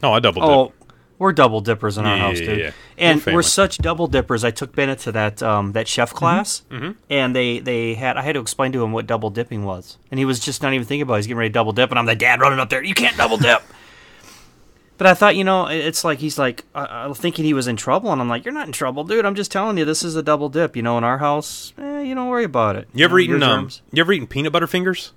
Oh, 0.03 0.13
I 0.13 0.21
double 0.21 0.43
dip. 0.43 0.51
Oh, 0.51 0.73
we're 1.19 1.33
double 1.33 1.61
dippers 1.61 1.97
in 1.99 2.05
our 2.07 2.17
Yeah, 2.17 2.23
house, 2.23 2.39
dude. 2.39 2.59
yeah. 2.59 2.71
And 2.99 3.25
We're 3.25 3.35
we're, 3.35 3.43
such 3.43 3.79
double 3.79 4.07
dippers. 4.07 4.45
I 4.45 4.51
took 4.51 4.75
Bennett 4.75 4.99
to 5.01 5.13
that 5.13 5.43
um, 5.43 5.73
that 5.73 5.89
chef 5.89 6.13
class, 6.13 6.63
Mm-hmm. 6.71 6.91
and 7.11 7.35
they, 7.35 7.59
they 7.59 7.95
had 7.95 8.17
I 8.17 8.23
had 8.23 8.35
to 8.35 8.41
explain 8.41 8.73
to 8.73 8.83
him 8.85 8.93
what 8.93 9.07
double 9.07 9.31
dipping 9.31 9.65
was, 9.65 9.99
and 10.11 10.19
he 10.19 10.25
was 10.25 10.41
just 10.41 10.63
not 10.63 10.73
even 10.75 10.87
thinking 10.87 11.03
about. 11.03 11.15
it. 11.15 11.19
He's 11.19 11.27
getting 11.27 11.39
ready 11.39 11.51
to 11.51 11.55
double 11.55 11.73
dip, 11.73 11.91
and 11.91 11.99
I'm 11.99 12.07
the 12.07 12.15
dad 12.17 12.41
running 12.41 12.59
up 12.59 12.69
there. 12.71 12.83
You 12.83 12.95
can't 12.95 13.17
double 13.17 13.37
dip. 13.39 13.63
but 14.99 15.07
I 15.07 15.15
thought, 15.15 15.37
you 15.37 15.45
know, 15.45 15.67
it's 15.67 16.05
like 16.05 16.19
he's 16.19 16.39
like 16.39 16.65
uh, 16.75 17.13
thinking 17.15 17.45
he 17.45 17.55
was 17.55 17.67
in 17.69 17.77
trouble, 17.77 18.13
and 18.13 18.21
I'm 18.21 18.29
like, 18.29 18.45
you're 18.45 18.55
not 18.55 18.67
in 18.67 18.73
trouble, 18.73 19.05
dude. 19.05 19.25
I'm 19.25 19.35
just 19.35 19.51
telling 19.53 19.77
you, 19.79 19.85
this 19.85 20.03
is 20.03 20.17
a 20.17 20.23
double 20.23 20.49
dip. 20.49 20.77
You 20.77 20.83
know, 20.83 20.97
in 20.99 21.05
our 21.05 21.19
house, 21.19 21.73
eh, 21.79 22.01
you 22.03 22.15
don't 22.15 22.29
worry 22.29 22.45
about 22.45 22.77
it. 22.77 22.89
You 22.95 23.05
ever 23.05 23.17
know, 23.17 23.23
eaten 23.23 23.41
your 23.41 23.51
um? 23.51 23.71
You 23.93 24.01
ever 24.03 24.13
eaten 24.13 24.27
peanut 24.27 24.53
butter 24.53 24.67
fingers? 24.67 25.13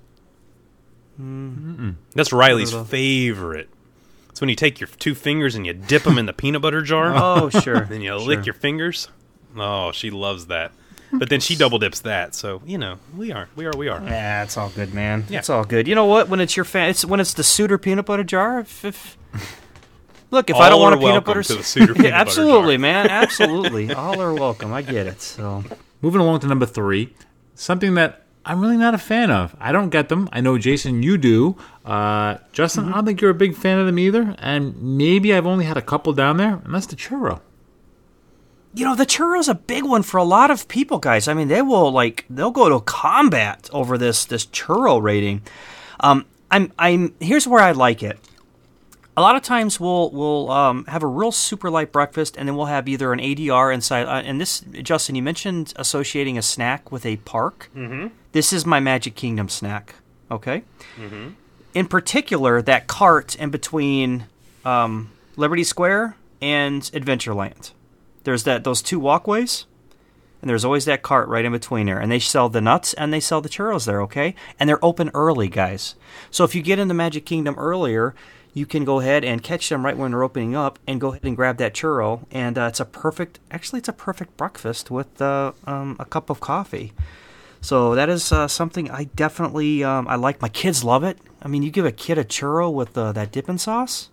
That's 2.14 2.32
Riley's 2.32 2.72
favorite. 2.72 3.68
It's 4.40 4.42
when 4.42 4.48
you 4.48 4.56
take 4.56 4.80
your 4.80 4.88
two 4.88 5.14
fingers 5.14 5.54
and 5.54 5.66
you 5.66 5.74
dip 5.74 6.04
them 6.04 6.16
in 6.16 6.24
the 6.24 6.32
peanut 6.32 6.62
butter 6.62 6.80
jar. 6.80 7.12
Oh, 7.14 7.50
sure. 7.50 7.80
Then 7.82 8.00
you 8.00 8.08
sure. 8.08 8.20
lick 8.20 8.46
your 8.46 8.54
fingers. 8.54 9.08
Oh, 9.54 9.92
she 9.92 10.08
loves 10.10 10.46
that. 10.46 10.72
But 11.12 11.28
then 11.28 11.40
she 11.40 11.56
double 11.56 11.78
dips 11.78 12.00
that. 12.00 12.34
So 12.34 12.62
you 12.64 12.78
know, 12.78 12.98
we 13.14 13.32
are, 13.32 13.50
we 13.54 13.66
are, 13.66 13.72
we 13.76 13.88
are. 13.88 14.00
Yeah, 14.02 14.42
it's 14.42 14.56
all 14.56 14.70
good, 14.70 14.94
man. 14.94 15.26
Yeah. 15.28 15.40
It's 15.40 15.50
all 15.50 15.64
good. 15.64 15.86
You 15.86 15.94
know 15.94 16.06
what? 16.06 16.30
When 16.30 16.40
it's 16.40 16.56
your 16.56 16.64
fan, 16.64 16.88
it's 16.88 17.04
when 17.04 17.20
it's 17.20 17.34
the 17.34 17.44
Suitor 17.44 17.76
peanut 17.76 18.06
butter 18.06 18.24
jar. 18.24 18.60
If, 18.60 18.82
if 18.82 19.18
look, 20.30 20.48
if 20.48 20.56
I 20.56 20.70
don't 20.70 20.80
want 20.80 20.94
a 20.94 20.98
peanut 20.98 21.26
butter, 21.26 21.42
to 21.42 21.52
the 21.52 21.58
s- 21.58 21.66
Suitor 21.66 21.92
peanut 21.94 22.06
yeah, 22.12 22.24
butter 22.24 22.30
absolutely, 22.30 22.76
jar. 22.76 22.80
man, 22.80 23.08
absolutely. 23.08 23.92
all 23.92 24.22
are 24.22 24.32
welcome. 24.32 24.72
I 24.72 24.80
get 24.80 25.06
it. 25.06 25.20
So 25.20 25.62
Moving 26.00 26.22
along 26.22 26.40
to 26.40 26.46
number 26.46 26.64
three, 26.64 27.12
something 27.54 27.92
that 27.96 28.24
I'm 28.44 28.60
really 28.60 28.76
not 28.78 28.94
a 28.94 28.98
fan 28.98 29.30
of. 29.30 29.54
I 29.60 29.70
don't 29.72 29.90
get 29.90 30.08
them. 30.08 30.28
I 30.32 30.40
know 30.40 30.56
Jason, 30.58 31.02
you 31.02 31.18
do. 31.18 31.56
Uh, 31.84 32.38
Justin, 32.52 32.88
I 32.88 32.92
don't 32.94 33.04
think 33.04 33.20
you're 33.20 33.30
a 33.30 33.34
big 33.34 33.54
fan 33.54 33.78
of 33.78 33.86
them 33.86 33.98
either. 33.98 34.34
And 34.38 34.80
maybe 34.82 35.34
I've 35.34 35.46
only 35.46 35.66
had 35.66 35.76
a 35.76 35.82
couple 35.82 36.12
down 36.14 36.38
there, 36.38 36.60
and 36.64 36.74
that's 36.74 36.86
the 36.86 36.96
churro. 36.96 37.40
you 38.72 38.84
know, 38.84 38.94
the 38.94 39.04
churro's 39.06 39.48
a 39.48 39.54
big 39.54 39.84
one 39.84 40.02
for 40.02 40.16
a 40.16 40.24
lot 40.24 40.50
of 40.50 40.68
people, 40.68 40.98
guys. 40.98 41.28
I 41.28 41.34
mean, 41.34 41.48
they 41.48 41.60
will 41.62 41.90
like 41.92 42.24
they'll 42.30 42.50
go 42.52 42.68
to 42.68 42.80
combat 42.80 43.68
over 43.72 43.98
this 43.98 44.24
this 44.24 44.46
churro 44.46 45.02
rating. 45.02 45.42
Um, 46.00 46.24
I'm 46.50 46.72
I'm 46.78 47.14
here's 47.20 47.46
where 47.48 47.62
I 47.62 47.72
like 47.72 48.02
it. 48.02 48.18
A 49.16 49.20
lot 49.20 49.34
of 49.36 49.42
times 49.42 49.78
we'll 49.80 50.10
we'll 50.12 50.50
um, 50.50 50.84
have 50.86 51.02
a 51.02 51.06
real 51.06 51.32
super 51.32 51.68
light 51.68 51.92
breakfast, 51.92 52.36
and 52.38 52.48
then 52.48 52.56
we'll 52.56 52.66
have 52.66 52.88
either 52.88 53.12
an 53.12 53.18
ADR 53.18 53.74
inside. 53.74 54.06
Uh, 54.06 54.22
and 54.24 54.40
this, 54.40 54.60
Justin, 54.82 55.14
you 55.16 55.22
mentioned 55.22 55.72
associating 55.76 56.38
a 56.38 56.42
snack 56.42 56.90
with 56.92 57.04
a 57.04 57.16
park. 57.18 57.70
Mm-hmm. 57.76 58.14
This 58.32 58.52
is 58.52 58.64
my 58.64 58.80
Magic 58.80 59.14
Kingdom 59.14 59.48
snack. 59.48 59.94
Okay. 60.30 60.62
Mm-hmm. 60.96 61.30
In 61.74 61.86
particular, 61.86 62.62
that 62.62 62.86
cart 62.86 63.34
in 63.36 63.50
between 63.50 64.26
um, 64.64 65.10
Liberty 65.36 65.64
Square 65.64 66.16
and 66.40 66.82
Adventureland. 66.82 67.72
There's 68.24 68.44
that 68.44 68.64
those 68.64 68.82
two 68.82 69.00
walkways, 69.00 69.66
and 70.40 70.48
there's 70.48 70.64
always 70.64 70.84
that 70.84 71.02
cart 71.02 71.28
right 71.28 71.44
in 71.44 71.52
between 71.52 71.86
there. 71.86 71.98
And 71.98 72.10
they 72.10 72.18
sell 72.18 72.48
the 72.48 72.60
nuts 72.60 72.94
and 72.94 73.12
they 73.12 73.20
sell 73.20 73.40
the 73.40 73.48
churros 73.48 73.86
there, 73.86 74.02
okay? 74.02 74.34
And 74.58 74.68
they're 74.68 74.84
open 74.84 75.10
early, 75.14 75.48
guys. 75.48 75.94
So 76.30 76.44
if 76.44 76.54
you 76.54 76.62
get 76.62 76.78
into 76.78 76.94
Magic 76.94 77.26
Kingdom 77.26 77.56
earlier, 77.58 78.14
you 78.52 78.66
can 78.66 78.84
go 78.84 79.00
ahead 79.00 79.24
and 79.24 79.42
catch 79.42 79.68
them 79.68 79.84
right 79.84 79.96
when 79.96 80.10
they're 80.10 80.22
opening 80.22 80.56
up, 80.56 80.78
and 80.86 81.00
go 81.00 81.08
ahead 81.08 81.24
and 81.24 81.36
grab 81.36 81.56
that 81.58 81.74
churro. 81.74 82.26
And 82.30 82.58
uh, 82.58 82.66
it's 82.66 82.80
a 82.80 82.84
perfect, 82.84 83.38
actually, 83.50 83.78
it's 83.78 83.88
a 83.88 83.92
perfect 83.92 84.36
breakfast 84.36 84.90
with 84.90 85.20
uh, 85.22 85.52
um, 85.66 85.96
a 85.98 86.04
cup 86.04 86.30
of 86.30 86.40
coffee. 86.40 86.92
So 87.60 87.94
that 87.94 88.08
is 88.08 88.32
uh, 88.32 88.48
something 88.48 88.90
I 88.90 89.04
definitely 89.04 89.84
um, 89.84 90.08
I 90.08 90.14
like. 90.16 90.40
My 90.40 90.48
kids 90.48 90.82
love 90.82 91.04
it. 91.04 91.18
I 91.42 91.48
mean, 91.48 91.62
you 91.62 91.70
give 91.70 91.84
a 91.84 91.92
kid 91.92 92.18
a 92.18 92.24
churro 92.24 92.72
with 92.72 92.96
uh, 92.96 93.12
that 93.12 93.32
dipping 93.32 93.58
sauce, 93.58 94.08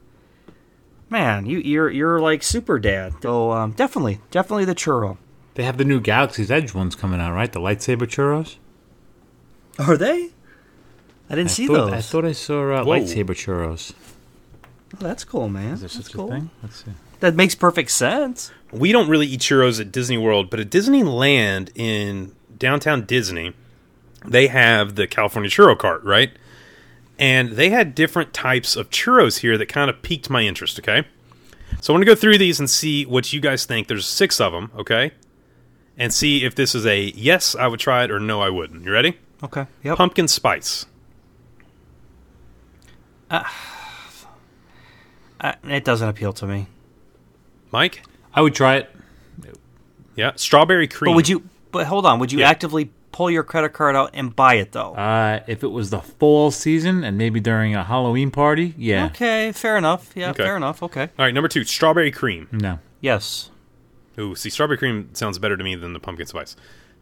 man, 1.09 1.45
you 1.45 1.59
you're 1.59 1.89
you're 1.89 2.19
like 2.19 2.43
super 2.43 2.79
dad. 2.79 3.13
So 3.21 3.51
um, 3.51 3.71
definitely, 3.71 4.19
definitely 4.31 4.65
the 4.65 4.75
churro. 4.75 5.17
They 5.55 5.63
have 5.63 5.77
the 5.77 5.85
new 5.85 5.99
Galaxy's 5.99 6.51
Edge 6.51 6.73
ones 6.73 6.95
coming 6.95 7.19
out, 7.19 7.33
right? 7.33 7.51
The 7.51 7.59
lightsaber 7.59 8.03
churros. 8.03 8.57
Are 9.79 9.97
they? 9.97 10.29
I 11.29 11.35
didn't 11.35 11.49
I 11.49 11.53
see 11.53 11.67
thought, 11.67 11.73
those. 11.91 11.93
I 11.93 12.01
thought 12.01 12.25
I 12.25 12.31
saw 12.31 12.71
uh, 12.73 12.83
lightsaber 12.83 13.29
churros. 13.29 13.93
Oh, 14.93 14.97
that's 14.99 15.23
cool, 15.23 15.49
man. 15.49 15.73
Is 15.73 15.81
there 15.81 15.89
That's 15.89 16.05
such 16.05 16.13
cool. 16.13 16.27
a 16.31 16.35
thing? 16.35 16.49
Let's 16.63 16.83
see. 16.85 16.91
That 17.19 17.35
makes 17.35 17.55
perfect 17.55 17.91
sense. 17.91 18.51
we 18.71 18.91
don't 18.91 19.09
really 19.09 19.27
eat 19.27 19.41
churros 19.41 19.81
at 19.81 19.91
Disney 19.91 20.17
World, 20.17 20.49
but 20.49 20.59
at 20.59 20.69
Disneyland 20.69 21.71
in 21.75 22.33
downtown 22.57 23.05
Disney, 23.05 23.53
they 24.25 24.47
have 24.47 24.95
the 24.95 25.07
California 25.07 25.49
churro 25.49 25.77
cart, 25.77 26.03
right? 26.03 26.31
And 27.19 27.53
they 27.53 27.69
had 27.69 27.95
different 27.95 28.33
types 28.33 28.75
of 28.75 28.89
churros 28.89 29.39
here 29.39 29.57
that 29.57 29.67
kind 29.67 29.89
of 29.89 30.01
piqued 30.01 30.29
my 30.29 30.41
interest, 30.43 30.79
okay? 30.79 31.05
So 31.81 31.93
I 31.93 31.95
want 31.95 32.01
to 32.01 32.05
go 32.05 32.15
through 32.15 32.37
these 32.37 32.59
and 32.59 32.69
see 32.69 33.05
what 33.05 33.31
you 33.33 33.39
guys 33.39 33.65
think. 33.65 33.87
There's 33.87 34.05
six 34.05 34.39
of 34.39 34.53
them, 34.53 34.71
okay? 34.77 35.11
And 35.97 36.13
see 36.13 36.43
if 36.43 36.55
this 36.55 36.75
is 36.75 36.85
a 36.85 37.11
yes, 37.15 37.55
I 37.55 37.67
would 37.67 37.79
try 37.79 38.03
it, 38.03 38.11
or 38.11 38.19
no, 38.19 38.41
I 38.41 38.49
wouldn't. 38.49 38.83
You 38.83 38.91
ready? 38.91 39.17
Okay. 39.43 39.65
Yep. 39.83 39.97
Pumpkin 39.97 40.27
spice. 40.27 40.85
Uh, 43.29 43.43
it 45.63 45.83
doesn't 45.83 46.07
appeal 46.07 46.33
to 46.33 46.47
me. 46.47 46.67
Mike? 47.71 48.03
I 48.33 48.41
would 48.41 48.55
try 48.55 48.77
it. 48.77 48.95
Yeah. 50.15 50.31
Strawberry 50.35 50.87
cream. 50.87 51.11
But 51.11 51.15
would 51.15 51.29
you? 51.29 51.43
But 51.77 51.85
hold 51.85 52.05
on. 52.07 52.17
Would 52.19 52.31
you 52.31 52.39
Yeah. 52.39 52.49
actively 52.49 52.89
pull 53.11 53.29
your 53.29 53.43
credit 53.43 53.69
card 53.73 53.95
out 53.95 54.09
and 54.13 54.35
buy 54.35 54.55
it 54.55 54.71
though? 54.71 54.93
Uh, 54.95 55.41
if 55.47 55.63
it 55.63 55.67
was 55.67 55.91
the 55.91 55.99
fall 56.01 56.49
season 56.49 57.03
and 57.03 57.17
maybe 57.19 57.39
during 57.39 57.75
a 57.75 57.83
Halloween 57.83 58.31
party, 58.31 58.73
yeah. 58.77 59.05
Okay. 59.05 59.51
Fair 59.51 59.77
enough. 59.77 60.11
Yeah. 60.15 60.31
Okay. 60.31 60.43
Fair 60.43 60.57
enough. 60.57 60.81
Okay. 60.81 61.03
All 61.03 61.25
right, 61.25 61.33
number 61.33 61.47
two, 61.47 61.63
strawberry 61.63 62.09
cream. 62.11 62.47
No. 62.51 62.79
Yes. 62.99 63.51
Ooh, 64.19 64.33
see, 64.33 64.49
strawberry 64.49 64.79
cream 64.79 65.09
sounds 65.13 65.37
better 65.37 65.55
to 65.55 65.63
me 65.63 65.75
than 65.75 65.93
the 65.93 65.99
pumpkin 65.99 66.25
spice. 66.25 66.55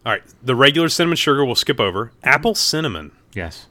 All 0.05 0.11
right, 0.11 0.23
the 0.43 0.55
regular 0.55 0.89
cinnamon 0.89 1.15
sugar 1.15 1.45
we'll 1.45 1.55
skip 1.55 1.79
over. 1.79 2.07
Mm-hmm. 2.07 2.27
Apple 2.29 2.53
cinnamon. 2.55 3.11
Yes. 3.33 3.67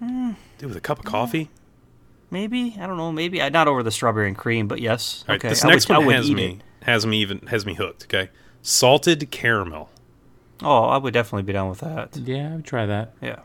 Hmm. 0.00 0.32
Dude, 0.58 0.70
with 0.70 0.76
a 0.76 0.80
cup 0.80 0.98
of 0.98 1.04
coffee? 1.04 1.50
Maybe 2.30 2.76
I 2.80 2.86
don't 2.86 2.96
know. 2.96 3.10
Maybe 3.12 3.40
I 3.40 3.48
not 3.48 3.68
over 3.68 3.82
the 3.84 3.90
strawberry 3.92 4.28
and 4.28 4.36
cream, 4.36 4.66
but 4.68 4.80
yes. 4.80 5.24
All 5.28 5.32
right, 5.34 5.40
okay. 5.40 5.48
this 5.50 5.64
I 5.64 5.68
next 5.68 5.88
would, 5.88 5.98
one 5.98 6.10
has 6.14 6.30
me 6.30 6.44
it. 6.80 6.84
has 6.84 7.06
me 7.06 7.20
even 7.22 7.38
has 7.46 7.64
me 7.64 7.74
hooked, 7.74 8.04
okay? 8.04 8.28
Salted 8.68 9.30
caramel. 9.30 9.88
Oh, 10.62 10.84
I 10.84 10.98
would 10.98 11.14
definitely 11.14 11.44
be 11.44 11.54
down 11.54 11.70
with 11.70 11.80
that. 11.80 12.14
Yeah, 12.18 12.52
I 12.52 12.56
would 12.56 12.66
try 12.66 12.84
that. 12.84 13.14
Yeah. 13.22 13.38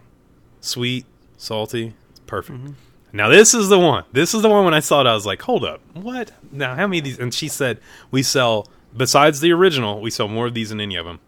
Sweet, 0.59 1.05
salty, 1.37 1.93
perfect. 2.27 2.59
Mm-hmm. 2.59 2.73
Now 3.13 3.29
this 3.29 3.53
is 3.53 3.69
the 3.69 3.79
one. 3.79 4.03
This 4.11 4.33
is 4.33 4.41
the 4.41 4.49
one 4.49 4.65
when 4.65 4.73
I 4.73 4.81
saw 4.81 4.99
it 4.99 5.07
I 5.07 5.13
was 5.13 5.25
like, 5.25 5.41
"Hold 5.43 5.63
up. 5.63 5.79
What? 5.93 6.33
Now 6.51 6.75
how 6.75 6.87
many 6.87 6.97
of 6.97 7.05
these?" 7.05 7.19
And 7.19 7.33
she 7.33 7.47
said, 7.47 7.79
"We 8.11 8.21
sell 8.21 8.67
besides 8.97 9.39
the 9.39 9.53
original, 9.53 10.01
we 10.01 10.09
sell 10.09 10.27
more 10.27 10.47
of 10.47 10.55
these 10.55 10.71
than 10.71 10.81
any 10.81 10.97
of 10.97 11.05
them." 11.05 11.21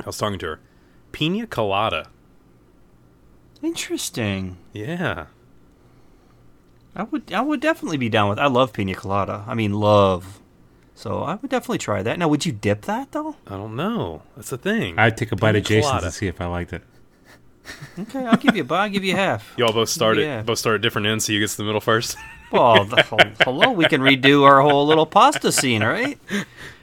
I 0.00 0.06
was 0.06 0.16
talking 0.16 0.38
to 0.38 0.46
her. 0.46 0.60
Pina 1.12 1.46
colada. 1.46 2.08
Interesting. 3.62 4.56
Yeah. 4.72 5.26
I 6.94 7.02
would 7.02 7.30
I 7.34 7.42
would 7.42 7.60
definitely 7.60 7.98
be 7.98 8.08
down 8.08 8.30
with. 8.30 8.38
I 8.38 8.46
love 8.46 8.72
pina 8.72 8.94
colada. 8.94 9.44
I 9.46 9.52
mean, 9.52 9.74
love. 9.74 10.40
So 10.96 11.22
I 11.22 11.34
would 11.34 11.50
definitely 11.50 11.78
try 11.78 12.02
that. 12.02 12.18
Now, 12.18 12.26
would 12.28 12.44
you 12.46 12.52
dip 12.52 12.82
that 12.86 13.12
though? 13.12 13.36
I 13.46 13.50
don't 13.50 13.76
know. 13.76 14.22
That's 14.34 14.50
the 14.50 14.56
thing. 14.58 14.98
I'd 14.98 15.16
take 15.16 15.30
a 15.30 15.36
bite 15.36 15.50
Pina 15.52 15.58
of 15.58 15.64
Jason's 15.64 15.86
colada. 15.90 16.06
to 16.06 16.12
see 16.12 16.26
if 16.26 16.40
I 16.40 16.46
liked 16.46 16.72
it. 16.72 16.82
Okay, 17.98 18.24
I'll 18.24 18.36
give 18.36 18.56
you 18.56 18.62
a 18.62 18.64
bite. 18.64 18.84
I'll 18.84 18.88
give 18.90 19.04
you 19.04 19.14
half. 19.14 19.54
Y'all 19.58 19.72
both 19.72 19.88
start 19.90 20.16
Yeah. 20.18 20.38
at 20.38 20.46
both 20.46 20.58
start 20.58 20.76
at 20.76 20.80
different 20.82 21.06
ends, 21.06 21.26
so 21.26 21.32
you 21.32 21.40
get 21.40 21.50
to 21.50 21.56
the 21.58 21.64
middle 21.64 21.80
first. 21.80 22.16
Well, 22.52 22.84
the, 22.84 23.02
hello, 23.42 23.72
we 23.72 23.86
can 23.86 24.00
redo 24.00 24.44
our 24.44 24.62
whole 24.62 24.86
little 24.86 25.04
pasta 25.04 25.50
scene, 25.50 25.82
right? 25.82 26.16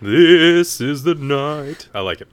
this 0.02 0.82
is 0.82 1.04
the 1.04 1.16
night. 1.16 1.88
I 1.94 2.02
like 2.02 2.20
it. 2.20 2.28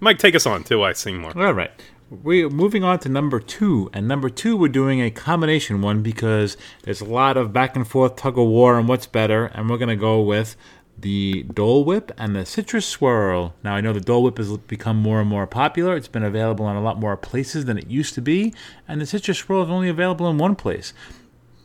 Mike, 0.00 0.18
take 0.18 0.34
us 0.34 0.46
on 0.46 0.64
till 0.64 0.82
I 0.82 0.94
sing 0.94 1.18
more. 1.18 1.36
All 1.36 1.52
right. 1.52 1.70
We're 2.10 2.48
moving 2.48 2.82
on 2.82 3.00
to 3.00 3.10
number 3.10 3.38
two. 3.38 3.90
And 3.92 4.08
number 4.08 4.30
two, 4.30 4.56
we're 4.56 4.68
doing 4.68 5.02
a 5.02 5.10
combination 5.10 5.82
one 5.82 6.02
because 6.02 6.56
there's 6.84 7.02
a 7.02 7.04
lot 7.04 7.36
of 7.36 7.52
back 7.52 7.76
and 7.76 7.86
forth 7.86 8.16
tug 8.16 8.38
of 8.38 8.46
war 8.46 8.76
on 8.76 8.86
what's 8.86 9.06
better. 9.06 9.44
And 9.46 9.68
we're 9.68 9.76
going 9.78 9.88
to 9.90 9.96
go 9.96 10.22
with 10.22 10.56
the 10.98 11.44
Dole 11.44 11.84
Whip 11.84 12.12
and 12.16 12.34
the 12.34 12.46
Citrus 12.46 12.86
Swirl. 12.86 13.54
Now, 13.62 13.74
I 13.74 13.80
know 13.80 13.92
the 13.92 14.00
Dole 14.00 14.22
Whip 14.22 14.38
has 14.38 14.56
become 14.56 14.96
more 14.96 15.20
and 15.20 15.28
more 15.28 15.46
popular. 15.46 15.96
It's 15.96 16.08
been 16.08 16.22
available 16.22 16.68
in 16.68 16.76
a 16.76 16.82
lot 16.82 16.98
more 16.98 17.16
places 17.16 17.64
than 17.64 17.78
it 17.78 17.88
used 17.88 18.14
to 18.14 18.22
be. 18.22 18.54
And 18.88 19.00
the 19.00 19.06
Citrus 19.06 19.38
Swirl 19.38 19.64
is 19.64 19.70
only 19.70 19.88
available 19.88 20.28
in 20.28 20.38
one 20.38 20.56
place. 20.56 20.92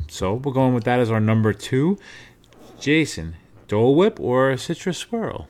So 0.07 0.33
we're 0.33 0.53
going 0.53 0.73
with 0.73 0.83
that 0.85 0.99
as 0.99 1.11
our 1.11 1.19
number 1.19 1.53
two. 1.53 1.97
Jason, 2.79 3.35
Dole 3.67 3.95
Whip 3.95 4.19
or 4.19 4.57
Citrus 4.57 4.97
Swirl? 4.97 5.47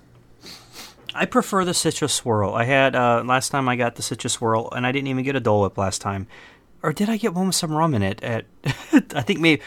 I 1.16 1.26
prefer 1.26 1.66
the 1.66 1.74
citrus 1.74 2.14
swirl. 2.14 2.54
I 2.54 2.66
had 2.66 2.96
uh, 2.96 3.24
last 3.26 3.50
time 3.50 3.68
I 3.68 3.76
got 3.76 3.96
the 3.96 4.04
citrus 4.04 4.34
swirl, 4.34 4.70
and 4.72 4.86
I 4.86 4.92
didn't 4.92 5.08
even 5.08 5.24
get 5.24 5.36
a 5.36 5.40
Dole 5.40 5.64
Whip 5.64 5.78
last 5.78 6.02
time. 6.02 6.28
Or 6.84 6.94
did 6.94 7.10
I 7.10 7.18
get 7.18 7.34
one 7.34 7.48
with 7.48 7.56
some 7.56 7.72
rum 7.74 7.96
in 7.96 8.04
it? 8.04 8.24
At 8.24 8.46
I 8.94 9.22
think 9.22 9.40
maybe 9.40 9.62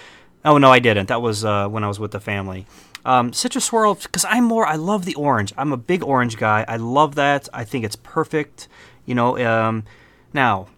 Oh 0.45 0.59
no, 0.59 0.73
I 0.73 0.81
didn't. 0.81 1.07
That 1.07 1.23
was 1.23 1.45
uh, 1.45 1.69
when 1.69 1.85
I 1.85 1.89
was 1.89 2.01
with 2.01 2.11
the 2.11 2.21
family. 2.21 2.67
Um, 3.05 3.33
citrus 3.33 3.65
swirl 3.65 3.95
because 3.97 4.25
I'm 4.25 4.45
more. 4.45 4.67
I 4.67 4.77
love 4.77 5.05
the 5.05 5.15
orange. 5.17 5.53
I'm 5.59 5.73
a 5.73 5.77
big 5.77 6.03
orange 6.05 6.37
guy. 6.37 6.65
I 6.69 6.77
love 6.77 7.15
that. 7.17 7.49
I 7.53 7.65
think 7.65 7.85
it's 7.85 7.97
perfect. 7.97 8.69
You 9.07 9.15
know. 9.15 9.39
Um, 9.39 9.85
now, 10.33 10.69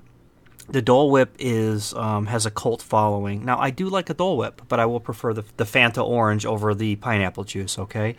the 0.68 0.80
Dole 0.80 1.10
Whip 1.10 1.34
is 1.38 1.92
um, 1.94 2.26
has 2.26 2.46
a 2.46 2.50
cult 2.50 2.80
following. 2.80 3.44
Now 3.44 3.58
I 3.58 3.70
do 3.70 3.88
like 3.88 4.08
a 4.08 4.14
Dole 4.14 4.36
Whip, 4.38 4.62
but 4.68 4.80
I 4.80 4.86
will 4.86 5.00
prefer 5.00 5.34
the 5.34 5.44
the 5.58 5.64
Fanta 5.64 6.02
orange 6.04 6.46
over 6.46 6.74
the 6.74 6.96
pineapple 6.96 7.44
juice. 7.44 7.78
Okay. 7.78 8.16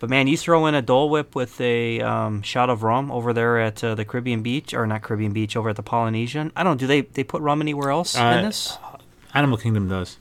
But 0.00 0.10
man, 0.10 0.26
you 0.26 0.36
throw 0.36 0.66
in 0.66 0.74
a 0.74 0.82
Dole 0.82 1.08
Whip 1.08 1.34
with 1.36 1.58
a 1.60 2.00
um, 2.00 2.42
shot 2.42 2.68
of 2.68 2.82
rum 2.82 3.10
over 3.12 3.32
there 3.32 3.58
at 3.60 3.82
uh, 3.82 3.94
the 3.94 4.04
Caribbean 4.04 4.42
Beach, 4.42 4.74
or 4.74 4.86
not 4.86 5.02
Caribbean 5.02 5.32
Beach, 5.32 5.56
over 5.56 5.70
at 5.70 5.76
the 5.76 5.82
Polynesian. 5.84 6.50
I 6.56 6.64
don't. 6.64 6.72
Know, 6.74 6.78
do 6.78 6.86
they 6.88 7.02
they 7.02 7.22
put 7.24 7.40
rum 7.40 7.60
anywhere 7.62 7.90
else 7.90 8.16
Uh, 8.18 8.34
in 8.38 8.44
this? 8.44 8.76
Animal 9.32 9.56
Kingdom 9.56 9.88
does. 9.88 10.18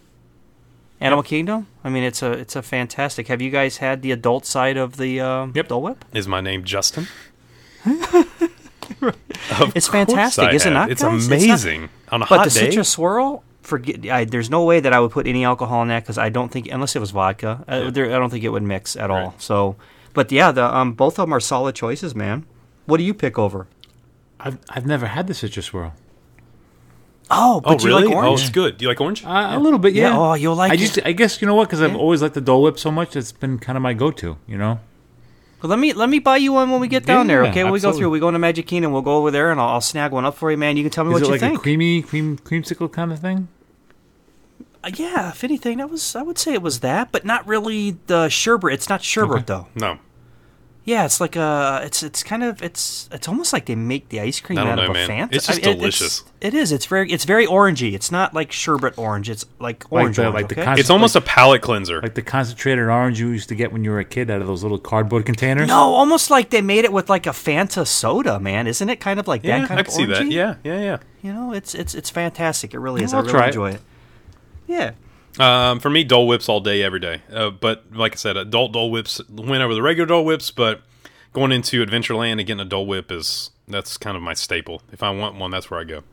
Animal 1.00 1.24
Kingdom. 1.24 1.68
I 1.84 1.90
mean, 1.90 2.04
it's 2.04 2.22
a 2.24 2.32
it's 2.32 2.56
a 2.56 2.62
fantastic. 2.62 3.28
Have 3.28 3.42
you 3.42 3.50
guys 3.50 3.78
had 3.78 4.02
the 4.02 4.12
adult 4.12 4.46
side 4.46 4.78
of 4.78 4.96
the 4.98 5.20
um, 5.20 5.52
Yep. 5.56 5.68
Dole 5.68 5.82
Whip? 5.82 6.06
Is 6.14 6.28
my 6.28 6.40
name 6.42 6.64
Justin? 6.64 7.08
It's 9.76 9.88
fantastic, 9.88 10.46
I 10.46 10.54
is 10.54 10.66
it 10.66 10.72
not? 10.72 10.90
It's 10.92 11.02
guys? 11.02 11.28
not- 11.28 11.38
amazing 11.38 11.90
on 12.10 12.22
a 12.22 12.26
but 12.26 12.38
hot 12.40 12.44
the 12.50 12.60
day. 12.60 12.70
citrus 12.70 12.90
swirl, 12.90 13.44
forget. 13.62 14.06
I, 14.10 14.26
there's 14.26 14.50
no 14.50 14.64
way 14.64 14.80
that 14.80 14.94
I 14.94 15.00
would 15.00 15.12
put 15.12 15.28
any 15.28 15.44
alcohol 15.44 15.82
in 15.82 15.88
that 15.90 16.04
because 16.04 16.18
I 16.18 16.30
don't 16.30 16.50
think, 16.50 16.70
unless 16.72 16.96
it 16.96 17.00
was 17.00 17.12
vodka, 17.12 17.64
uh, 17.68 17.92
there, 17.92 18.06
I 18.08 18.20
don't 18.20 18.30
think 18.30 18.44
it 18.44 18.50
would 18.50 18.64
mix 18.64 18.96
at 18.96 19.10
all. 19.12 19.28
Right. 19.30 19.42
So, 19.42 19.76
but 20.14 20.32
yeah, 20.32 20.52
the 20.52 20.64
um, 20.74 20.94
both 20.94 21.20
of 21.20 21.24
them 21.24 21.34
are 21.34 21.40
solid 21.40 21.76
choices, 21.76 22.16
man. 22.16 22.46
What 22.86 22.98
do 22.98 23.04
you 23.04 23.14
pick 23.14 23.38
over? 23.38 23.68
I've 24.40 24.58
I've 24.70 24.86
never 24.86 25.08
had 25.08 25.28
the 25.28 25.34
citrus 25.34 25.66
swirl. 25.68 25.94
Oh, 27.36 27.62
but 27.62 27.82
oh, 27.82 27.88
you 27.88 27.88
really? 27.96 28.08
like 28.08 28.16
oh, 28.26 28.34
it's 28.34 28.50
good. 28.50 28.78
Do 28.78 28.84
you 28.84 28.90
like 28.90 29.02
orange? 29.02 29.26
Uh, 29.26 29.52
A 29.54 29.60
little 29.60 29.80
bit, 29.80 29.94
Yeah, 29.94 30.10
yeah. 30.10 30.18
oh, 30.20 30.34
you'll 30.36 30.56
like 30.56 30.72
I 30.72 30.76
it. 30.76 30.78
just, 30.78 31.00
I 31.04 31.12
guess 31.14 31.42
you 31.42 31.48
know 31.48 31.56
what? 31.56 31.68
Because 31.68 31.82
I've 31.82 31.92
Yeah. 31.94 31.98
always 31.98 32.22
liked 32.22 32.36
the 32.36 32.42
Dole 32.42 32.62
Whip 32.62 32.78
so 32.80 32.92
much. 32.92 33.16
It's 33.16 33.32
been 33.32 33.58
kind 33.60 33.76
of 33.78 33.82
my 33.82 33.94
go-to. 33.94 34.38
You 34.48 34.58
know. 34.58 34.80
Well, 35.62 35.70
let 35.70 35.80
me 35.80 35.94
let 35.94 36.10
me 36.10 36.20
buy 36.20 36.38
you 36.38 36.52
one 36.54 36.70
when 36.72 36.82
we 36.82 36.88
get 36.90 37.06
down 37.06 37.28
there. 37.28 37.44
Yeah, 37.44 37.50
Okay, 37.52 37.64
when 37.64 37.72
we 37.74 37.80
go 37.80 37.94
through, 37.94 38.10
we 38.10 38.20
go 38.20 38.28
into 38.28 38.40
Magic 38.40 38.68
Kingdom. 38.68 38.92
We'll 38.92 39.02
go 39.02 39.16
over 39.18 39.32
there 39.32 39.50
and 39.52 39.60
I'll, 39.62 39.70
I'll 39.70 39.82
snag 39.82 40.12
one 40.12 40.26
up 40.26 40.36
for 40.36 40.52
you, 40.52 40.58
man. 40.58 40.76
You 40.78 40.84
can 40.84 40.92
tell 40.92 41.06
me 41.06 41.12
Is 41.12 41.22
what 41.22 41.28
you 41.28 41.32
like 41.32 41.40
think. 41.40 41.58
a 41.58 41.62
creamy 41.62 42.02
cream 42.02 42.38
creamsicle 42.38 42.92
kind 42.92 43.12
of 43.14 43.20
thing? 43.20 43.48
Uh, 44.84 44.92
yeah, 44.96 45.30
if 45.30 45.44
anything, 45.46 45.78
that 45.78 45.90
was 45.90 46.16
I 46.18 46.22
would 46.22 46.38
say 46.38 46.54
it 46.54 46.62
was 46.62 46.82
that, 46.82 47.14
but 47.14 47.24
not 47.24 47.48
really 47.48 47.98
the 48.08 48.28
sherbet. 48.28 48.74
It's 48.74 48.90
not 48.90 49.02
sherbet 49.04 49.48
though. 49.48 49.68
no. 49.74 50.00
Yeah, 50.86 51.06
it's 51.06 51.22
like 51.22 51.38
a 51.38 51.80
it's 51.86 52.04
it's 52.04 52.24
kind 52.24 52.44
of 52.44 52.62
it's 52.62 53.08
it's 53.10 53.30
almost 53.30 53.54
like 53.54 53.68
they 53.68 53.76
make 53.76 54.10
the 54.10 54.20
ice 54.20 54.42
cream 54.42 54.60
out 54.60 54.76
know, 54.76 54.84
of 54.84 54.90
a 54.90 54.94
man. 54.94 55.08
Fanta. 55.30 55.34
It's 55.34 55.48
just 55.48 55.64
I 55.64 55.68
mean, 55.68 55.76
it- 55.76 55.80
delicious. 55.80 56.24
it 56.42 56.54
is. 56.54 56.74
It's 56.74 56.86
very 56.88 57.10
it's 57.10 57.24
very 57.24 57.48
orangey. 57.48 57.94
It's 57.94 58.12
not 58.12 58.34
like 58.34 58.52
sherbet 58.52 58.98
orange. 58.98 59.30
It's 59.30 59.46
like 59.62 59.86
orange 59.92 60.18
the- 60.18 60.24
orange. 60.24 60.34
like 60.36 60.50
the 60.50 60.62
okay? 60.62 60.76
It's 60.82 60.90
almost 60.90 61.16
a 61.16 61.22
palate 61.22 61.62
cleanser. 61.62 62.02
Like 62.02 62.16
the 62.16 62.22
concentrated 62.22 62.84
orange 62.90 63.18
you 63.18 63.30
used 63.30 63.48
to 63.48 63.56
get 63.56 63.72
when 63.72 63.86
you 63.86 63.92
were 63.92 64.00
a 64.00 64.04
kid 64.04 64.30
out 64.30 64.42
of 64.42 64.48
those 64.48 64.62
little 64.62 64.78
cardboard 64.78 65.26
containers. 65.26 65.70
no, 65.70 65.76
almost 65.94 66.30
like 66.30 66.50
they 66.50 66.62
made 66.62 66.84
it 66.84 66.92
with 66.92 67.10
like 67.10 67.28
a 67.28 67.32
Fanta 67.32 67.88
soda, 67.88 68.38
man. 68.42 68.68
Isn't 68.68 68.90
it 68.90 69.00
kind 69.00 69.22
of 69.22 69.28
like 69.28 69.46
yeah, 69.46 69.60
that 69.60 69.68
kind 69.70 69.78
I 69.78 69.82
of 69.82 69.88
can 69.88 69.96
see 69.96 70.06
that. 70.08 70.24
orangey? 70.24 70.32
Yeah, 70.34 70.56
yeah, 70.66 70.80
yeah. 70.82 70.98
You 71.22 71.32
know, 71.32 71.54
it's 71.54 71.74
it's 71.74 71.96
it's 71.96 72.10
fantastic. 72.10 72.74
It 72.74 72.80
really 72.80 73.04
is. 73.06 73.14
I'll 73.14 73.22
I 73.22 73.24
really 73.24 73.32
try 73.32 73.44
it. 73.46 73.48
enjoy 73.48 73.70
it. 73.72 73.82
Yeah. 74.68 74.92
Um, 75.40 75.80
for 75.80 75.90
me, 75.90 76.04
Dole 76.04 76.28
Whips 76.28 76.48
all 76.48 76.60
day, 76.60 76.84
every 76.84 77.00
day. 77.00 77.22
Uh, 77.32 77.50
but 77.50 77.86
like 77.92 78.14
I 78.14 78.16
said, 78.16 78.38
adult 78.38 78.74
Dole 78.74 78.92
Whips 78.92 79.22
win 79.30 79.62
over 79.62 79.74
the 79.74 79.82
regular 79.82 80.08
Dole 80.08 80.26
Whips. 80.26 80.52
But 80.52 80.82
going 81.34 81.52
into 81.52 81.84
Adventureland 81.86 82.34
and 82.34 82.46
getting 82.46 82.60
a 82.60 82.66
Dole 82.66 82.86
Whip 82.86 83.12
is 83.12 83.52
that's 83.68 83.98
kind 83.98 84.16
of 84.16 84.24
my 84.24 84.34
staple. 84.34 84.82
If 84.92 85.02
I 85.04 85.10
want 85.12 85.36
one, 85.36 85.52
that's 85.52 85.72
where 85.72 85.80
I 85.80 85.84
go. 85.84 86.04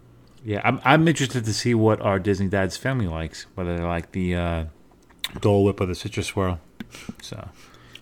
Yeah, 0.45 0.63
I'm 0.65 0.81
I'm 0.85 1.07
interested 1.07 1.45
to 1.45 1.53
see 1.53 1.75
what 1.75 2.01
our 2.01 2.19
Disney 2.19 2.49
Dad's 2.49 2.77
family 2.77 3.07
likes. 3.07 3.47
Whether 3.55 3.77
they 3.77 3.83
like 3.83 4.13
the 4.13 4.35
uh, 4.35 4.65
Dole 5.41 5.65
Whip 5.65 5.81
or 5.81 5.87
the 5.87 5.95
citrus 5.95 6.29
swirl. 6.29 6.61
So 7.21 7.49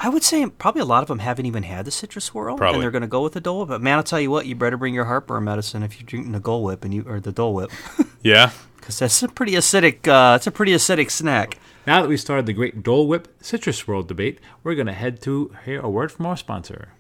I 0.00 0.08
would 0.08 0.22
say 0.22 0.46
probably 0.46 0.80
a 0.82 0.84
lot 0.84 1.02
of 1.02 1.08
them 1.08 1.18
haven't 1.18 1.46
even 1.46 1.64
had 1.64 1.84
the 1.84 1.90
citrus 1.90 2.24
swirl, 2.26 2.56
Probably. 2.56 2.74
and 2.76 2.82
they're 2.82 2.90
going 2.92 3.02
to 3.02 3.08
go 3.08 3.22
with 3.22 3.32
the 3.32 3.40
Dole 3.40 3.60
Whip. 3.60 3.68
But 3.68 3.82
man, 3.82 3.96
I'll 3.96 4.04
tell 4.04 4.20
you 4.20 4.30
what, 4.30 4.46
you 4.46 4.54
better 4.54 4.76
bring 4.76 4.94
your 4.94 5.06
heartburn 5.06 5.42
medicine 5.44 5.82
if 5.82 5.98
you're 5.98 6.06
drinking 6.06 6.32
the 6.32 6.38
Dole 6.40 6.62
Whip 6.62 6.84
and 6.84 6.94
you 6.94 7.04
or 7.08 7.18
the 7.18 7.32
Dole 7.32 7.52
Whip, 7.54 7.70
Yeah, 8.22 8.52
because 8.76 8.98
that's 9.00 9.22
a 9.24 9.28
pretty 9.28 9.52
acidic. 9.52 10.06
Uh, 10.06 10.36
it's 10.36 10.46
a 10.46 10.52
pretty 10.52 10.72
acidic 10.72 11.10
snack. 11.10 11.58
now 11.86 12.00
that 12.00 12.08
we 12.08 12.16
started 12.16 12.46
the 12.46 12.52
great 12.52 12.82
Dole 12.84 13.08
Whip 13.08 13.26
citrus 13.40 13.78
swirl 13.78 14.02
debate, 14.04 14.38
we're 14.62 14.76
gonna 14.76 14.92
head 14.92 15.20
to 15.22 15.52
hear 15.64 15.80
a 15.80 15.90
word 15.90 16.12
from 16.12 16.26
our 16.26 16.36
sponsor. 16.36 16.90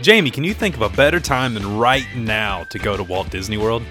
Jamie, 0.00 0.30
can 0.30 0.44
you 0.44 0.52
think 0.54 0.74
of 0.76 0.82
a 0.82 0.90
better 0.90 1.18
time 1.20 1.54
than 1.54 1.78
right 1.78 2.06
now 2.14 2.64
to 2.64 2.78
go 2.78 2.94
to 2.96 3.02
Walt 3.02 3.30
Disney 3.30 3.56
World? 3.56 3.82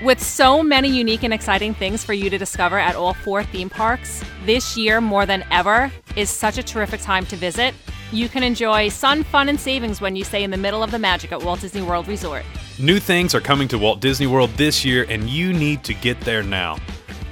With 0.00 0.20
so 0.22 0.62
many 0.62 0.88
unique 0.88 1.22
and 1.22 1.32
exciting 1.32 1.74
things 1.74 2.02
for 2.02 2.12
you 2.12 2.30
to 2.30 2.38
discover 2.38 2.78
at 2.78 2.96
all 2.96 3.14
four 3.14 3.44
theme 3.44 3.70
parks, 3.70 4.24
this 4.46 4.76
year 4.76 5.00
more 5.00 5.26
than 5.26 5.44
ever 5.50 5.92
is 6.16 6.30
such 6.30 6.58
a 6.58 6.62
terrific 6.62 7.00
time 7.00 7.26
to 7.26 7.36
visit. 7.36 7.74
You 8.10 8.28
can 8.28 8.42
enjoy 8.42 8.88
sun, 8.88 9.22
fun, 9.22 9.48
and 9.48 9.58
savings 9.58 10.00
when 10.00 10.16
you 10.16 10.24
stay 10.24 10.42
in 10.42 10.50
the 10.50 10.56
middle 10.56 10.82
of 10.82 10.90
the 10.90 10.98
magic 10.98 11.32
at 11.32 11.42
Walt 11.42 11.60
Disney 11.60 11.82
World 11.82 12.08
Resort. 12.08 12.44
New 12.78 12.98
things 12.98 13.34
are 13.34 13.40
coming 13.40 13.68
to 13.68 13.78
Walt 13.78 14.00
Disney 14.00 14.26
World 14.26 14.50
this 14.56 14.84
year, 14.84 15.06
and 15.08 15.30
you 15.30 15.52
need 15.52 15.84
to 15.84 15.94
get 15.94 16.20
there 16.22 16.42
now. 16.42 16.78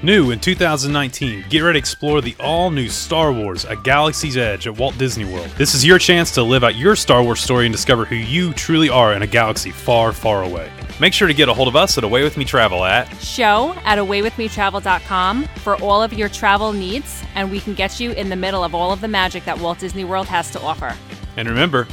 New 0.03 0.31
in 0.31 0.41
2019, 0.41 1.45
get 1.51 1.61
ready 1.61 1.75
to 1.75 1.79
explore 1.79 2.23
the 2.23 2.35
all 2.41 2.71
new 2.71 2.89
Star 2.89 3.35
Wars 3.35 3.67
A 3.67 3.77
Galaxy's 3.77 4.39
Edge 4.39 4.67
at 4.67 4.79
Walt 4.79 4.97
Disney 4.97 5.27
World. 5.27 5.51
This 5.59 5.75
is 5.75 5.85
your 5.85 5.99
chance 5.99 6.31
to 6.37 6.43
live 6.43 6.65
out 6.65 6.75
your 6.75 6.97
Star 6.97 7.23
Wars 7.23 7.41
story 7.41 7.67
and 7.67 7.73
discover 7.73 8.07
who 8.07 8.15
you 8.15 8.55
truly 8.55 8.89
are 8.89 9.13
in 9.13 9.21
a 9.21 9.27
galaxy 9.27 9.71
far, 9.71 10.13
far 10.13 10.43
away. 10.43 10.71
Make 11.01 11.13
sure 11.13 11.29
to 11.29 11.35
get 11.35 11.51
a 11.51 11.55
hold 11.55 11.69
of 11.69 11.77
us 11.77 11.99
at 11.99 12.05
Away 12.05 12.23
With 12.23 12.39
Me 12.39 12.47
Travel 12.47 12.83
at 12.83 13.15
Show 13.19 13.75
at 13.85 13.99
awaywithmetravel.com 13.99 15.45
for 15.57 15.77
all 15.83 16.03
of 16.03 16.15
your 16.15 16.31
travel 16.31 16.73
needs, 16.73 17.23
and 17.35 17.51
we 17.51 17.61
can 17.61 17.75
get 17.75 18.01
you 18.01 18.13
in 18.13 18.31
the 18.31 18.37
middle 18.37 18.65
of 18.65 18.75
all 18.75 18.93
of 18.93 19.03
the 19.03 19.09
magic 19.09 19.45
that 19.45 19.59
Walt 19.59 19.81
Disney 19.81 20.07
World 20.07 20.29
has 20.29 20.51
to 20.53 20.61
offer. 20.63 20.97
And 21.37 21.47
remember, 21.47 21.87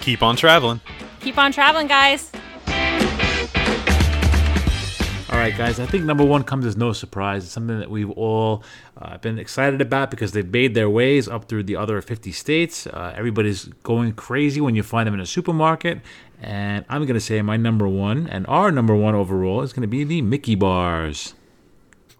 keep 0.00 0.22
on 0.22 0.36
traveling. 0.36 0.80
Keep 1.20 1.36
on 1.36 1.52
traveling, 1.52 1.88
guys! 1.88 2.32
Right, 5.44 5.58
guys. 5.58 5.78
I 5.78 5.84
think 5.84 6.04
number 6.04 6.24
one 6.24 6.42
comes 6.42 6.64
as 6.64 6.74
no 6.74 6.94
surprise. 6.94 7.44
It's 7.44 7.52
something 7.52 7.78
that 7.78 7.90
we've 7.90 8.10
all 8.12 8.64
uh, 8.96 9.18
been 9.18 9.38
excited 9.38 9.82
about 9.82 10.10
because 10.10 10.32
they've 10.32 10.48
made 10.48 10.74
their 10.74 10.88
ways 10.88 11.28
up 11.28 11.48
through 11.48 11.64
the 11.64 11.76
other 11.76 12.00
50 12.00 12.32
states. 12.32 12.86
Uh, 12.86 13.12
everybody's 13.14 13.64
going 13.82 14.14
crazy 14.14 14.62
when 14.62 14.74
you 14.74 14.82
find 14.82 15.06
them 15.06 15.12
in 15.12 15.20
a 15.20 15.26
supermarket. 15.26 16.00
And 16.40 16.86
I'm 16.88 17.02
going 17.02 17.14
to 17.14 17.20
say 17.20 17.42
my 17.42 17.58
number 17.58 17.86
one 17.86 18.26
and 18.26 18.46
our 18.46 18.72
number 18.72 18.96
one 18.96 19.14
overall 19.14 19.60
is 19.60 19.74
going 19.74 19.82
to 19.82 19.86
be 19.88 20.02
the 20.02 20.22
Mickey 20.22 20.54
bars. 20.54 21.34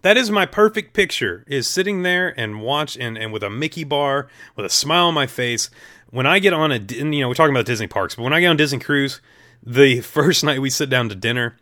That 0.03 0.17
is 0.17 0.29
my 0.29 0.45
perfect 0.45 0.93
picture 0.93 1.43
is 1.47 1.67
sitting 1.67 2.03
there 2.03 2.39
and 2.39 2.61
watch 2.61 2.95
and, 2.95 3.17
and 3.17 3.33
with 3.33 3.41
a 3.41 3.49
Mickey 3.49 3.83
bar 3.83 4.27
with 4.55 4.67
a 4.67 4.69
smile 4.69 5.07
on 5.07 5.15
my 5.15 5.25
face. 5.25 5.71
When 6.11 6.27
I 6.27 6.37
get 6.37 6.53
on 6.53 6.71
a, 6.71 6.77
you 6.77 7.21
know, 7.21 7.27
we're 7.27 7.33
talking 7.33 7.55
about 7.55 7.65
Disney 7.65 7.87
parks, 7.87 8.13
but 8.13 8.21
when 8.21 8.33
I 8.33 8.39
get 8.39 8.49
on 8.49 8.57
Disney 8.57 8.77
cruise, 8.77 9.19
the 9.63 10.01
first 10.01 10.43
night 10.43 10.61
we 10.61 10.69
sit 10.69 10.91
down 10.91 11.09
to 11.09 11.15
dinner, 11.15 11.57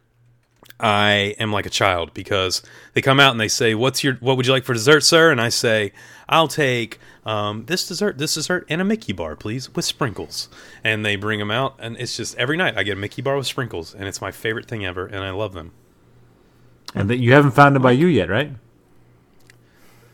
I 0.80 1.36
am 1.40 1.52
like 1.52 1.66
a 1.66 1.70
child 1.70 2.14
because 2.14 2.62
they 2.94 3.02
come 3.02 3.20
out 3.20 3.32
and 3.32 3.40
they 3.40 3.48
say, 3.48 3.76
"What's 3.76 4.04
your 4.04 4.16
what 4.16 4.38
would 4.38 4.46
you 4.48 4.54
like 4.54 4.64
for 4.64 4.74
dessert, 4.74 5.02
sir?" 5.02 5.32
And 5.32 5.40
I 5.40 5.50
say, 5.50 5.92
"I'll 6.28 6.48
take 6.48 7.00
um, 7.26 7.66
this 7.66 7.88
dessert, 7.88 8.18
this 8.18 8.34
dessert, 8.34 8.66
and 8.70 8.82
a 8.82 8.84
Mickey 8.84 9.14
bar, 9.14 9.36
please, 9.36 9.74
with 9.76 9.86
sprinkles." 9.86 10.50
And 10.84 11.06
they 11.06 11.16
bring 11.16 11.40
them 11.40 11.52
out, 11.52 11.76
and 11.80 11.96
it's 11.98 12.18
just 12.18 12.36
every 12.38 12.58
night 12.58 12.78
I 12.78 12.84
get 12.84 12.98
a 12.98 13.00
Mickey 13.00 13.22
bar 13.22 13.38
with 13.38 13.48
sprinkles, 13.48 13.94
and 13.94 14.06
it's 14.08 14.22
my 14.22 14.32
favorite 14.32 14.66
thing 14.68 14.86
ever, 14.86 15.06
and 15.06 15.24
I 15.24 15.30
love 15.32 15.54
them. 15.54 15.72
And 16.96 17.10
that 17.10 17.18
you 17.18 17.34
haven't 17.34 17.52
found 17.52 17.76
it 17.76 17.80
by 17.80 17.92
you 17.92 18.08
yet, 18.08 18.30
right? 18.30 18.52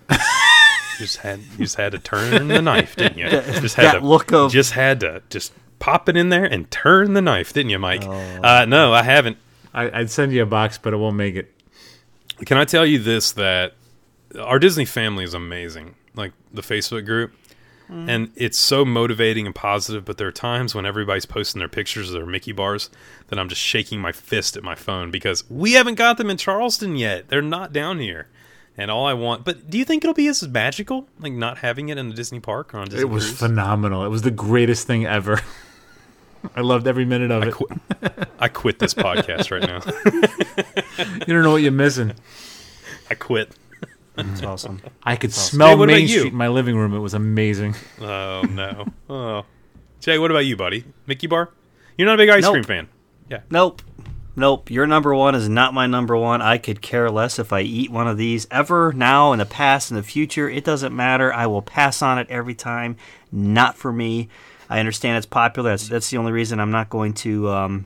You 0.10 0.18
just 0.97 1.18
had 1.18 1.39
you 1.39 1.58
just 1.60 1.76
had 1.76 1.91
to 1.93 2.00
turn 2.00 2.47
the 2.47 2.62
knife, 2.62 2.95
didn't 2.95 3.18
you? 3.18 3.30
Just 3.30 3.76
had 3.76 3.86
that 3.86 4.00
to, 4.00 4.06
look 4.06 4.32
of- 4.32 4.52
just 4.52 4.74
had 4.74 5.00
to 5.02 5.22
just 5.30 5.54
pop 5.80 6.10
it 6.10 6.18
in 6.18 6.30
there 6.30 6.45
and 6.45 6.70
turn 6.72 7.14
the 7.14 7.22
knife, 7.22 7.54
didn't 7.54 7.70
you, 7.70 7.80
Mike? 7.80 8.04
Oh. 8.06 8.39
Uh, 8.43 8.66
no, 8.66 8.93
I 8.93 9.04
haven't. 9.04 9.38
I, 9.74 10.00
I'd 10.00 10.10
send 10.10 10.32
you 10.34 10.44
a 10.44 10.46
box, 10.46 10.78
but 10.78 10.94
it 10.94 10.98
won't 10.98 11.16
make 11.16 11.36
it. 11.36 11.54
Can 12.46 12.58
I 12.58 12.66
tell 12.66 12.86
you 12.86 13.00
this 13.00 13.34
that 13.34 13.74
our 14.40 14.60
Disney 14.60 14.86
family 14.86 15.24
is 15.24 15.34
amazing, 15.34 15.96
like 16.16 16.34
the 16.54 16.62
Facebook 16.62 17.06
group, 17.06 17.34
mm. 17.90 18.10
and 18.10 18.32
it's 18.36 18.58
so 18.58 18.86
motivating 18.86 19.46
and 19.46 19.56
positive. 19.56 20.06
But 20.06 20.18
there 20.18 20.28
are 20.28 20.32
times 20.32 20.74
when 20.74 20.86
everybody's 20.86 21.26
posting 21.26 21.60
their 21.60 21.68
pictures 21.68 22.10
of 22.10 22.14
their 22.14 22.26
Mickey 22.26 22.52
bars 22.52 22.90
that 23.28 23.40
I'm 23.40 23.50
just 23.50 23.62
shaking 23.62 24.00
my 24.00 24.12
fist 24.12 24.56
at 24.58 24.64
my 24.64 24.76
phone 24.76 25.12
because 25.12 25.50
we 25.50 25.74
haven't 25.74 25.96
got 25.96 26.18
them 26.18 26.30
in 26.30 26.38
Charleston 26.38 26.96
yet. 26.96 27.28
They're 27.28 27.42
not 27.42 27.74
down 27.74 28.00
here. 28.00 28.28
And 28.78 28.90
all 28.90 29.06
I 29.06 29.14
want, 29.14 29.44
but 29.44 29.70
do 29.70 29.78
you 29.78 29.84
think 29.84 30.06
it'll 30.06 30.14
be 30.14 30.28
as 30.28 30.48
magical, 30.48 31.10
like 31.20 31.34
not 31.34 31.58
having 31.58 31.90
it 31.90 31.98
in 31.98 32.12
a 32.12 32.14
Disney 32.14 32.40
park 32.40 32.74
or 32.74 32.78
on 32.78 32.86
Disney 32.86 33.02
It 33.02 33.10
was 33.10 33.26
cruise? 33.26 33.40
phenomenal. 33.40 34.06
It 34.06 34.08
was 34.08 34.22
the 34.22 34.32
greatest 34.32 34.88
thing 34.88 35.06
ever. 35.06 35.42
I 36.56 36.62
loved 36.62 36.88
every 36.88 37.06
minute 37.06 37.32
of 37.32 37.44
I 37.44 37.48
it. 37.48 37.54
quit. 37.54 37.72
I 38.40 38.48
quit 38.48 38.80
this 38.80 38.94
podcast 38.94 39.52
right 39.52 39.64
now. 39.64 39.82
You 41.28 41.34
don't 41.34 41.44
know 41.44 41.52
what 41.52 41.62
you're 41.62 41.72
missing. 41.72 42.14
I 43.10 43.16
quit. 43.16 43.52
It's 44.18 44.44
awesome. 44.44 44.82
I 45.04 45.16
could 45.16 45.32
smell 45.32 45.78
Jay, 45.78 45.86
Main? 45.86 46.08
Street 46.08 46.28
in 46.34 46.36
my 46.36 46.50
living 46.50 46.76
room. 46.76 46.94
It 46.94 47.00
was 47.00 47.14
amazing. 47.14 47.76
Oh 48.02 48.42
no. 48.50 48.88
Oh, 49.10 49.46
Jay, 50.02 50.18
what 50.20 50.30
about 50.32 50.46
you, 50.46 50.58
buddy? 50.58 50.84
Mickey 51.08 51.28
bar? 51.28 51.52
You're 51.98 52.06
not 52.08 52.16
a 52.16 52.18
big 52.18 52.30
ice 52.30 52.44
Nope. 52.44 52.54
cream 52.54 52.64
fan. 52.66 52.88
Yeah. 53.30 53.42
Nope. 53.50 53.82
Nope, 54.36 54.70
your 54.72 54.88
number 54.88 55.14
one 55.16 55.36
is 55.36 55.48
not 55.50 55.74
my 55.74 55.86
number 55.88 56.16
one. 56.18 56.42
I 56.42 56.58
could 56.58 56.82
care 56.82 57.10
less 57.12 57.40
if 57.40 57.52
I 57.54 57.62
eat 57.62 57.92
one 57.92 58.08
of 58.08 58.18
these 58.18 58.48
ever, 58.52 58.94
now, 58.94 59.34
in 59.34 59.40
the 59.40 59.46
past, 59.46 59.92
in 59.92 59.98
the 59.98 60.04
future. 60.04 60.50
It 60.50 60.64
doesn't 60.64 60.96
matter. 60.96 61.34
I 61.34 61.46
will 61.48 61.62
pass 61.62 62.02
on 62.02 62.20
it 62.20 62.28
every 62.30 62.54
time. 62.56 62.96
Not 63.34 63.76
for 63.78 63.92
me. 63.92 64.30
I 64.70 64.80
understand 64.80 65.18
it's 65.18 65.26
popular. 65.26 65.72
That's, 65.72 65.88
that's 65.90 66.10
the 66.10 66.18
only 66.18 66.32
reason 66.32 66.60
I'm 66.60 66.72
not 66.72 66.90
going 66.90 67.14
to, 67.16 67.50
um, 67.50 67.86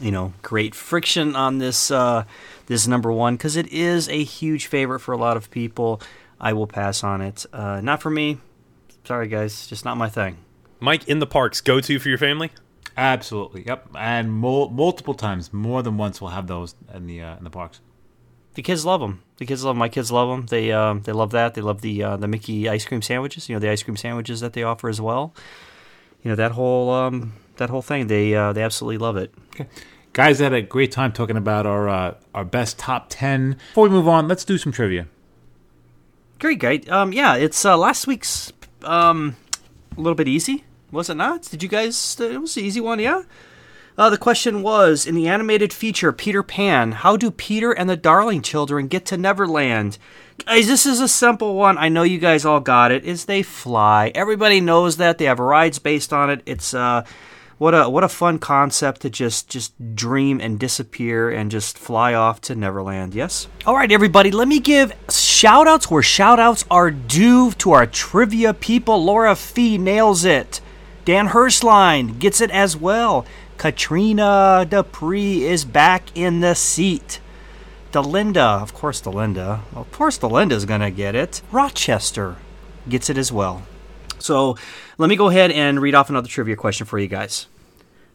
you 0.00 0.10
know, 0.10 0.32
create 0.42 0.74
friction 0.74 1.36
on 1.36 1.58
this 1.58 1.90
uh, 1.90 2.24
this 2.66 2.86
number 2.86 3.12
one 3.12 3.36
because 3.36 3.56
it 3.56 3.68
is 3.68 4.08
a 4.08 4.24
huge 4.24 4.66
favorite 4.66 5.00
for 5.00 5.12
a 5.12 5.18
lot 5.18 5.36
of 5.36 5.50
people. 5.50 6.00
I 6.40 6.52
will 6.52 6.66
pass 6.66 7.04
on 7.04 7.20
it. 7.20 7.46
Uh, 7.52 7.80
not 7.80 8.02
for 8.02 8.10
me. 8.10 8.38
Sorry, 9.04 9.28
guys. 9.28 9.66
Just 9.66 9.84
not 9.84 9.96
my 9.96 10.08
thing. 10.08 10.38
Mike, 10.80 11.06
in 11.08 11.18
the 11.18 11.26
parks, 11.26 11.60
go 11.60 11.80
to 11.80 11.98
for 11.98 12.08
your 12.08 12.18
family? 12.18 12.50
Absolutely. 12.96 13.64
Yep. 13.66 13.88
And 13.96 14.32
mul- 14.32 14.70
multiple 14.70 15.14
times, 15.14 15.52
more 15.52 15.82
than 15.82 15.96
once, 15.96 16.20
we'll 16.20 16.30
have 16.30 16.46
those 16.46 16.74
in 16.94 17.06
the 17.06 17.22
uh, 17.22 17.36
in 17.36 17.44
the 17.44 17.50
parks. 17.50 17.80
The 18.54 18.62
kids 18.62 18.86
love 18.86 19.00
them. 19.00 19.22
The 19.36 19.44
kids 19.44 19.64
love 19.64 19.74
'em. 19.76 19.78
My 19.78 19.90
kids 19.90 20.10
love 20.10 20.30
them. 20.30 20.46
They 20.46 20.72
um, 20.72 21.02
they 21.02 21.12
love 21.12 21.30
that. 21.32 21.54
They 21.54 21.60
love 21.60 21.82
the 21.82 22.02
uh, 22.02 22.16
the 22.16 22.26
Mickey 22.26 22.68
ice 22.70 22.86
cream 22.86 23.02
sandwiches. 23.02 23.48
You 23.48 23.54
know 23.56 23.60
the 23.60 23.68
ice 23.68 23.82
cream 23.82 23.96
sandwiches 23.96 24.40
that 24.40 24.54
they 24.54 24.62
offer 24.62 24.88
as 24.88 25.00
well. 25.00 25.34
You 26.26 26.30
know 26.30 26.36
that 26.38 26.50
whole 26.50 26.90
um, 26.90 27.34
that 27.54 27.70
whole 27.70 27.82
thing. 27.82 28.08
They 28.08 28.34
uh, 28.34 28.52
they 28.52 28.64
absolutely 28.64 28.98
love 28.98 29.16
it. 29.16 29.32
Guys, 30.12 30.40
had 30.40 30.52
a 30.52 30.60
great 30.60 30.90
time 30.90 31.12
talking 31.12 31.36
about 31.36 31.66
our 31.66 31.88
uh, 31.88 32.14
our 32.34 32.44
best 32.44 32.80
top 32.80 33.06
ten. 33.10 33.58
Before 33.68 33.84
we 33.84 33.90
move 33.90 34.08
on, 34.08 34.26
let's 34.26 34.44
do 34.44 34.58
some 34.58 34.72
trivia. 34.72 35.06
Great, 36.40 36.58
guy. 36.58 36.80
Um, 36.88 37.12
yeah, 37.12 37.36
it's 37.36 37.64
uh, 37.64 37.78
last 37.78 38.08
week's 38.08 38.52
um, 38.82 39.36
a 39.96 40.00
little 40.00 40.16
bit 40.16 40.26
easy, 40.26 40.64
was 40.90 41.08
it 41.08 41.14
not? 41.14 41.42
Did 41.42 41.62
you 41.62 41.68
guys? 41.68 42.18
It 42.18 42.40
was 42.40 42.56
an 42.56 42.64
easy 42.64 42.80
one, 42.80 42.98
yeah. 42.98 43.22
Uh, 43.96 44.10
the 44.10 44.18
question 44.18 44.62
was 44.62 45.06
in 45.06 45.14
the 45.14 45.28
animated 45.28 45.72
feature 45.72 46.12
Peter 46.12 46.42
Pan, 46.42 46.90
how 46.90 47.16
do 47.16 47.30
Peter 47.30 47.70
and 47.70 47.88
the 47.88 47.96
Darling 47.96 48.42
children 48.42 48.88
get 48.88 49.06
to 49.06 49.16
Neverland? 49.16 49.96
Guys, 50.44 50.66
this 50.66 50.86
is 50.86 51.00
a 51.00 51.08
simple 51.08 51.54
one. 51.54 51.78
I 51.78 51.88
know 51.88 52.02
you 52.02 52.18
guys 52.18 52.44
all 52.44 52.60
got 52.60 52.92
it. 52.92 53.04
Is 53.04 53.24
they 53.24 53.42
fly. 53.42 54.12
Everybody 54.14 54.60
knows 54.60 54.98
that. 54.98 55.18
They 55.18 55.24
have 55.24 55.38
rides 55.38 55.78
based 55.78 56.12
on 56.12 56.30
it. 56.30 56.42
It's 56.46 56.74
uh 56.74 57.04
what 57.58 57.74
a 57.74 57.88
what 57.88 58.04
a 58.04 58.08
fun 58.08 58.38
concept 58.38 59.00
to 59.00 59.10
just 59.10 59.48
just 59.48 59.72
dream 59.96 60.40
and 60.40 60.58
disappear 60.58 61.30
and 61.30 61.50
just 61.50 61.78
fly 61.78 62.12
off 62.12 62.40
to 62.42 62.54
Neverland. 62.54 63.14
Yes. 63.14 63.48
All 63.64 63.74
right, 63.74 63.90
everybody. 63.90 64.30
Let 64.30 64.46
me 64.46 64.60
give 64.60 64.92
shout 65.10 65.66
outs 65.66 65.90
where 65.90 66.02
shout 66.02 66.38
outs 66.38 66.64
are 66.70 66.90
due 66.90 67.52
to 67.52 67.72
our 67.72 67.86
trivia 67.86 68.52
people. 68.52 69.02
Laura 69.02 69.34
Fee 69.34 69.78
nails 69.78 70.24
it. 70.24 70.60
Dan 71.06 71.28
Hirschline 71.28 72.18
gets 72.18 72.40
it 72.40 72.50
as 72.50 72.76
well. 72.76 73.24
Katrina 73.56 74.66
Dupree 74.68 75.44
is 75.44 75.64
back 75.64 76.04
in 76.14 76.40
the 76.40 76.54
seat. 76.54 77.20
Delinda, 77.96 78.60
of 78.60 78.74
course, 78.74 79.00
Delinda. 79.00 79.60
Of 79.74 79.90
course, 79.90 80.18
Delinda's 80.18 80.66
gonna 80.66 80.90
get 80.90 81.14
it. 81.14 81.40
Rochester 81.50 82.36
gets 82.86 83.08
it 83.08 83.16
as 83.16 83.32
well. 83.32 83.62
So 84.18 84.58
let 84.98 85.08
me 85.08 85.16
go 85.16 85.30
ahead 85.30 85.50
and 85.50 85.80
read 85.80 85.94
off 85.94 86.10
another 86.10 86.28
trivia 86.28 86.56
question 86.56 86.86
for 86.86 86.98
you 86.98 87.06
guys. 87.06 87.46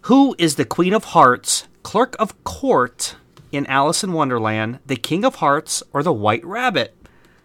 Who 0.02 0.36
is 0.38 0.54
the 0.54 0.66
Queen 0.66 0.94
of 0.94 1.06
Hearts, 1.06 1.68
Clerk 1.82 2.16
of 2.20 2.44
Court 2.44 3.16
in 3.52 3.66
Alice 3.66 4.04
in 4.04 4.14
Wonderland, 4.14 4.78
the 4.86 4.98
King 4.98 5.26
of 5.26 5.36
Hearts, 5.36 5.82
or 5.94 6.04
the 6.04 6.14
White 6.14 6.46
Rabbit? 6.46 6.96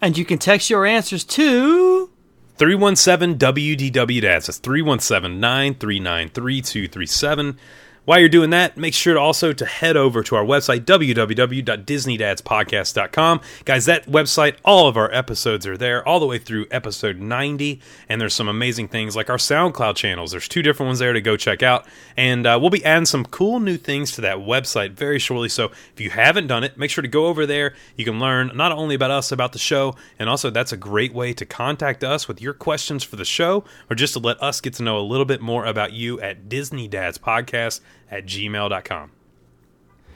And 0.03 0.18
you 0.18 0.26
can 0.26 0.37
text 0.37 0.68
your 0.68 0.84
answers 0.84 1.24
to 1.24 2.11
317 2.59 3.39
WDW. 3.39 4.20
That's 4.20 4.59
317 4.59 5.41
939 5.41 6.28
3237. 6.28 7.59
While 8.07 8.21
you're 8.21 8.29
doing 8.29 8.51
that, 8.51 8.77
make 8.77 8.95
sure 8.95 9.15
to 9.15 9.21
also 9.21 9.53
to 9.53 9.67
head 9.67 9.97
over 9.97 10.23
to 10.23 10.37
our 10.37 10.45
website, 10.45 10.85
www.disneydadspodcast.com. 10.85 13.41
Guys, 13.65 13.87
that 13.87 14.07
website, 14.07 14.55
all 14.65 14.87
of 14.87 14.97
our 14.97 15.13
episodes 15.13 15.67
are 15.67 15.77
there, 15.77 16.07
all 16.07 16.21
the 16.21 16.27
way 16.27 16.39
through 16.39 16.67
episode 16.71 17.19
90. 17.19 17.81
And 18.09 18.21
there's 18.21 18.33
some 18.33 18.47
amazing 18.47 18.87
things 18.87 19.17
like 19.17 19.29
our 19.29 19.39
SoundCloud 19.39 19.97
channels. 19.97 20.31
There's 20.31 20.47
two 20.47 20.63
different 20.63 20.87
ones 20.87 21.01
there 21.01 21.15
to 21.15 21.21
go 21.21 21.37
check 21.37 21.65
out. 21.65 21.85
And 22.17 22.47
uh, 22.47 22.57
we'll 22.61 22.71
be 22.71 22.85
adding 22.85 23.07
some 23.07 23.25
cool 23.25 23.59
new 23.59 23.77
things 23.77 24.13
to 24.13 24.21
that 24.21 24.37
website 24.37 24.93
very 24.93 25.19
shortly. 25.19 25.49
So 25.49 25.73
if 25.93 26.01
you 26.01 26.11
haven't 26.11 26.47
done 26.47 26.63
it, 26.63 26.79
make 26.79 26.93
sure 26.93 27.03
to 27.03 27.09
go 27.09 27.27
over 27.27 27.45
there. 27.45 27.75
You 27.97 28.05
can 28.05 28.21
learn 28.21 28.53
not 28.55 28.71
only 28.71 28.95
about 28.95 29.11
us, 29.11 29.33
about 29.33 29.53
the 29.53 29.59
show, 29.59 29.97
and 30.17 30.29
also 30.29 30.51
that's 30.51 30.71
a 30.71 30.77
great 30.77 31.13
way 31.13 31.33
to 31.33 31.45
contact 31.45 32.05
us 32.05 32.29
with 32.29 32.41
your 32.41 32.55
questions 32.55 33.03
for 33.03 33.17
the 33.17 33.25
show 33.25 33.65
or 33.91 33.97
just 33.97 34.13
to 34.13 34.21
let 34.21 34.41
us 34.41 34.61
get 34.61 34.75
to 34.75 34.85
know 34.85 34.97
a 34.97 35.03
little 35.03 35.27
bit 35.27 35.41
more 35.41 35.67
about 35.67 35.93
you 35.93 36.21
at 36.21 36.49
Disney 36.49 36.87
Dads 36.87 37.19
Podcast 37.19 37.81
at 38.11 38.27
gmail.com. 38.27 39.11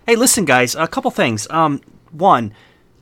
Hey, 0.07 0.16
listen, 0.16 0.45
guys, 0.45 0.74
a 0.74 0.88
couple 0.88 1.11
things. 1.11 1.49
Um, 1.51 1.80
one, 2.11 2.53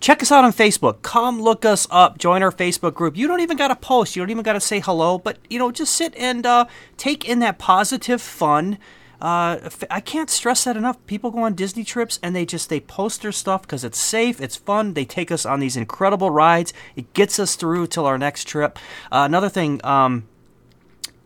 check 0.01 0.22
us 0.22 0.30
out 0.30 0.45
on 0.45 0.53
Facebook. 0.53 1.03
Come 1.03 1.41
look 1.41 1.64
us 1.64 1.86
up. 1.91 2.18
Join 2.18 2.43
our 2.43 2.53
Facebook 2.53 2.95
group. 2.95 3.16
You 3.16 3.26
don't 3.26 3.41
even 3.41 3.57
got 3.57 3.68
to 3.68 3.76
post. 3.76 4.16
You 4.16 4.22
don't 4.22 4.30
even 4.30 4.43
got 4.43 4.55
to 4.55 4.61
say 4.61 4.80
hello. 4.80 5.18
But 5.18 5.39
you 5.49 5.59
know, 5.59 5.70
just 5.70 5.95
sit 5.95 6.14
and 6.16 6.45
uh, 6.45 6.66
take 6.97 7.28
in 7.28 7.39
that 7.41 7.59
positive 7.59 8.20
fun. 8.20 8.78
Uh, 9.20 9.68
I 9.91 10.01
can't 10.01 10.30
stress 10.30 10.64
that 10.64 10.76
enough. 10.76 11.05
People 11.07 11.32
go 11.32 11.43
on 11.43 11.55
Disney 11.55 11.82
trips 11.82 12.20
and 12.22 12.36
they 12.36 12.47
just 12.47 12.68
they 12.68 12.78
post 12.78 13.22
their 13.22 13.32
stuff 13.32 13.62
because 13.62 13.82
it's 13.82 13.99
safe, 13.99 14.41
it's 14.41 14.55
fun. 14.55 14.95
They 14.95 15.05
take 15.05 15.32
us 15.32 15.45
on 15.45 15.59
these 15.59 15.76
incredible 15.76 16.30
rides. 16.30 16.72
It 16.95 17.12
gets 17.14 17.41
us 17.41 17.57
through 17.57 17.89
till 17.89 18.07
our 18.07 18.16
next 18.16 18.45
trip. 18.45 18.78
Uh, 19.11 19.24
another 19.26 19.49
thing, 19.49 19.80
um, 19.82 20.28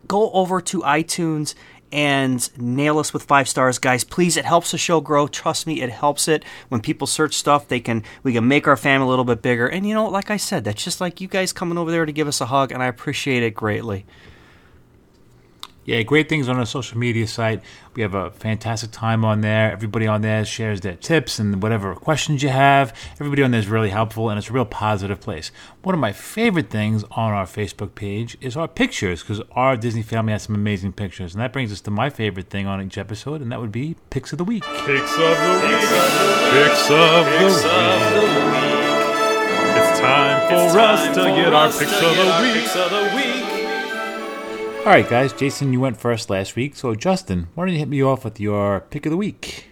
go 0.09 0.31
over 0.33 0.61
to 0.63 0.81
iTunes 0.81 1.55
and 1.93 2.49
nail 2.59 2.99
us 2.99 3.12
with 3.12 3.22
five 3.22 3.49
stars 3.49 3.78
guys. 3.78 4.05
Please 4.05 4.36
it 4.36 4.45
helps 4.45 4.72
the 4.72 4.78
show 4.78 5.01
grow. 5.01 5.28
Trust 5.28 5.66
me 5.66 5.82
it 5.82 5.90
helps 5.90 6.28
it. 6.28 6.45
When 6.68 6.80
people 6.80 7.07
search 7.07 7.34
stuff 7.34 7.68
they 7.68 7.80
can 7.80 8.03
we 8.22 8.32
can 8.32 8.49
make 8.49 8.66
our 8.66 8.76
family 8.76 9.07
a 9.07 9.11
little 9.11 9.24
bit 9.24 9.43
bigger. 9.43 9.66
And 9.66 9.86
you 9.86 9.95
know 9.95 10.09
like 10.09 10.30
i 10.30 10.36
said 10.36 10.64
that's 10.64 10.82
just 10.82 11.01
like 11.01 11.20
you 11.20 11.28
guys 11.28 11.53
coming 11.53 11.78
over 11.78 11.90
there 11.90 12.07
to 12.07 12.12
give 12.12 12.28
us 12.28 12.40
a 12.40 12.47
hug 12.47 12.72
and 12.72 12.82
i 12.82 12.86
appreciate 12.86 13.43
it 13.43 13.55
greatly 13.55 14.05
Yeah, 15.85 16.03
great 16.03 16.28
things 16.28 16.49
on 16.49 16.59
our 16.59 16.64
social 16.64 16.97
media 16.97 17.26
site. 17.26 17.61
We 17.95 18.03
have 18.03 18.14
a 18.14 18.30
fantastic 18.30 18.93
time 18.93 19.24
on 19.24 19.41
there. 19.41 19.72
Everybody 19.72 20.07
on 20.07 20.22
there 20.22 20.45
shares 20.45 20.80
their 20.80 20.95
tips 20.95 21.41
and 21.41 21.61
whatever 21.61 21.93
questions 21.97 22.41
you 22.43 22.51
have. 22.51 22.95
Everybody 23.14 23.43
on 23.43 23.51
there 23.51 23.59
is 23.59 23.66
really 23.66 23.91
helpful, 23.91 24.30
and 24.30 24.39
it's 24.39 24.49
a 24.49 24.53
real 24.53 24.64
positive 24.64 25.20
place. 25.20 25.51
One 25.83 25.93
of 25.93 26.01
my 26.01 26.12
favorite 26.12 26.70
things 26.70 27.03
on 27.11 27.33
our 27.33 27.47
Facebook 27.47 27.97
page 27.97 28.37
is 28.41 28.57
our 28.57 28.68
pictures, 28.68 29.22
because 29.22 29.43
our 29.53 29.76
Disney 29.76 30.03
family 30.03 30.33
has 30.33 30.45
some 30.45 30.55
amazing 30.55 30.93
pictures. 30.93 31.35
And 31.35 31.43
that 31.43 31.53
brings 31.53 31.72
us 31.72 31.80
to 31.80 31.91
my 31.91 32.11
favorite 32.11 32.49
thing 32.49 32.68
on 32.68 32.80
each 32.80 32.97
episode, 32.97 33.41
and 33.43 33.51
that 33.51 33.61
would 33.61 33.72
be 33.72 33.97
Picks 34.11 34.30
of 34.30 34.39
the 34.39 34.45
Week. 34.45 34.62
Picks 34.62 35.14
of 35.14 35.18
the 35.18 35.61
week. 35.66 35.80
Picks 36.53 36.91
of 36.91 37.24
the 37.26 37.45
week. 37.45 37.57
It's 39.74 39.99
time 39.99 40.49
for 40.49 40.78
us 40.78 41.09
to 41.09 41.22
get 41.22 41.53
our 41.53 41.68
picks 41.72 42.76
of 42.76 42.91
the 42.91 43.11
week. 43.16 43.51
All 44.83 44.89
right, 44.89 45.09
guys, 45.09 45.33
Jason, 45.33 45.72
you 45.72 45.78
went 45.78 45.97
first 45.97 46.28
last 46.28 46.57
week, 46.57 46.74
so 46.74 46.93
Justin, 46.97 47.47
why 47.55 47.64
don't 47.64 47.72
you 47.72 47.78
hit 47.78 47.87
me 47.87 48.03
off 48.03 48.24
with 48.24 48.41
your 48.41 48.80
Pick 48.80 49.07
of 49.07 49.11
the 49.11 49.16
Week? 49.16 49.68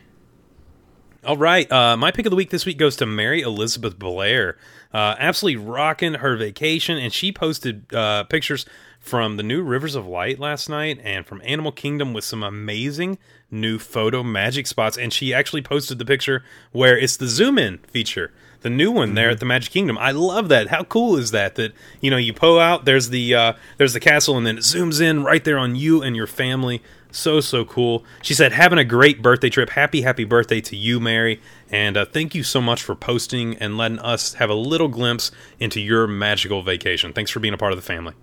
All 1.25 1.37
right, 1.37 1.71
uh, 1.73 1.97
my 1.97 2.13
pick 2.13 2.27
of 2.27 2.31
the 2.31 2.37
week 2.37 2.51
this 2.51 2.65
week 2.65 2.79
goes 2.79 2.95
to 2.97 3.07
Mary 3.07 3.43
Elizabeth 3.43 3.99
Blair. 3.99 4.57
Uh, 4.95 5.17
absolutely 5.19 5.63
rocking 5.63 6.15
her 6.15 6.37
vacation, 6.37 6.97
and 6.97 7.13
she 7.13 7.33
posted 7.33 7.93
uh, 7.93 8.23
pictures 8.23 8.65
from 9.01 9.37
the 9.37 9.43
new 9.43 9.63
Rivers 9.63 9.97
of 9.97 10.07
Light 10.07 10.39
last 10.39 10.69
night 10.69 11.01
and 11.03 11.27
from 11.27 11.43
Animal 11.45 11.73
Kingdom 11.73 12.13
with 12.13 12.25
some 12.25 12.45
amazing 12.45 13.19
new 13.51 13.81
photo 13.81 14.23
magic 14.23 14.69
spots. 14.69 14.97
And 14.97 15.13
she 15.13 15.35
actually 15.35 15.63
posted 15.63 15.99
the 15.99 16.05
picture 16.05 16.45
where 16.71 16.97
it's 16.97 17.17
the 17.17 17.27
zoom 17.27 17.59
in 17.59 17.79
feature, 17.79 18.33
the 18.63 18.71
new 18.71 18.91
one 18.91 19.15
there 19.15 19.31
at 19.31 19.41
the 19.41 19.47
Magic 19.47 19.73
Kingdom. 19.73 19.97
I 19.99 20.11
love 20.11 20.49
that. 20.51 20.69
How 20.69 20.85
cool 20.85 21.17
is 21.17 21.31
that? 21.31 21.55
That 21.55 21.73
you 22.01 22.11
know 22.11 22.17
you 22.17 22.33
pull 22.33 22.59
out, 22.59 22.85
there's 22.85 23.09
the 23.11 23.35
uh, 23.35 23.53
there's 23.79 23.93
the 23.95 24.01
castle, 24.01 24.37
and 24.37 24.47
then 24.47 24.59
it 24.59 24.63
zooms 24.65 25.01
in 25.01 25.25
right 25.25 25.43
there 25.45 25.59
on 25.59 25.77
you 25.77 26.03
and 26.03 26.15
your 26.15 26.27
family. 26.27 26.83
So 27.13 27.41
so 27.41 27.65
cool. 27.65 28.05
She 28.23 28.35
said, 28.35 28.53
"Having 28.53 28.79
a 28.79 28.85
great 28.85 29.21
birthday 29.23 29.49
trip. 29.51 29.71
Happy 29.71 30.03
happy 30.03 30.25
birthday 30.25 30.61
to 30.61 30.77
you, 30.77 31.01
Mary." 31.01 31.41
And 31.71 31.97
uh, 31.97 32.05
thank 32.05 32.35
you 32.35 32.43
so 32.43 32.61
much 32.61 32.83
for 32.83 32.95
posting 32.95 33.57
and 33.59 33.77
letting 33.79 33.99
us 34.01 34.35
have 34.35 34.51
a 34.51 34.55
little 34.55 34.89
glimpse 34.89 35.31
into 35.59 35.81
your 35.81 36.07
magical 36.07 36.63
vacation. 36.63 37.13
Thanks 37.13 37.31
for 37.31 37.41
being 37.41 37.55
a 37.55 37.59
part 37.59 37.73
of 37.73 37.79
the 37.79 37.83
family. 37.83 38.15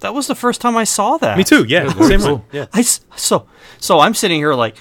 that 0.00 0.14
was 0.14 0.26
the 0.26 0.34
first 0.34 0.60
time 0.60 0.76
i 0.76 0.84
saw 0.84 1.16
that 1.18 1.36
Me 1.38 1.44
too. 1.44 1.64
Yeah, 1.64 1.88
same 2.08 2.22
way. 2.22 2.42
Yeah. 2.52 2.66
I 2.72 2.80
s- 2.80 3.00
so 3.16 3.46
so 3.78 4.00
I'm 4.00 4.14
sitting 4.14 4.38
here 4.38 4.54
like, 4.54 4.76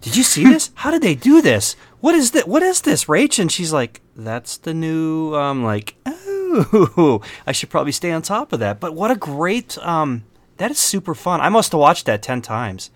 did 0.00 0.16
you 0.16 0.22
see 0.22 0.44
this? 0.44 0.70
How 0.74 0.90
did 0.90 1.02
they 1.02 1.14
do 1.14 1.40
this? 1.42 1.76
What 2.00 2.14
is 2.14 2.30
that? 2.32 2.48
What 2.48 2.62
is 2.62 2.82
this, 2.82 3.04
Rach? 3.04 3.38
And 3.38 3.50
she's 3.52 3.72
like, 3.72 4.00
that's 4.16 4.56
the 4.56 4.74
new. 4.74 5.34
Um, 5.34 5.62
like, 5.64 5.96
oh, 6.06 7.22
I 7.46 7.52
should 7.52 7.70
probably 7.70 7.92
stay 7.92 8.10
on 8.10 8.22
top 8.22 8.52
of 8.52 8.60
that. 8.60 8.80
But 8.80 8.94
what 8.94 9.10
a 9.10 9.16
great. 9.16 9.76
Um, 9.78 10.24
that 10.56 10.70
is 10.70 10.78
super 10.78 11.14
fun. 11.14 11.40
I 11.40 11.48
must 11.48 11.72
have 11.72 11.80
watched 11.80 12.06
that 12.06 12.22
ten 12.22 12.42
times. 12.42 12.90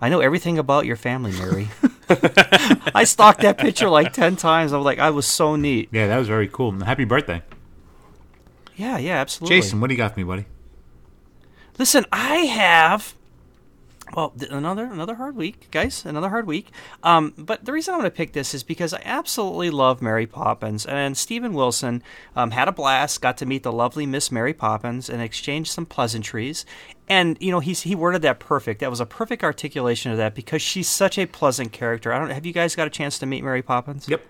I 0.00 0.08
know 0.08 0.20
everything 0.20 0.58
about 0.58 0.86
your 0.86 0.96
family, 0.96 1.32
Mary. 1.32 1.68
I 2.94 3.04
stalked 3.04 3.40
that 3.42 3.58
picture 3.58 3.90
like 3.90 4.12
ten 4.12 4.36
times. 4.36 4.72
I 4.72 4.76
was 4.76 4.84
like, 4.84 4.98
I 4.98 5.10
was 5.10 5.26
so 5.26 5.56
neat. 5.56 5.88
Yeah, 5.92 6.06
that 6.06 6.18
was 6.18 6.28
very 6.28 6.48
cool. 6.48 6.72
Happy 6.72 7.04
birthday. 7.04 7.42
Yeah, 8.76 8.98
yeah, 8.98 9.20
absolutely. 9.20 9.56
Jason, 9.56 9.80
what 9.80 9.88
do 9.88 9.94
you 9.94 9.98
got 9.98 10.14
for 10.14 10.20
me, 10.20 10.24
buddy? 10.24 10.46
Listen, 11.78 12.06
I 12.12 12.36
have. 12.36 13.14
Well, 14.14 14.32
another 14.50 14.84
another 14.86 15.14
hard 15.16 15.36
week, 15.36 15.70
guys. 15.70 16.04
Another 16.04 16.28
hard 16.28 16.46
week. 16.46 16.70
Um, 17.02 17.34
but 17.36 17.64
the 17.64 17.72
reason 17.72 17.94
I'm 17.94 18.00
going 18.00 18.10
to 18.10 18.16
pick 18.16 18.32
this 18.32 18.54
is 18.54 18.62
because 18.62 18.94
I 18.94 19.02
absolutely 19.04 19.70
love 19.70 20.00
Mary 20.02 20.26
Poppins, 20.26 20.86
and 20.86 21.16
Stephen 21.16 21.52
Wilson 21.52 22.02
um, 22.34 22.52
had 22.52 22.68
a 22.68 22.72
blast. 22.72 23.20
Got 23.20 23.36
to 23.38 23.46
meet 23.46 23.62
the 23.62 23.72
lovely 23.72 24.06
Miss 24.06 24.32
Mary 24.32 24.54
Poppins 24.54 25.08
and 25.10 25.20
exchange 25.22 25.70
some 25.70 25.86
pleasantries. 25.86 26.64
And 27.08 27.36
you 27.40 27.50
know, 27.50 27.60
he's 27.60 27.82
he 27.82 27.94
worded 27.94 28.22
that 28.22 28.38
perfect. 28.40 28.80
That 28.80 28.90
was 28.90 29.00
a 29.00 29.06
perfect 29.06 29.44
articulation 29.44 30.10
of 30.10 30.18
that 30.18 30.34
because 30.34 30.62
she's 30.62 30.88
such 30.88 31.18
a 31.18 31.26
pleasant 31.26 31.72
character. 31.72 32.12
I 32.12 32.18
don't. 32.18 32.30
Have 32.30 32.46
you 32.46 32.52
guys 32.52 32.74
got 32.74 32.86
a 32.86 32.90
chance 32.90 33.18
to 33.20 33.26
meet 33.26 33.42
Mary 33.44 33.62
Poppins? 33.62 34.08
Yep. 34.08 34.22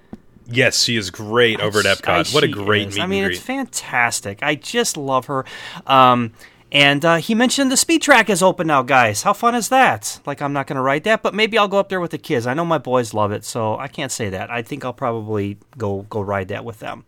Yes, 0.50 0.82
she 0.82 0.96
is 0.96 1.10
great 1.10 1.60
over 1.60 1.80
at 1.80 1.86
I- 1.86 1.94
Epcot. 1.94 2.32
what 2.32 2.42
a 2.42 2.48
great 2.48 2.88
is. 2.88 2.94
meet 2.96 3.02
I 3.02 3.06
mean, 3.06 3.24
it's 3.24 3.38
fantastic. 3.38 4.42
I 4.42 4.54
just 4.54 4.96
love 4.96 5.26
her. 5.26 5.44
Um, 5.86 6.32
and 6.70 7.04
uh, 7.04 7.16
he 7.16 7.34
mentioned 7.34 7.70
the 7.72 7.76
speed 7.76 8.02
track 8.02 8.28
is 8.28 8.42
open 8.42 8.66
now, 8.66 8.82
guys. 8.82 9.22
How 9.22 9.32
fun 9.32 9.54
is 9.54 9.68
that? 9.70 10.20
Like, 10.26 10.42
I'm 10.42 10.52
not 10.52 10.66
going 10.66 10.76
to 10.76 10.82
write 10.82 11.04
that, 11.04 11.22
but 11.22 11.34
maybe 11.34 11.56
I'll 11.58 11.68
go 11.68 11.78
up 11.78 11.88
there 11.88 12.00
with 12.00 12.10
the 12.10 12.18
kids. 12.18 12.46
I 12.46 12.54
know 12.54 12.64
my 12.64 12.78
boys 12.78 13.14
love 13.14 13.32
it, 13.32 13.44
so 13.44 13.78
I 13.78 13.88
can't 13.88 14.12
say 14.12 14.28
that. 14.30 14.50
I 14.50 14.62
think 14.62 14.84
I'll 14.84 14.92
probably 14.92 15.58
go 15.76 16.02
go 16.10 16.20
ride 16.20 16.48
that 16.48 16.64
with 16.64 16.80
them 16.80 17.04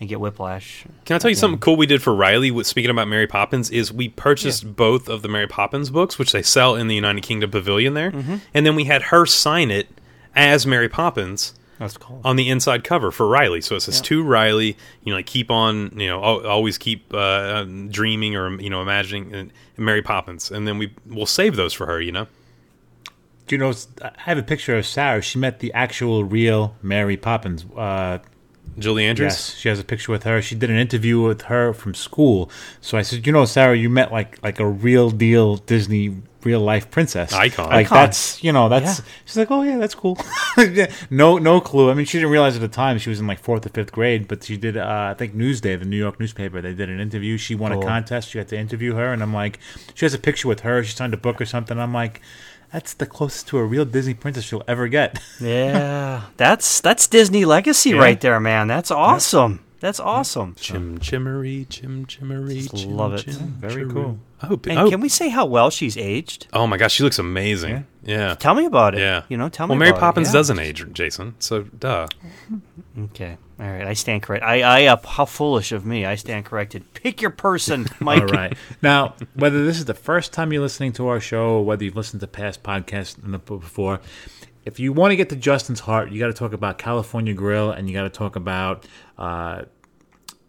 and 0.00 0.08
get 0.08 0.18
whiplash. 0.20 0.84
Can 1.04 1.14
I 1.14 1.18
tell 1.18 1.30
you 1.30 1.36
something 1.36 1.60
cool 1.60 1.76
we 1.76 1.86
did 1.86 2.02
for 2.02 2.14
Riley? 2.14 2.50
with- 2.50 2.66
Speaking 2.66 2.90
about 2.90 3.06
Mary 3.06 3.28
Poppins, 3.28 3.70
is 3.70 3.92
we 3.92 4.08
purchased 4.08 4.74
both 4.74 5.08
of 5.08 5.22
the 5.22 5.28
Mary 5.28 5.46
Poppins 5.46 5.90
books, 5.90 6.18
which 6.18 6.32
they 6.32 6.42
sell 6.42 6.74
in 6.74 6.88
the 6.88 6.96
United 6.96 7.22
Kingdom 7.22 7.50
Pavilion 7.52 7.94
there, 7.94 8.10
Mm-hmm. 8.10 8.36
and 8.52 8.66
then 8.66 8.74
we 8.74 8.84
had 8.84 9.02
her 9.02 9.24
sign 9.26 9.70
it 9.70 9.88
as 10.34 10.66
Mary 10.66 10.88
Poppins 10.88 11.54
That's 11.78 11.96
cool. 11.96 12.20
on 12.24 12.36
the 12.36 12.48
inside 12.50 12.84
cover 12.84 13.10
for 13.10 13.26
Riley. 13.26 13.60
So 13.60 13.74
it 13.76 13.80
says 13.80 14.00
to 14.02 14.22
Riley, 14.22 14.76
you 15.02 15.12
know, 15.12 15.16
like 15.16 15.26
keep 15.26 15.50
on, 15.50 15.98
you 15.98 16.06
know, 16.08 16.20
always 16.22 16.78
keep 16.78 17.12
uh, 17.12 17.64
dreaming 17.64 18.36
or 18.36 18.60
you 18.60 18.70
know 18.70 18.80
imagining 18.80 19.34
uh, 19.34 19.44
Mary 19.76 20.02
Poppins, 20.02 20.50
and 20.50 20.66
then 20.68 20.78
we 20.78 20.94
we'll 21.06 21.26
save 21.26 21.56
those 21.56 21.72
for 21.72 21.86
her. 21.86 22.00
You 22.00 22.12
know, 22.12 22.26
Do 23.46 23.54
you 23.54 23.58
know? 23.58 23.72
I 24.02 24.12
have 24.18 24.38
a 24.38 24.42
picture 24.42 24.76
of 24.76 24.86
Sarah. 24.86 25.20
She 25.20 25.38
met 25.38 25.58
the 25.58 25.72
actual 25.72 26.24
real 26.24 26.76
Mary 26.82 27.16
Poppins. 27.16 27.64
Uh, 27.76 28.18
Julie 28.78 29.04
Andrews. 29.06 29.32
Yes, 29.32 29.54
she 29.56 29.68
has 29.68 29.78
a 29.78 29.84
picture 29.84 30.10
with 30.10 30.24
her. 30.24 30.42
She 30.42 30.54
did 30.56 30.68
an 30.68 30.76
interview 30.76 31.20
with 31.20 31.42
her 31.42 31.72
from 31.72 31.94
school. 31.94 32.50
So 32.80 32.98
I 32.98 33.02
said, 33.02 33.24
you 33.26 33.32
know, 33.32 33.44
Sarah, 33.44 33.76
you 33.76 33.88
met 33.88 34.10
like 34.10 34.42
like 34.42 34.58
a 34.58 34.66
real 34.66 35.10
deal 35.10 35.56
Disney 35.58 36.16
real 36.44 36.60
life 36.60 36.90
princess 36.90 37.32
Icon. 37.32 37.66
Like 37.70 37.86
Icon. 37.86 37.96
that's 37.98 38.42
you 38.42 38.52
know 38.52 38.68
that's 38.68 38.98
Yeah. 39.00 39.04
she's 39.24 39.36
like, 39.36 39.50
oh 39.50 39.62
yeah, 39.62 39.78
that's 39.78 39.94
cool. 39.94 40.18
No 41.10 41.38
no 41.38 41.60
clue. 41.60 41.90
I 41.90 41.94
mean, 41.94 42.06
she 42.06 42.18
didn't 42.18 42.30
realize 42.30 42.54
at 42.54 42.60
the 42.60 42.68
time 42.68 42.98
she 42.98 43.10
was 43.10 43.20
in 43.20 43.26
like 43.26 43.38
fourth 43.40 43.66
or 43.66 43.70
fifth 43.70 43.92
grade, 43.92 44.28
but 44.28 44.44
she 44.44 44.56
did. 44.56 44.76
Uh, 44.76 45.08
I 45.10 45.14
think 45.14 45.34
Newsday, 45.34 45.78
the 45.78 45.84
New 45.84 45.96
York 45.96 46.18
newspaper, 46.20 46.60
they 46.60 46.74
did 46.74 46.88
an 46.88 47.00
interview. 47.00 47.36
She 47.36 47.54
won 47.54 47.72
Cool. 47.72 47.82
a 47.82 47.86
contest. 47.86 48.30
She 48.30 48.38
had 48.38 48.48
to 48.48 48.56
interview 48.58 48.94
her, 48.94 49.12
and 49.12 49.22
I'm 49.22 49.34
like, 49.34 49.58
she 49.94 50.04
has 50.04 50.14
a 50.14 50.18
picture 50.18 50.48
with 50.48 50.60
her. 50.60 50.82
She 50.84 50.94
signed 50.94 51.14
a 51.14 51.16
book 51.18 51.40
or 51.40 51.46
something. 51.46 51.78
I'm 51.78 51.92
like. 51.94 52.20
That's 52.72 52.92
the 52.94 53.06
closest 53.06 53.46
to 53.48 53.58
a 53.58 53.64
real 53.64 53.84
Disney 53.84 54.14
princess 54.14 54.42
she'll 54.42 54.64
ever 54.66 54.88
get. 54.88 55.22
Yeah, 55.40 56.22
that's 56.36 56.80
that's 56.80 57.06
Disney 57.06 57.44
legacy 57.44 57.90
Yeah. 57.90 57.98
right 57.98 58.20
there, 58.20 58.40
man. 58.40 58.66
That's 58.66 58.90
awesome. 58.90 59.63
That's 59.84 60.00
awesome. 60.00 60.54
Chim 60.58 60.96
chimmery, 60.98 61.66
chim 61.68 62.06
chimmery, 62.06 62.62
Just 62.62 62.76
chim, 62.84 62.96
love 62.96 63.12
it. 63.12 63.24
chim, 63.24 63.34
Very 63.60 63.84
chiroo. 63.84 63.92
cool. 63.92 64.18
Oh, 64.42 64.56
b- 64.56 64.70
And 64.70 64.78
oh, 64.78 64.88
can 64.88 65.00
we 65.00 65.10
say 65.10 65.28
how 65.28 65.44
well 65.44 65.68
she's 65.68 65.98
aged? 65.98 66.46
oh 66.54 66.66
my 66.66 66.78
gosh, 66.78 66.92
she 66.94 67.02
looks 67.02 67.18
amazing. 67.18 67.86
Yeah. 68.02 68.34
Tell 68.34 68.54
me 68.54 68.64
about 68.64 68.94
it. 68.94 69.00
Yeah. 69.00 69.24
You 69.28 69.36
know, 69.36 69.50
tell 69.50 69.66
me 69.66 69.72
Well, 69.72 69.80
Mary 69.80 69.90
about 69.90 69.98
it. 69.98 70.00
Poppins 70.00 70.28
Yeah. 70.28 70.32
doesn't 70.32 70.58
age, 70.58 70.86
Jason. 70.94 71.34
So, 71.38 71.64
duh. 71.64 72.08
Okay. 72.98 73.36
All 73.60 73.66
right. 73.66 73.86
I 73.86 73.92
stand 73.92 74.22
correct. 74.22 74.42
I, 74.42 74.62
I, 74.62 74.86
uh, 74.86 74.96
how 75.06 75.26
foolish 75.26 75.70
of 75.72 75.84
me. 75.84 76.06
I 76.06 76.14
stand 76.14 76.46
corrected. 76.46 76.84
Pick 76.94 77.20
your 77.20 77.30
person, 77.30 77.86
Mike. 78.00 78.22
All 78.22 78.28
right. 78.28 78.56
Now, 78.80 79.14
whether 79.34 79.64
this 79.66 79.78
is 79.78 79.84
the 79.84 79.92
first 79.94 80.32
time 80.32 80.50
you're 80.52 80.62
listening 80.62 80.92
to 80.94 81.08
our 81.08 81.20
show 81.20 81.56
or 81.58 81.64
whether 81.64 81.84
you've 81.84 81.96
listened 81.96 82.20
to 82.22 82.26
past 82.26 82.62
podcasts 82.62 83.16
before, 83.46 84.00
if 84.64 84.78
you 84.78 84.92
want 84.92 85.12
to 85.12 85.16
get 85.16 85.28
to 85.30 85.36
Justin's 85.36 85.80
heart, 85.80 86.10
you 86.10 86.18
got 86.18 86.28
to 86.28 86.32
talk 86.32 86.52
about 86.52 86.78
California 86.78 87.34
Grill 87.34 87.70
and 87.70 87.88
you 87.88 87.94
got 87.94 88.04
to 88.04 88.10
talk 88.10 88.36
about 88.36 88.86
uh, 89.18 89.62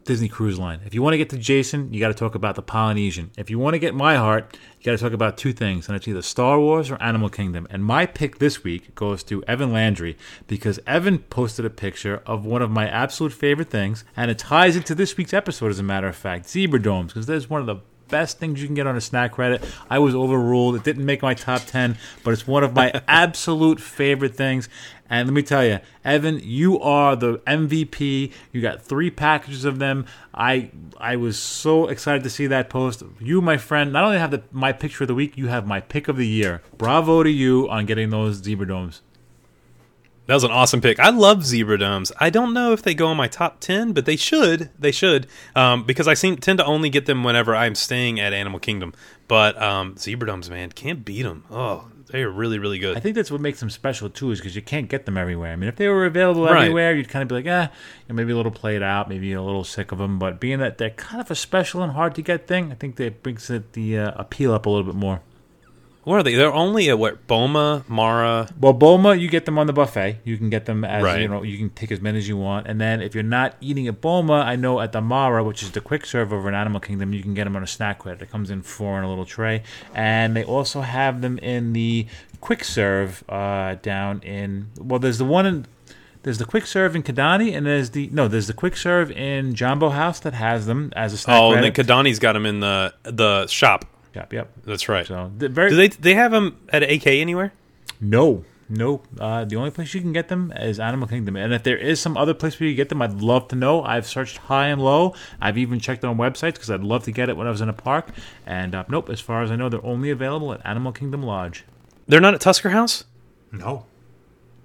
Disney 0.06 0.30
Cruise 0.30 0.60
Line. 0.60 0.82
If 0.86 0.94
you 0.94 1.02
want 1.02 1.14
to 1.14 1.18
get 1.18 1.32
to 1.32 1.38
Jason, 1.38 1.92
you 1.92 2.00
got 2.00 2.10
to 2.10 2.14
talk 2.14 2.36
about 2.36 2.56
the 2.56 2.62
Polynesian. 2.62 3.32
If 3.38 3.50
you 3.50 3.58
want 3.58 3.74
to 3.74 3.80
get 3.80 3.96
my 3.96 4.16
heart, 4.16 4.56
you 4.78 4.86
got 4.86 4.92
to 4.92 5.04
talk 5.04 5.14
about 5.14 5.36
two 5.36 5.52
things, 5.52 5.88
and 5.88 5.96
it's 5.96 6.08
either 6.08 6.22
Star 6.22 6.60
Wars 6.60 6.92
or 6.92 7.02
Animal 7.02 7.28
Kingdom. 7.28 7.68
And 7.72 7.84
my 7.84 8.06
pick 8.06 8.38
this 8.38 8.64
week 8.64 8.94
goes 8.94 9.24
to 9.24 9.44
Evan 9.46 9.74
Landry 9.74 10.16
because 10.46 10.80
Evan 10.86 11.20
posted 11.20 11.66
a 11.66 11.72
picture 11.72 12.22
of 12.28 12.46
one 12.46 12.62
of 12.62 12.70
my 12.70 12.88
absolute 12.88 13.34
favorite 13.34 13.72
things, 13.72 14.06
and 14.16 14.30
it 14.30 14.38
ties 14.38 14.76
into 14.76 14.94
this 14.94 15.18
week's 15.18 15.34
episode, 15.34 15.72
as 15.72 15.80
a 15.80 15.84
matter 15.84 16.08
of 16.08 16.16
fact, 16.16 16.48
zebra 16.48 16.82
domes, 16.82 17.12
because 17.12 17.26
there's 17.26 17.50
one 17.50 17.62
of 17.62 17.68
the 17.68 17.78
best 18.08 18.40
things 18.40 18.62
you 18.62 18.68
can 18.68 18.76
get 18.76 18.88
on 18.88 18.96
a 18.96 19.02
snack 19.02 19.34
credit. 19.34 19.64
I 19.90 20.00
was 20.00 20.16
overruled. 20.16 20.76
It 20.76 20.84
didn't 20.84 21.06
make 21.06 21.22
my 21.22 21.34
top 21.34 21.62
10, 21.64 21.98
but 22.24 22.32
it's 22.32 22.48
one 22.48 22.64
of 22.64 22.74
my 22.74 23.02
absolute 23.08 23.80
favorite 23.80 24.36
things. 24.36 24.70
And 25.10 25.28
let 25.28 25.34
me 25.34 25.44
tell 25.44 25.64
you, 25.64 25.80
Evan, 26.04 26.40
you 26.44 26.80
are 26.80 27.16
the 27.16 27.38
MVP. 27.40 28.32
You 28.52 28.62
got 28.62 28.82
three 28.82 29.12
packages 29.12 29.64
of 29.64 29.78
them. 29.78 30.08
I 30.34 30.72
I 30.98 31.16
was 31.16 31.38
so 31.38 31.88
excited 31.88 32.24
to 32.24 32.30
see 32.30 32.48
that 32.48 32.70
post. 32.70 33.04
You, 33.20 33.40
my 33.40 33.58
friend, 33.58 33.94
not 33.94 34.04
only 34.04 34.18
have 34.18 34.32
the, 34.32 34.44
my 34.52 34.74
picture 34.74 35.04
of 35.04 35.08
the 35.08 35.16
week, 35.16 35.38
you 35.38 35.48
have 35.48 35.68
my 35.68 35.80
pick 35.80 36.08
of 36.08 36.18
the 36.18 36.28
year. 36.28 36.64
Bravo 36.78 37.22
to 37.22 37.30
you 37.30 37.70
on 37.70 37.86
getting 37.86 38.10
those 38.10 38.38
zebra 38.38 38.68
domes. 38.68 39.02
That 40.28 40.34
was 40.34 40.44
an 40.44 40.52
awesome 40.52 40.82
pick. 40.82 41.00
I 41.00 41.10
love 41.10 41.46
zebra 41.46 41.78
domes. 41.78 42.12
I 42.20 42.30
don't 42.32 42.54
know 42.54 42.72
if 42.74 42.82
they 42.82 42.96
go 42.96 43.12
in 43.12 43.18
my 43.18 43.28
top 43.28 43.60
ten, 43.60 43.94
but 43.94 44.06
they 44.06 44.16
should. 44.16 44.72
They 44.80 44.92
should, 44.92 45.28
um, 45.56 45.84
because 45.84 46.08
I 46.08 46.16
seem 46.16 46.38
tend 46.38 46.58
to 46.60 46.66
only 46.66 46.90
get 46.90 47.06
them 47.06 47.24
whenever 47.24 47.56
I'm 47.56 47.76
staying 47.76 48.20
at 48.20 48.34
Animal 48.34 48.60
Kingdom. 48.60 48.94
But 49.28 49.62
um, 49.62 49.98
zebra 49.98 50.28
domes, 50.28 50.50
man, 50.50 50.72
can't 50.72 51.06
beat 51.06 51.22
them. 51.24 51.44
Oh, 51.52 51.88
they 52.12 52.24
are 52.24 52.30
really, 52.32 52.58
really 52.58 52.80
good. 52.80 52.98
I 52.98 53.00
think 53.00 53.16
that's 53.16 53.30
what 53.32 53.40
makes 53.42 53.60
them 53.60 53.70
special 53.70 54.10
too, 54.10 54.32
is 54.32 54.40
because 54.40 54.56
you 54.56 54.62
can't 54.64 54.88
get 54.90 55.06
them 55.06 55.16
everywhere. 55.18 55.52
I 55.52 55.56
mean, 55.58 55.68
if 55.70 55.76
they 55.76 55.88
were 55.90 56.06
available 56.06 56.46
Right. 56.46 56.62
everywhere, 56.64 56.96
you'd 56.96 57.10
kind 57.10 57.22
of 57.22 57.28
be 57.30 57.36
like, 57.36 57.46
eh, 57.46 57.68
you 58.08 58.16
maybe 58.16 58.32
a 58.32 58.36
little 58.36 58.52
played 58.52 58.82
out, 58.82 59.08
maybe 59.10 59.32
a 59.34 59.42
little 59.44 59.64
sick 59.64 59.92
of 59.92 59.98
them. 60.00 60.18
But 60.18 60.40
being 60.40 60.58
that 60.60 60.78
they're 60.80 60.90
kind 60.92 61.22
of 61.22 61.30
a 61.30 61.36
special 61.36 61.84
and 61.84 61.92
hard 61.94 62.16
to 62.16 62.22
get 62.24 62.48
thing, 62.48 62.72
I 62.72 62.76
think 62.76 62.96
that 62.96 63.22
brings 63.22 63.50
it 63.52 63.74
the 63.74 64.00
uh, 64.00 64.12
appeal 64.16 64.54
up 64.54 64.66
a 64.66 64.70
little 64.70 64.86
bit 64.86 64.96
more. 64.96 65.22
What 66.06 66.20
are 66.20 66.24
they? 66.24 66.36
They're 66.36 66.54
only 66.54 66.88
at 66.90 66.98
what? 67.00 67.26
Boma, 67.28 67.84
Mara. 67.88 68.48
Well, 68.60 68.74
Boma, 68.74 69.16
you 69.16 69.28
get 69.28 69.46
them 69.46 69.58
on 69.58 69.66
the 69.66 69.74
buffet. 69.74 70.20
You 70.24 70.38
can 70.38 70.50
get 70.52 70.66
them 70.66 70.86
as 70.86 71.04
Right. 71.04 71.20
you 71.22 71.28
know. 71.28 71.42
You 71.42 71.58
can 71.58 71.72
take 71.72 71.92
as 71.92 72.00
many 72.00 72.20
as 72.20 72.28
you 72.28 72.38
want, 72.38 72.68
and 72.68 72.80
then 72.80 73.02
if 73.02 73.16
you're 73.16 73.24
not 73.24 73.56
eating 73.60 73.88
at 73.88 74.02
Boma, 74.02 74.34
I 74.46 74.56
know 74.56 74.80
at 74.82 74.92
the 74.92 75.02
Mara, 75.02 75.44
which 75.44 75.64
is 75.64 75.72
the 75.72 75.82
quick 75.82 76.06
serve 76.06 76.32
over 76.32 76.48
in 76.48 76.54
Animal 76.56 76.80
Kingdom, 76.80 77.12
you 77.12 77.24
can 77.24 77.34
get 77.34 77.46
them 77.46 77.56
on 77.56 77.64
a 77.64 77.68
snack 77.68 77.98
credit. 78.00 78.22
It 78.22 78.30
comes 78.32 78.52
in 78.52 78.62
four 78.62 78.98
in 79.00 79.04
a 79.04 79.10
little 79.10 79.26
tray, 79.26 79.64
and 79.96 80.36
they 80.36 80.44
also 80.44 80.82
have 80.82 81.22
them 81.22 81.40
in 81.40 81.74
the 81.74 82.06
quick 82.40 82.64
serve 82.64 83.24
uh, 83.28 83.76
down 83.82 84.22
in. 84.22 84.68
Well, 84.78 85.00
there's 85.00 85.18
the 85.18 85.26
one 85.26 85.46
in. 85.48 85.66
There's 86.22 86.38
the 86.40 86.46
quick 86.46 86.66
serve 86.68 86.96
in 86.96 87.02
Kidani, 87.04 87.56
and 87.56 87.66
there's 87.66 87.90
the 87.92 88.10
no. 88.12 88.28
There's 88.28 88.48
the 88.48 88.54
quick 88.54 88.78
serve 88.78 89.12
in 89.12 89.56
Jambo 89.56 89.90
House 89.90 90.20
that 90.22 90.34
has 90.36 90.66
them 90.68 90.92
as 90.96 91.14
a 91.14 91.18
snack 91.18 91.40
Oh, 91.42 91.52
and 91.54 91.64
then. 91.64 91.72
Kidani's 91.72 92.20
got 92.20 92.34
them 92.34 92.46
in 92.46 92.60
the 92.60 92.94
the 93.04 93.48
shop. 93.48 93.86
Yep, 94.16 94.34
yep. 94.34 94.52
That's 94.64 94.90
right. 94.90 95.06
So 95.06 95.32
very 95.34 95.70
Do 95.70 95.76
they 95.76 95.88
they 95.90 96.14
have 96.14 96.32
them 96.32 96.58
at 96.70 96.84
AK 96.84 97.08
anywhere? 97.08 97.54
No, 98.02 98.44
no. 98.68 99.02
Uh, 99.20 99.46
the 99.46 99.56
only 99.56 99.72
place 99.72 99.94
you 99.94 100.02
can 100.02 100.14
get 100.14 100.28
them 100.28 100.52
is 100.56 100.80
Animal 100.80 101.08
Kingdom. 101.08 101.36
And 101.36 101.54
if 101.54 101.64
there 101.64 101.78
is 101.78 102.00
some 102.00 102.18
other 102.18 102.34
place 102.34 102.60
where 102.60 102.68
you 102.68 102.76
get 102.76 102.90
them, 102.90 103.02
I'd 103.02 103.22
love 103.22 103.48
to 103.50 103.56
know. 103.56 103.84
I've 103.84 104.08
searched 104.08 104.38
high 104.38 104.68
and 104.68 104.82
low. 104.82 105.14
I've 105.40 105.58
even 105.58 105.80
checked 105.80 106.04
on 106.04 106.18
websites 106.18 106.54
because 106.54 106.72
I'd 106.72 106.84
love 106.84 107.04
to 107.06 107.12
get 107.12 107.30
it 107.30 107.38
when 107.38 107.48
I 107.48 107.52
was 107.52 107.62
in 107.62 107.70
a 107.70 107.74
park. 107.74 108.10
And 108.46 108.74
uh, 108.76 108.86
nope, 108.90 109.10
as 109.10 109.20
far 109.20 109.44
as 109.44 109.52
I 109.52 109.56
know, 109.56 109.70
they're 109.70 109.86
only 109.86 110.10
available 110.10 110.54
at 110.54 110.66
Animal 110.66 110.92
Kingdom 110.92 111.24
Lodge. 111.24 111.64
They're 112.08 112.22
not 112.22 112.34
at 112.34 112.42
Tusker 112.42 112.70
House. 112.70 113.06
No, 113.52 113.86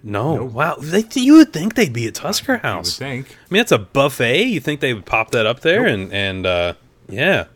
No. 0.03 0.45
Wow. 0.45 0.77
They, 0.81 1.05
you 1.15 1.35
would 1.35 1.53
think 1.53 1.75
they'd 1.75 1.93
be 1.93 2.07
at 2.07 2.15
Tusker 2.15 2.59
House. 2.59 3.01
I 3.01 3.05
think. 3.05 3.31
I 3.31 3.53
mean, 3.53 3.61
it's 3.61 3.73
a 3.73 3.79
buffet. 3.79 4.45
You 4.45 4.61
think 4.61 4.81
they 4.81 4.95
would 4.95 5.07
pop 5.07 5.31
that 5.33 5.47
up 5.47 5.61
there 5.61 5.87
and 5.87 6.13
and 6.13 6.47
uh, 6.47 6.75
yeah, 7.09 7.47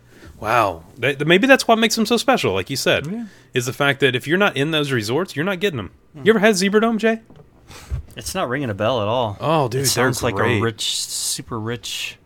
wow. 0.40 0.84
Maybe 0.98 1.46
that's 1.46 1.66
what 1.66 1.78
makes 1.78 1.94
them 1.96 2.06
so 2.06 2.16
special. 2.16 2.52
Like 2.52 2.70
you 2.70 2.76
said, 2.76 3.28
is 3.52 3.66
the 3.66 3.72
fact 3.72 4.00
that 4.00 4.14
if 4.14 4.26
you're 4.26 4.38
not 4.38 4.56
in 4.56 4.70
those 4.70 4.92
resorts, 4.92 5.36
you're 5.36 5.44
not 5.44 5.60
getting 5.60 5.76
them. 5.76 5.92
You 6.22 6.30
ever 6.30 6.38
had 6.38 6.56
Zebra 6.56 6.80
Dome, 6.80 6.98
Jay? 6.98 7.20
It's 8.16 8.34
not 8.34 8.48
ringing 8.48 8.70
a 8.70 8.74
bell 8.74 9.00
at 9.02 9.08
all. 9.08 9.36
Oh, 9.40 9.68
dude, 9.68 9.82
it 9.82 9.86
sounds 9.86 10.22
like 10.22 10.36
great. 10.36 10.58
a 10.58 10.62
rich, 10.62 10.96
super 10.96 11.58
rich. 11.58 12.18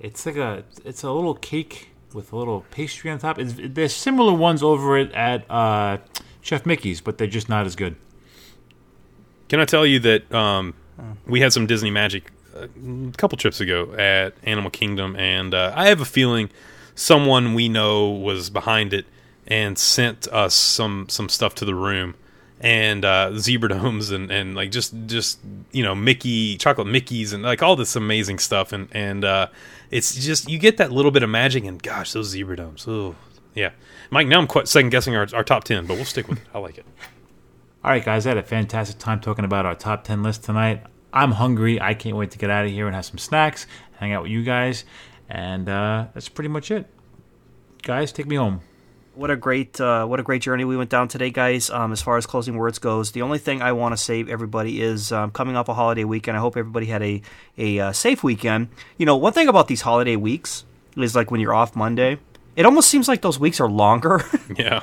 It's 0.00 0.26
like 0.26 0.36
a 0.36 0.64
it's 0.84 1.02
a 1.02 1.10
little 1.10 1.34
cake 1.34 1.90
with 2.12 2.32
a 2.32 2.36
little 2.36 2.64
pastry 2.70 3.10
on 3.10 3.18
top. 3.18 3.38
It's, 3.38 3.54
there's 3.56 3.94
similar 3.94 4.32
ones 4.32 4.62
over 4.62 4.98
it 4.98 5.12
at 5.12 5.50
uh, 5.50 5.98
Chef 6.40 6.66
Mickey's, 6.66 7.00
but 7.00 7.18
they're 7.18 7.26
just 7.26 7.48
not 7.48 7.66
as 7.66 7.76
good. 7.76 7.96
Can 9.48 9.60
I 9.60 9.64
tell 9.64 9.86
you 9.86 9.98
that 10.00 10.32
um, 10.32 10.74
we 11.26 11.40
had 11.40 11.52
some 11.52 11.66
Disney 11.66 11.90
magic 11.90 12.30
uh, 12.54 12.66
a 12.66 13.16
couple 13.16 13.38
trips 13.38 13.60
ago 13.60 13.94
at 13.94 14.34
Animal 14.44 14.70
Kingdom, 14.70 15.16
and 15.16 15.54
uh, 15.54 15.72
I 15.74 15.88
have 15.88 16.00
a 16.00 16.04
feeling 16.04 16.50
someone 16.98 17.54
we 17.54 17.68
know 17.68 18.10
was 18.10 18.50
behind 18.50 18.92
it 18.92 19.06
and 19.46 19.78
sent 19.78 20.26
us 20.28 20.54
some 20.54 21.08
some 21.08 21.28
stuff 21.28 21.54
to 21.54 21.64
the 21.64 21.74
room 21.74 22.14
and 22.60 23.04
uh, 23.04 23.32
zebra 23.38 23.68
domes 23.68 24.10
and, 24.10 24.30
and 24.30 24.56
like 24.56 24.70
just 24.70 24.92
just 25.06 25.38
you 25.70 25.82
know 25.82 25.94
Mickey 25.94 26.56
chocolate 26.56 26.88
Mickey's 26.88 27.32
and 27.32 27.42
like 27.44 27.62
all 27.62 27.76
this 27.76 27.94
amazing 27.94 28.38
stuff 28.38 28.72
and 28.72 28.88
and 28.90 29.24
uh, 29.24 29.46
it's 29.90 30.14
just 30.16 30.50
you 30.50 30.58
get 30.58 30.76
that 30.78 30.90
little 30.90 31.12
bit 31.12 31.22
of 31.22 31.30
magic 31.30 31.64
and 31.64 31.80
gosh 31.82 32.12
those 32.12 32.28
zebra 32.28 32.56
domes 32.56 32.86
oh 32.88 33.14
Yeah, 33.54 33.70
Mike. 34.10 34.26
Now 34.26 34.38
I'm 34.38 34.46
quite 34.46 34.68
second 34.68 34.90
guessing 34.90 35.16
our, 35.16 35.26
our 35.34 35.44
top 35.44 35.64
ten, 35.64 35.86
but 35.86 35.94
we'll 35.94 36.04
stick 36.04 36.28
with 36.28 36.38
it. 36.38 36.44
I 36.52 36.58
like 36.58 36.78
it. 36.78 36.86
All 37.84 37.92
right, 37.92 38.04
guys, 38.04 38.26
I 38.26 38.30
had 38.30 38.38
a 38.38 38.42
fantastic 38.42 38.98
time 38.98 39.20
talking 39.20 39.44
about 39.44 39.64
our 39.64 39.74
top 39.76 40.02
10 40.02 40.22
list 40.24 40.42
tonight. 40.42 40.82
I'm 41.12 41.30
hungry. 41.30 41.80
I 41.80 41.94
can't 41.94 42.16
wait 42.16 42.32
to 42.32 42.38
get 42.38 42.50
out 42.50 42.64
of 42.64 42.72
here 42.72 42.86
and 42.86 42.94
have 42.94 43.04
some 43.04 43.18
snacks, 43.18 43.66
hang 43.98 44.12
out 44.12 44.24
with 44.24 44.32
you 44.32 44.42
guys. 44.42 44.84
And 45.28 45.68
uh, 45.68 46.06
that's 46.14 46.28
pretty 46.28 46.48
much 46.48 46.70
it. 46.70 46.86
Guys, 47.82 48.12
take 48.12 48.26
me 48.26 48.36
home. 48.36 48.60
What 49.14 49.30
a 49.32 49.36
great 49.36 49.80
uh, 49.80 50.06
what 50.06 50.20
a 50.20 50.22
great 50.22 50.42
journey 50.42 50.64
we 50.64 50.76
went 50.76 50.90
down 50.90 51.08
today, 51.08 51.30
guys. 51.30 51.70
Um, 51.70 51.90
as 51.90 52.00
far 52.00 52.16
as 52.18 52.24
closing 52.24 52.56
words 52.56 52.78
goes, 52.78 53.10
the 53.10 53.22
only 53.22 53.38
thing 53.38 53.60
I 53.60 53.72
want 53.72 53.92
to 53.92 53.96
say 53.96 54.24
everybody 54.28 54.80
is 54.80 55.10
um, 55.10 55.32
coming 55.32 55.56
off 55.56 55.68
a 55.68 55.74
holiday 55.74 56.04
weekend. 56.04 56.36
I 56.36 56.40
hope 56.40 56.56
everybody 56.56 56.86
had 56.86 57.02
a 57.02 57.22
a 57.56 57.80
uh, 57.80 57.92
safe 57.92 58.22
weekend. 58.22 58.68
You 58.96 59.06
know, 59.06 59.16
one 59.16 59.32
thing 59.32 59.48
about 59.48 59.66
these 59.66 59.80
holiday 59.80 60.14
weeks 60.14 60.64
is 60.96 61.16
like 61.16 61.32
when 61.32 61.40
you're 61.40 61.54
off 61.54 61.74
Monday, 61.74 62.18
it 62.58 62.66
almost 62.66 62.90
seems 62.90 63.06
like 63.06 63.22
those 63.22 63.38
weeks 63.38 63.60
are 63.60 63.68
longer. 63.68 64.20
Yeah, 64.56 64.82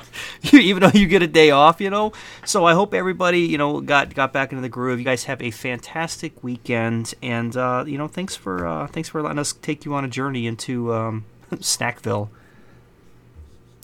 even 0.52 0.80
though 0.80 0.98
you 0.98 1.06
get 1.06 1.22
a 1.22 1.26
day 1.26 1.50
off, 1.50 1.80
you 1.80 1.90
know. 1.90 2.12
So 2.46 2.64
I 2.64 2.72
hope 2.72 2.94
everybody, 2.94 3.40
you 3.40 3.58
know, 3.58 3.80
got 3.80 4.14
got 4.14 4.32
back 4.32 4.52
into 4.52 4.62
the 4.62 4.68
groove. 4.70 4.98
You 4.98 5.04
guys 5.04 5.24
have 5.24 5.42
a 5.42 5.50
fantastic 5.50 6.42
weekend, 6.42 7.12
and 7.20 7.54
uh, 7.54 7.84
you 7.86 7.98
know, 7.98 8.08
thanks 8.08 8.34
for 8.34 8.66
uh, 8.66 8.86
thanks 8.86 9.10
for 9.10 9.20
letting 9.20 9.38
us 9.38 9.52
take 9.52 9.84
you 9.84 9.92
on 9.92 10.04
a 10.04 10.08
journey 10.08 10.46
into 10.46 10.94
um, 10.94 11.24
Snackville. 11.50 12.28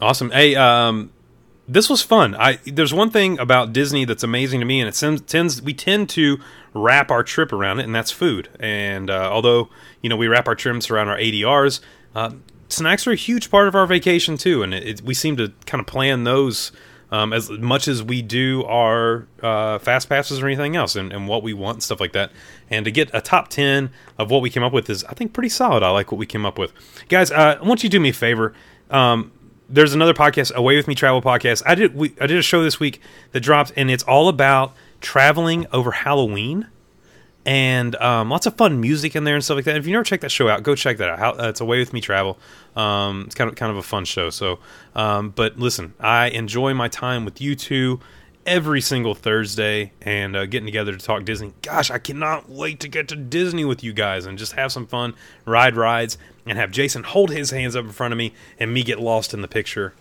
awesome. 0.01 0.31
Hey, 0.31 0.55
um, 0.55 1.13
this 1.69 1.91
was 1.91 2.01
fun. 2.01 2.35
I 2.37 2.59
there's 2.65 2.95
one 2.95 3.11
thing 3.11 3.39
about 3.39 3.73
Disney 3.73 4.05
that's 4.05 4.23
amazing 4.23 4.61
to 4.61 4.67
me, 4.67 4.81
and 4.81 4.89
it 4.89 4.95
tends, 4.95 5.21
tends 5.23 5.61
we 5.61 5.75
tend 5.75 6.09
to 6.11 6.39
wrap 6.73 7.11
our 7.11 7.23
trip 7.23 7.53
around 7.53 7.81
it, 7.81 7.85
and 7.85 7.95
that's 7.95 8.11
food. 8.13 8.49
And 8.59 9.11
uh, 9.11 9.31
although 9.31 9.69
you 10.01 10.09
know 10.09 10.17
we 10.17 10.29
wrap 10.29 10.49
our 10.49 10.55
trips 10.55 10.91
around 10.91 11.09
our 11.09 11.19
ADRs, 11.19 11.81
uh, 12.15 12.31
snacks 12.73 13.07
are 13.07 13.13
a 13.13 13.17
huge 13.17 13.51
part 13.51 13.69
of 13.69 13.75
our 13.75 13.87
vacation 13.87 14.37
too, 14.37 14.63
and 14.63 14.73
it, 14.75 14.87
it, 14.87 15.03
we 15.03 15.15
seem 15.15 15.37
to 15.37 15.53
kind 15.67 15.81
of 15.81 15.87
plan 15.87 16.25
those. 16.25 16.73
Um, 17.11 17.35
as 17.35 17.51
much 17.51 17.89
as 17.89 18.03
we 18.03 18.23
do 18.23 18.65
our 18.65 19.27
uh, 19.43 19.79
fast 19.81 20.09
passes 20.09 20.41
or 20.41 20.47
anything 20.47 20.77
else, 20.77 20.97
and, 20.97 21.13
and 21.13 21.29
what 21.29 21.43
we 21.43 21.53
want 21.53 21.77
and 21.77 21.83
stuff 21.83 22.01
like 22.01 22.15
that, 22.15 22.33
and 22.71 22.87
to 22.87 22.91
get 22.91 23.11
a 23.13 23.21
top 23.21 23.49
ten 23.49 23.91
of 24.17 24.31
what 24.31 24.41
we 24.41 24.49
came 24.49 24.63
up 24.63 24.73
with 24.73 24.89
is, 24.89 25.05
I 25.05 25.13
think, 25.13 25.35
pretty 25.35 25.51
solid. 25.51 25.83
I 25.83 25.91
like 25.91 26.11
what 26.11 26.17
we 26.17 26.25
came 26.25 26.47
up 26.47 26.59
with, 26.59 26.73
guys. 27.11 27.31
Uh, 27.31 27.59
I 27.61 27.67
want 27.67 27.83
you 27.83 27.91
to 27.91 27.99
do 27.99 28.01
me 28.01 28.09
a 28.09 28.13
favor. 28.15 28.55
Um, 28.91 29.31
there's 29.69 29.93
another 29.93 30.15
podcast, 30.15 30.55
Away 30.55 30.75
with 30.77 30.89
Me 30.89 30.95
Travel 30.95 31.21
podcast. 31.21 31.63
I 31.67 31.75
did 31.75 31.95
we, 31.95 32.15
I 32.19 32.27
did 32.27 32.39
a 32.39 32.43
show 32.43 32.63
this 32.63 32.81
week 32.81 32.99
that 33.33 33.41
dropped, 33.41 33.75
and 33.77 33.91
it's 33.91 34.05
all 34.05 34.31
about 34.31 34.75
traveling 35.03 35.67
over 35.71 35.91
Halloween, 35.91 36.69
and 37.45 37.97
um, 37.97 38.31
lots 38.31 38.47
of 38.47 38.57
fun 38.57 38.81
music 38.81 39.17
in 39.17 39.25
there 39.25 39.35
and 39.35 39.45
stuff 39.45 39.57
like 39.57 39.65
that. 39.65 39.77
If 39.77 39.87
you 39.87 39.93
never 39.93 40.05
checked 40.05 40.23
that 40.23 40.31
show 40.31 40.49
out, 40.49 40.63
go 40.63 40.75
check 40.75 40.99
that 40.99 41.09
out. 41.09 41.19
How, 41.19 41.31
uh, 41.33 41.49
it's 41.49 41.61
Away 41.61 41.79
with 41.79 41.93
Me 41.93 42.01
Travel. 42.01 42.39
Um, 42.77 43.25
it's 43.27 43.35
kind 43.35 43.51
of 43.51 43.57
kind 43.57 43.71
of 43.71 43.79
a 43.79 43.83
fun 43.83 44.05
show. 44.05 44.31
So, 44.31 44.59
um, 44.95 45.31
but 45.31 45.59
listen, 45.59 45.95
I 45.99 46.29
enjoy 46.29 46.75
my 46.75 46.89
time 46.89 47.25
with 47.25 47.41
you 47.41 47.55
two 47.55 48.01
every 48.47 48.81
single 48.81 49.15
Thursday 49.15 49.93
and 50.03 50.35
uh, 50.37 50.47
getting 50.47 50.67
together 50.67 50.93
to 50.93 50.99
talk 50.99 51.25
Disney. 51.25 51.53
Gosh, 51.63 51.91
I 51.91 51.99
cannot 51.99 52.49
wait 52.49 52.81
to 52.81 52.89
get 52.89 53.09
to 53.09 53.17
Disney 53.17 53.65
with 53.65 53.85
you 53.85 53.93
guys 53.93 54.27
and 54.27 54.39
just 54.39 54.53
have 54.53 54.73
some 54.73 54.87
fun, 54.87 55.15
ride 55.45 55.77
rides, 55.77 56.19
and 56.47 56.59
have 56.59 56.71
Jason 56.71 57.05
hold 57.05 57.31
his 57.31 57.51
hands 57.51 57.77
up 57.77 57.85
in 57.85 57.93
front 57.93 58.13
of 58.13 58.19
me 58.19 58.35
and 58.59 58.73
me 58.73 58.83
get 58.83 59.01
lost 59.01 59.35
in 59.35 59.43
the 59.43 59.49
picture. 59.49 59.95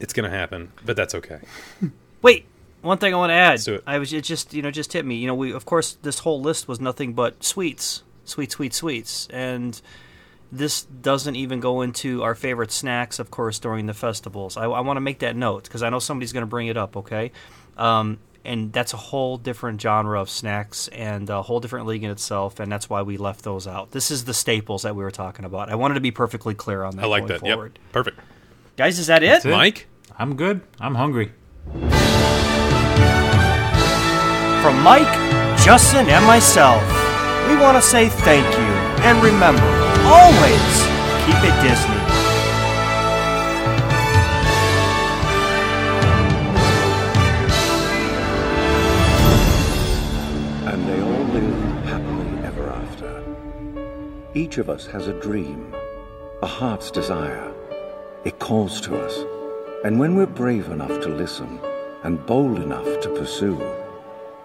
It's 0.00 0.12
gonna 0.12 0.30
happen, 0.30 0.72
but 0.84 0.96
that's 0.96 1.14
okay. 1.14 1.40
Wait, 2.22 2.46
one 2.86 2.98
thing 2.98 3.12
I 3.12 3.16
want 3.16 3.30
to 3.30 3.34
add. 3.34 3.50
Let's 3.50 3.64
do 3.64 3.74
it. 3.74 3.84
I 3.86 3.98
was 3.98 4.12
it 4.12 4.22
just 4.22 4.54
you 4.54 4.62
know 4.62 4.70
just 4.70 4.92
hit 4.92 5.04
me. 5.04 5.16
You 5.16 5.26
know, 5.26 5.34
we 5.34 5.52
of 5.52 5.64
course 5.66 5.98
this 6.02 6.20
whole 6.20 6.40
list 6.40 6.68
was 6.68 6.80
nothing 6.80 7.12
but 7.12 7.42
sweets, 7.44 8.02
sweet, 8.24 8.52
sweet, 8.52 8.72
sweets, 8.72 9.28
and 9.30 9.80
this 10.52 10.82
doesn't 10.82 11.36
even 11.36 11.60
go 11.60 11.82
into 11.82 12.22
our 12.22 12.34
favorite 12.34 12.70
snacks, 12.70 13.18
of 13.18 13.30
course, 13.30 13.58
during 13.58 13.86
the 13.86 13.94
festivals. 13.94 14.56
I, 14.56 14.64
I 14.64 14.80
want 14.80 14.96
to 14.96 15.00
make 15.00 15.18
that 15.18 15.36
note 15.36 15.64
because 15.64 15.82
I 15.82 15.90
know 15.90 15.98
somebody's 15.98 16.32
going 16.32 16.42
to 16.42 16.46
bring 16.46 16.68
it 16.68 16.76
up. 16.76 16.96
Okay, 16.96 17.32
um, 17.76 18.18
and 18.44 18.72
that's 18.72 18.92
a 18.94 18.96
whole 18.96 19.36
different 19.36 19.80
genre 19.80 20.20
of 20.20 20.30
snacks 20.30 20.88
and 20.88 21.28
a 21.28 21.42
whole 21.42 21.60
different 21.60 21.86
league 21.86 22.04
in 22.04 22.10
itself, 22.10 22.60
and 22.60 22.70
that's 22.70 22.88
why 22.88 23.02
we 23.02 23.16
left 23.16 23.42
those 23.42 23.66
out. 23.66 23.90
This 23.90 24.10
is 24.10 24.24
the 24.24 24.34
staples 24.34 24.82
that 24.82 24.94
we 24.94 25.02
were 25.02 25.10
talking 25.10 25.44
about. 25.44 25.68
I 25.68 25.74
wanted 25.74 25.94
to 25.94 26.00
be 26.00 26.12
perfectly 26.12 26.54
clear 26.54 26.84
on 26.84 26.96
that. 26.96 27.04
I 27.04 27.06
like 27.06 27.26
going 27.26 27.40
that. 27.40 27.46
Yep, 27.46 27.78
perfect. 27.92 28.20
Guys, 28.76 28.98
is 28.98 29.08
that 29.08 29.22
it? 29.22 29.26
That's 29.26 29.44
it. 29.44 29.50
Mike, 29.50 29.88
I'm 30.18 30.36
good. 30.36 30.60
I'm 30.78 30.94
hungry. 30.94 31.32
From 34.66 34.82
Mike, 34.82 35.14
Justin, 35.60 36.08
and 36.08 36.26
myself, 36.26 36.82
we 37.48 37.54
want 37.54 37.76
to 37.76 37.80
say 37.80 38.08
thank 38.08 38.44
you. 38.44 38.72
And 39.06 39.22
remember, 39.22 39.62
always 40.02 40.72
keep 41.24 41.38
it 41.46 41.54
Disney. 41.62 42.02
And 50.66 50.88
they 50.88 51.00
all 51.00 51.24
live 51.32 51.84
happily 51.84 52.44
ever 52.44 52.68
after. 52.68 53.24
Each 54.34 54.58
of 54.58 54.68
us 54.68 54.84
has 54.86 55.06
a 55.06 55.12
dream, 55.20 55.72
a 56.42 56.48
heart's 56.48 56.90
desire. 56.90 57.54
It 58.24 58.40
calls 58.40 58.80
to 58.80 58.98
us. 58.98 59.16
And 59.84 60.00
when 60.00 60.16
we're 60.16 60.26
brave 60.26 60.68
enough 60.70 61.00
to 61.02 61.08
listen 61.08 61.60
and 62.02 62.26
bold 62.26 62.58
enough 62.58 63.00
to 63.02 63.08
pursue, 63.10 63.62